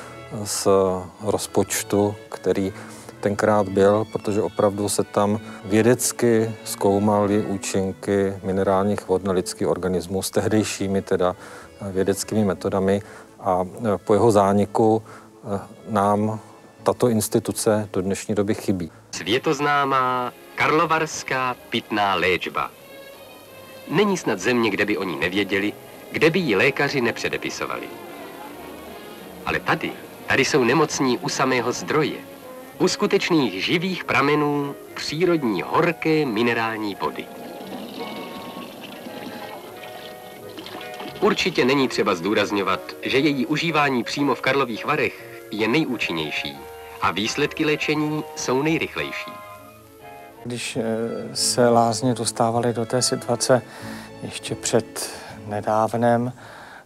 z 0.44 0.68
rozpočtu, 1.24 2.14
který 2.28 2.72
tenkrát 3.22 3.68
byl, 3.68 4.04
protože 4.12 4.42
opravdu 4.42 4.88
se 4.88 5.04
tam 5.04 5.40
vědecky 5.64 6.50
zkoumaly 6.64 7.46
účinky 7.46 8.34
minerálních 8.42 9.08
vod 9.08 9.24
na 9.24 9.32
lidský 9.32 9.66
organismus 9.66 10.30
tehdejšími 10.30 11.02
teda 11.02 11.36
vědeckými 11.80 12.44
metodami 12.44 13.02
a 13.40 13.64
e, 13.64 13.98
po 13.98 14.14
jeho 14.14 14.30
zániku 14.30 15.02
e, 15.02 15.60
nám 15.88 16.40
tato 16.82 17.08
instituce 17.08 17.88
do 17.92 18.02
dnešní 18.02 18.34
doby 18.34 18.54
chybí. 18.54 18.90
Světoznámá 19.10 20.32
karlovarská 20.54 21.56
pitná 21.70 22.14
léčba. 22.14 22.70
Není 23.88 24.16
snad 24.16 24.38
země, 24.38 24.70
kde 24.70 24.84
by 24.84 24.98
oni 24.98 25.16
nevěděli, 25.16 25.72
kde 26.12 26.30
by 26.30 26.38
ji 26.38 26.56
lékaři 26.56 27.00
nepředepisovali. 27.00 27.86
Ale 29.46 29.60
tady, 29.60 29.92
tady 30.26 30.44
jsou 30.44 30.64
nemocní 30.64 31.18
u 31.18 31.28
samého 31.28 31.72
zdroje, 31.72 32.31
u 32.82 32.88
skutečných 32.88 33.64
živých 33.64 34.04
pramenů 34.04 34.74
přírodní 34.94 35.62
horké 35.62 36.26
minerální 36.26 36.94
vody. 36.94 37.26
Určitě 41.20 41.64
není 41.64 41.88
třeba 41.88 42.14
zdůrazňovat, 42.14 42.80
že 43.02 43.18
její 43.18 43.46
užívání 43.46 44.04
přímo 44.04 44.34
v 44.34 44.40
Karlových 44.40 44.84
Varech 44.84 45.46
je 45.50 45.68
nejúčinnější 45.68 46.56
a 47.00 47.10
výsledky 47.10 47.64
léčení 47.64 48.24
jsou 48.36 48.62
nejrychlejší. 48.62 49.32
Když 50.44 50.76
eh, 50.76 50.82
se 51.36 51.68
lázně 51.68 52.14
dostávaly 52.14 52.72
do 52.72 52.86
té 52.86 53.02
situace 53.02 53.62
ještě 54.22 54.54
před 54.54 55.10
nedávnem, 55.46 56.32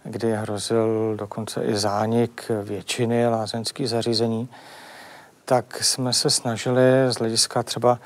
kdy 0.05 0.33
hrozil 0.33 1.15
dokonce 1.19 1.65
i 1.65 1.77
zánik 1.77 2.51
většiny 2.63 3.29
lázeňských 3.29 3.89
zařízení, 3.89 4.49
tak 5.49 5.85
jsme 5.85 6.13
se 6.13 6.31
snažili 6.31 6.83
z 7.09 7.15
hlediska 7.15 7.63
třeba 7.63 7.99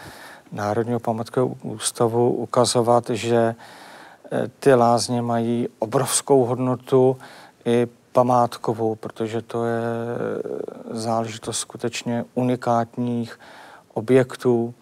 Národního 0.53 1.01
památkového 1.01 1.57
ústavu 1.63 2.33
ukazovat, 2.33 3.11
že 3.11 3.55
eh, 4.33 4.49
ty 4.61 4.75
lázně 4.75 5.23
mají 5.23 5.69
obrovskou 5.79 6.45
hodnotu 6.45 7.17
i 7.65 7.87
památkovou, 8.13 8.95
protože 8.95 9.43
to 9.43 9.65
je 9.65 9.83
záležitost 10.91 11.59
skutečně 11.59 12.25
unikátních 12.35 13.41
objektů. 13.95 14.75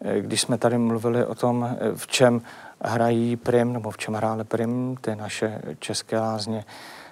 Eh, 0.00 0.20
když 0.20 0.40
jsme 0.40 0.58
tady 0.58 0.78
mluvili 0.78 1.24
o 1.24 1.34
tom, 1.34 1.76
v 1.94 2.06
čem 2.06 2.42
hrají 2.80 3.36
prim, 3.36 3.72
nebo 3.72 3.90
v 3.90 3.96
čem 3.98 4.14
hrály 4.14 4.44
prim 4.44 4.96
ty 5.00 5.16
naše 5.16 5.62
české 5.78 6.18
lázně, 6.18 6.64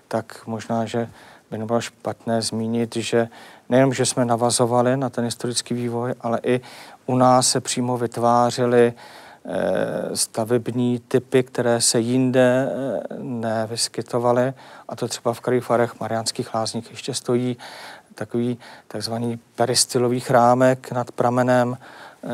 tak 0.09 0.47
možná, 0.47 0.85
že 0.85 1.09
by 1.51 1.59
nebylo 1.59 1.81
špatné 1.81 2.43
zmínit, 2.43 2.97
že 2.97 3.29
nejenom, 3.69 3.95
že 3.95 4.07
jsme 4.07 4.25
navazovali 4.25 4.97
na 4.97 5.11
ten 5.11 5.25
historický 5.25 5.75
vývoj, 5.75 6.15
ale 6.21 6.41
i 6.43 6.61
u 7.07 7.17
nás 7.17 7.49
se 7.49 7.61
přímo 7.61 7.99
vytvářely 7.99 8.93
eh, 8.93 10.17
stavební 10.17 10.99
typy, 11.09 11.43
které 11.43 11.81
se 11.81 12.01
jinde 12.01 12.69
eh, 12.69 13.03
nevyskytovaly. 13.19 14.53
A 14.89 14.97
to 14.97 15.09
třeba 15.09 15.35
v 15.35 15.41
Karifarech, 15.41 16.01
Mariánských 16.01 16.55
lázních 16.55 16.91
ještě 16.91 17.15
stojí 17.15 17.57
takový 18.15 18.59
takzvaný 18.89 19.41
peristylový 19.57 20.21
chrámek 20.21 20.93
nad 20.93 21.11
pramenem, 21.11 21.77
eh, 21.77 22.29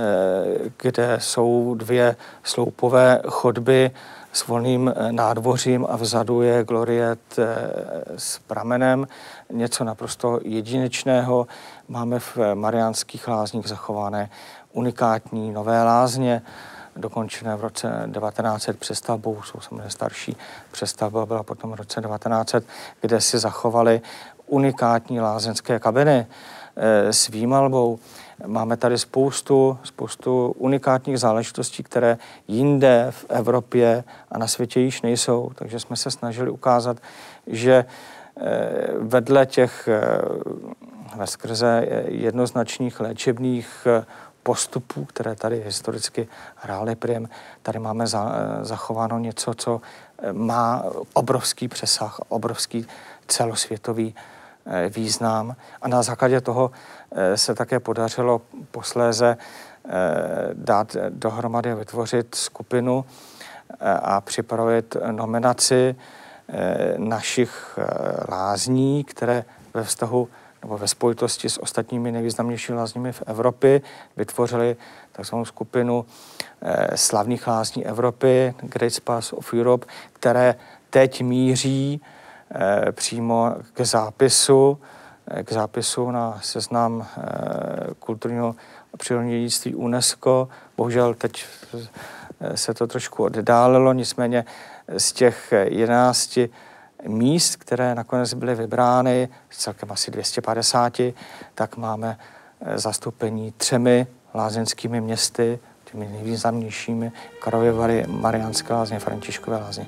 kde 0.76 1.18
jsou 1.20 1.74
dvě 1.74 2.16
sloupové 2.42 3.20
chodby 3.28 3.90
s 4.32 4.46
volným 4.46 4.94
nádvořím 5.10 5.86
a 5.88 5.96
vzadu 5.96 6.42
je 6.42 6.64
gloriet 6.64 7.36
s 8.16 8.38
pramenem. 8.38 9.06
Něco 9.50 9.84
naprosto 9.84 10.40
jedinečného. 10.44 11.46
Máme 11.88 12.18
v 12.20 12.38
Mariánských 12.54 13.28
lázních 13.28 13.68
zachované 13.68 14.30
unikátní 14.72 15.52
nové 15.52 15.84
lázně, 15.84 16.42
dokončené 16.96 17.56
v 17.56 17.60
roce 17.60 18.08
1900 18.12 18.78
přestavbou, 18.78 19.42
jsou 19.42 19.60
samozřejmě 19.60 19.90
starší. 19.90 20.36
Přestavba 20.70 21.26
byla 21.26 21.42
potom 21.42 21.70
v 21.70 21.74
roce 21.74 22.00
1900, 22.00 22.64
kde 23.00 23.20
si 23.20 23.38
zachovali 23.38 24.00
unikátní 24.46 25.20
lázeňské 25.20 25.78
kabiny 25.78 26.26
eh, 26.76 27.12
s 27.12 27.28
výmalbou. 27.28 27.98
Máme 28.46 28.76
tady 28.76 28.98
spoustu, 28.98 29.78
spoustu 29.84 30.54
unikátních 30.58 31.18
záležitostí, 31.18 31.82
které 31.82 32.18
jinde 32.48 33.06
v 33.10 33.26
Evropě 33.28 34.04
a 34.30 34.38
na 34.38 34.46
světě 34.46 34.80
již 34.80 35.02
nejsou. 35.02 35.50
Takže 35.54 35.80
jsme 35.80 35.96
se 35.96 36.10
snažili 36.10 36.50
ukázat, 36.50 36.96
že 37.46 37.84
vedle 38.98 39.46
těch 39.46 39.88
ve 41.16 41.26
skrze 41.26 41.86
jednoznačných 42.08 43.00
léčebných 43.00 43.86
eh, 43.86 44.04
postupů, 44.42 45.04
které 45.04 45.34
tady 45.34 45.60
historicky 45.60 46.28
hrály 46.54 46.96
prým, 46.96 47.28
tady 47.62 47.78
máme 47.78 48.06
za, 48.06 48.32
eh, 48.32 48.64
zachováno 48.64 49.18
něco, 49.18 49.54
co 49.54 49.80
má 50.32 50.84
obrovský 51.12 51.68
přesah, 51.68 52.20
obrovský 52.28 52.86
celosvětový 53.26 54.14
význam. 54.88 55.56
A 55.82 55.88
na 55.88 56.02
základě 56.02 56.40
toho 56.40 56.70
Eh, 57.12 57.36
se 57.36 57.54
také 57.54 57.80
podařilo 57.80 58.40
posléze 58.70 59.36
eh, 59.36 59.90
dát 60.54 60.96
dohromady 61.08 61.74
vytvořit 61.74 62.34
skupinu 62.34 63.04
eh, 63.80 63.92
a 64.02 64.20
připravit 64.20 64.96
nominaci 65.10 65.96
našich 66.96 67.78
lázní, 68.28 69.04
které 69.04 69.44
ve 69.74 69.84
vztahu 69.84 70.28
nebo 70.62 70.78
ve 70.78 70.88
spojitosti 70.88 71.48
s 71.48 71.62
ostatními 71.62 72.12
nejvýznamnějšími 72.12 72.78
lázněmi 72.78 73.12
v 73.12 73.22
Evropě 73.26 73.80
vytvořili 74.16 74.76
takzvanou 75.12 75.44
skupinu 75.44 76.06
slavných 76.94 77.46
lázní 77.46 77.86
Evropy, 77.86 78.54
Great 78.62 78.92
Spas 78.92 79.32
of 79.32 79.54
Europe, 79.54 79.86
které 80.12 80.54
teď 80.90 81.22
míří 81.22 82.00
přímo 82.92 83.54
k 83.74 83.80
zápisu 83.80 84.78
k 85.44 85.52
zápisu 85.52 86.10
na 86.10 86.38
seznam 86.42 87.06
eh, 87.06 87.24
kulturního 87.98 88.54
přírodního 88.98 89.38
dědictví 89.38 89.74
UNESCO. 89.74 90.48
Bohužel 90.76 91.14
teď 91.14 91.44
eh, 92.40 92.56
se 92.56 92.74
to 92.74 92.86
trošku 92.86 93.24
oddálilo, 93.24 93.92
nicméně 93.92 94.44
z 94.98 95.12
těch 95.12 95.54
11 95.64 96.38
míst, 97.08 97.56
které 97.56 97.94
nakonec 97.94 98.34
byly 98.34 98.54
vybrány, 98.54 99.28
celkem 99.50 99.92
asi 99.92 100.10
250, 100.10 101.00
tak 101.54 101.76
máme 101.76 102.18
eh, 102.60 102.78
zastoupení 102.78 103.52
třemi 103.56 104.06
lázeňskými 104.34 105.00
městy, 105.00 105.58
těmi 105.92 106.08
nejvýznamnějšími, 106.08 107.12
Karlovy 107.42 107.72
Vary, 107.72 108.04
Mariánské 108.08 108.74
lázně, 108.74 108.98
Františkové 108.98 109.56
lázně. 109.56 109.86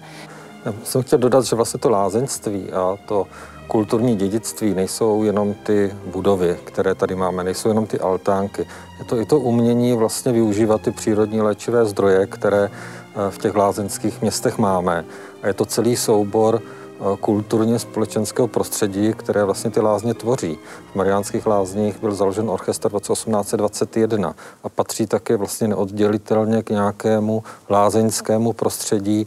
Já 0.64 0.72
jsem 0.84 1.02
chtěl 1.02 1.18
dodat, 1.18 1.44
že 1.44 1.56
vlastně 1.56 1.80
to 1.80 1.90
lázeňství 1.90 2.72
a 2.72 2.96
to 3.08 3.26
kulturní 3.66 4.16
dědictví 4.16 4.74
nejsou 4.74 5.22
jenom 5.22 5.54
ty 5.54 5.94
budovy, 6.06 6.58
které 6.64 6.94
tady 6.94 7.14
máme, 7.14 7.44
nejsou 7.44 7.68
jenom 7.68 7.86
ty 7.86 8.00
altánky. 8.00 8.66
Je 8.98 9.04
to 9.04 9.20
i 9.20 9.26
to 9.26 9.38
umění 9.38 9.92
vlastně 9.92 10.32
využívat 10.32 10.82
ty 10.82 10.90
přírodní 10.90 11.40
léčivé 11.40 11.84
zdroje, 11.84 12.26
které 12.26 12.64
eh, 12.64 13.01
v 13.30 13.38
těch 13.38 13.54
lázeňských 13.54 14.22
městech 14.22 14.58
máme. 14.58 15.04
A 15.42 15.46
je 15.46 15.54
to 15.54 15.64
celý 15.64 15.96
soubor 15.96 16.62
eh, 16.62 17.16
kulturně 17.20 17.78
společenského 17.78 18.48
prostředí, 18.48 19.12
které 19.12 19.44
vlastně 19.44 19.70
ty 19.70 19.80
lázně 19.80 20.14
tvoří. 20.14 20.58
V 20.92 20.94
Mariánských 20.94 21.46
lázních 21.46 22.00
byl 22.00 22.14
založen 22.14 22.50
orchestr 22.50 22.88
v 22.88 22.92
roce 22.92 23.12
1821 23.12 24.34
a 24.64 24.68
patří 24.68 25.06
také 25.06 25.36
vlastně 25.36 25.68
neoddělitelně 25.68 26.62
k 26.62 26.70
nějakému 26.70 27.44
lázeňskému 27.70 28.52
prostředí 28.52 29.26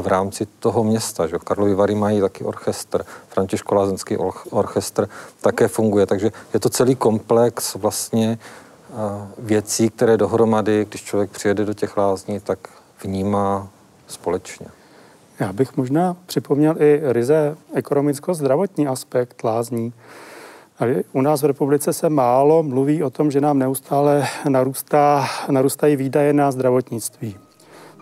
v 0.00 0.06
rámci 0.06 0.46
toho 0.58 0.84
města. 0.84 1.26
Že? 1.26 1.36
Karlovy 1.44 1.74
Vary 1.74 1.94
mají 1.94 2.20
taky 2.20 2.44
orchestr, 2.44 3.04
Františko 3.28 3.74
Lázenský 3.74 4.16
orchestr 4.50 5.08
také 5.40 5.68
funguje, 5.68 6.06
takže 6.06 6.30
je 6.54 6.60
to 6.60 6.68
celý 6.68 6.94
komplex 6.94 7.74
vlastně 7.74 8.38
věcí, 9.38 9.90
které 9.90 10.16
dohromady, 10.16 10.86
když 10.88 11.02
člověk 11.02 11.30
přijede 11.30 11.64
do 11.64 11.74
těch 11.74 11.96
lázní, 11.96 12.40
tak 12.40 12.58
vnímá 13.04 13.68
společně. 14.06 14.66
Já 15.40 15.52
bych 15.52 15.76
možná 15.76 16.16
připomněl 16.26 16.74
i 16.78 17.00
ryze 17.02 17.56
ekonomicko-zdravotní 17.74 18.88
aspekt 18.88 19.44
lázní. 19.44 19.92
U 21.12 21.20
nás 21.20 21.42
v 21.42 21.46
republice 21.46 21.92
se 21.92 22.10
málo 22.10 22.62
mluví 22.62 23.02
o 23.02 23.10
tom, 23.10 23.30
že 23.30 23.40
nám 23.40 23.58
neustále 23.58 24.26
narůstá, 24.48 25.26
narůstají 25.50 25.96
výdaje 25.96 26.32
na 26.32 26.50
zdravotnictví. 26.50 27.36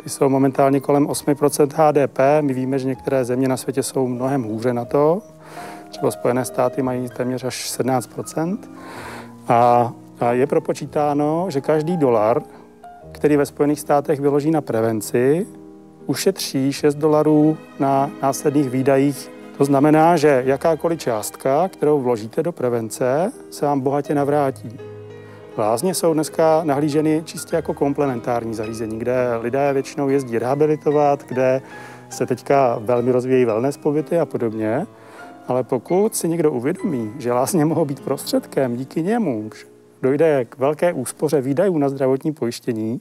Ty 0.03 0.11
jsou 0.11 0.28
momentálně 0.28 0.80
kolem 0.80 1.07
8% 1.07 1.68
HDP. 1.74 2.18
My 2.40 2.53
víme, 2.53 2.78
že 2.78 2.88
některé 2.88 3.24
země 3.24 3.48
na 3.48 3.57
světě 3.57 3.82
jsou 3.82 4.09
mnohem 4.09 4.42
hůře 4.42 4.72
na 4.72 4.84
to. 4.84 5.22
Třeba 5.90 6.11
Spojené 6.11 6.44
státy 6.44 6.82
mají 6.82 7.09
téměř 7.09 7.44
až 7.44 7.78
17%. 7.80 8.59
A, 9.48 9.92
a 10.20 10.32
je 10.32 10.46
propočítáno, 10.46 11.46
že 11.48 11.61
každý 11.61 11.96
dolar, 11.96 12.42
který 13.22 13.36
ve 13.36 13.46
Spojených 13.46 13.80
státech 13.80 14.20
vyloží 14.20 14.50
na 14.50 14.60
prevenci, 14.60 15.46
ušetří 16.06 16.72
6 16.72 16.94
dolarů 16.94 17.56
na 17.78 18.10
následných 18.22 18.70
výdajích. 18.70 19.30
To 19.58 19.64
znamená, 19.64 20.16
že 20.16 20.42
jakákoliv 20.46 21.00
částka, 21.00 21.68
kterou 21.68 22.00
vložíte 22.00 22.42
do 22.42 22.52
prevence, 22.52 23.32
se 23.50 23.66
vám 23.66 23.80
bohatě 23.80 24.14
navrátí. 24.14 24.78
Lázně 25.58 25.94
jsou 25.94 26.14
dneska 26.14 26.60
nahlíženy 26.64 27.22
čistě 27.24 27.56
jako 27.56 27.74
komplementární 27.74 28.54
zařízení, 28.54 28.98
kde 28.98 29.36
lidé 29.40 29.72
většinou 29.72 30.08
jezdí 30.08 30.38
rehabilitovat, 30.38 31.24
kde 31.28 31.62
se 32.10 32.26
teďka 32.26 32.78
velmi 32.80 33.12
rozvíjejí 33.12 33.44
wellness 33.44 33.76
pobyty 33.76 34.18
a 34.18 34.26
podobně. 34.26 34.86
Ale 35.48 35.64
pokud 35.64 36.16
si 36.16 36.28
někdo 36.28 36.52
uvědomí, 36.52 37.12
že 37.18 37.32
lázně 37.32 37.64
mohou 37.64 37.84
být 37.84 38.00
prostředkem, 38.00 38.76
díky 38.76 39.02
němu 39.02 39.50
dojde 40.03 40.44
k 40.44 40.59
velké 40.59 40.92
úspoře 40.92 41.40
výdajů 41.40 41.78
na 41.78 41.88
zdravotní 41.88 42.32
pojištění, 42.32 43.00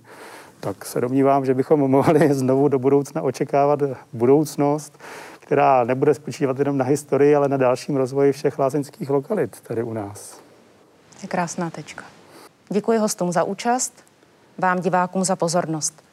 tak 0.59 0.85
se 0.85 1.01
domnívám, 1.01 1.45
že 1.45 1.53
bychom 1.53 1.79
mohli 1.79 2.33
znovu 2.33 2.67
do 2.67 2.79
budoucna 2.79 3.21
očekávat 3.21 3.79
budoucnost, 4.13 4.99
která 5.39 5.83
nebude 5.83 6.13
spočívat 6.13 6.59
jenom 6.59 6.77
na 6.77 6.85
historii, 6.85 7.35
ale 7.35 7.49
na 7.49 7.57
dalším 7.57 7.95
rozvoji 7.95 8.31
všech 8.31 8.59
lázeňských 8.59 9.09
lokalit 9.09 9.61
tady 9.61 9.83
u 9.83 9.93
nás. 9.93 10.39
Je 11.21 11.27
krásná 11.27 11.69
tečka. 11.69 12.03
Děkuji 12.69 12.97
hostům 12.97 13.31
za 13.31 13.43
účast, 13.43 13.93
vám 14.57 14.79
divákům 14.79 15.23
za 15.23 15.35
pozornost. 15.35 16.03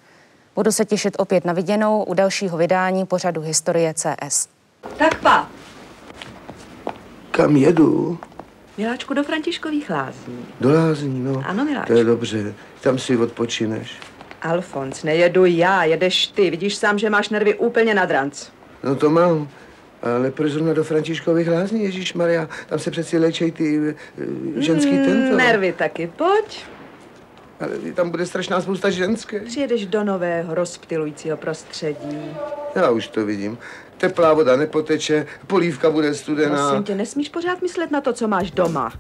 Budu 0.55 0.73
se 0.73 0.85
těšit 0.85 1.17
opět 1.19 1.45
na 1.45 1.53
viděnou 1.53 2.05
u 2.05 2.15
dalšího 2.15 2.57
vydání 2.57 3.07
pořadu 3.07 3.41
Historie 3.41 3.95
CS. 3.95 4.49
Tak 4.99 5.21
pa. 5.21 5.49
Kam 7.31 7.57
jedu? 7.57 8.19
Miláčku, 8.79 9.15
do 9.15 9.23
Františkových 9.23 9.91
lázní. 9.91 10.47
Do 10.61 10.73
lázní, 10.73 11.25
no. 11.25 11.43
Ano, 11.47 11.65
Miláčku. 11.65 11.93
To 11.93 11.99
je 11.99 12.05
dobře. 12.05 12.55
Tam 12.81 12.99
si 12.99 13.17
odpočineš. 13.17 13.97
Alfons, 14.43 15.03
nejedu 15.03 15.45
já, 15.45 15.85
jedeš 15.85 16.27
ty. 16.27 16.51
Vidíš 16.51 16.77
sám, 16.77 16.99
že 16.99 17.11
máš 17.11 17.29
nervy 17.29 17.55
úplně 17.55 17.95
nad 17.95 18.11
ranc. 18.11 18.49
No 18.85 18.97
to 18.97 19.11
mám. 19.11 19.49
Ale 20.03 20.31
proč 20.31 20.53
zrovna 20.53 20.73
do 20.75 20.85
Františkových 20.85 21.49
lázní, 21.49 21.85
Ježíš 21.85 22.15
Maria? 22.15 22.49
Tam 22.67 22.79
se 22.79 22.91
přeci 22.91 23.19
léčej 23.19 23.53
ty 23.53 23.79
uh, 23.79 23.95
ženský 24.57 24.93
Mm, 24.93 25.05
tento. 25.05 25.37
Nervy 25.37 25.73
taky, 25.73 26.11
pojď. 26.17 26.65
Ale 27.61 27.71
tam 27.95 28.11
bude 28.11 28.27
strašná 28.27 28.61
spousta 28.61 28.91
ženské. 28.91 29.41
Přijedeš 29.41 29.87
do 29.87 30.05
nového, 30.05 30.55
rozptilujícího 30.55 31.37
prostředí. 31.37 32.19
Já 32.75 32.91
už 32.91 33.09
to 33.09 33.27
vidím. 33.27 33.59
Teplá 33.99 34.33
voda 34.33 34.57
nepoteče, 34.57 35.27
polívka 35.47 35.91
bude 35.91 36.15
studená. 36.15 36.69
Prosím 36.69 36.85
tě, 36.85 36.95
nesmíš 36.95 37.29
pořád 37.29 37.63
myslet 37.63 37.91
na 37.91 38.01
to, 38.01 38.13
co 38.13 38.29
máš 38.29 38.51
doma. 38.51 38.93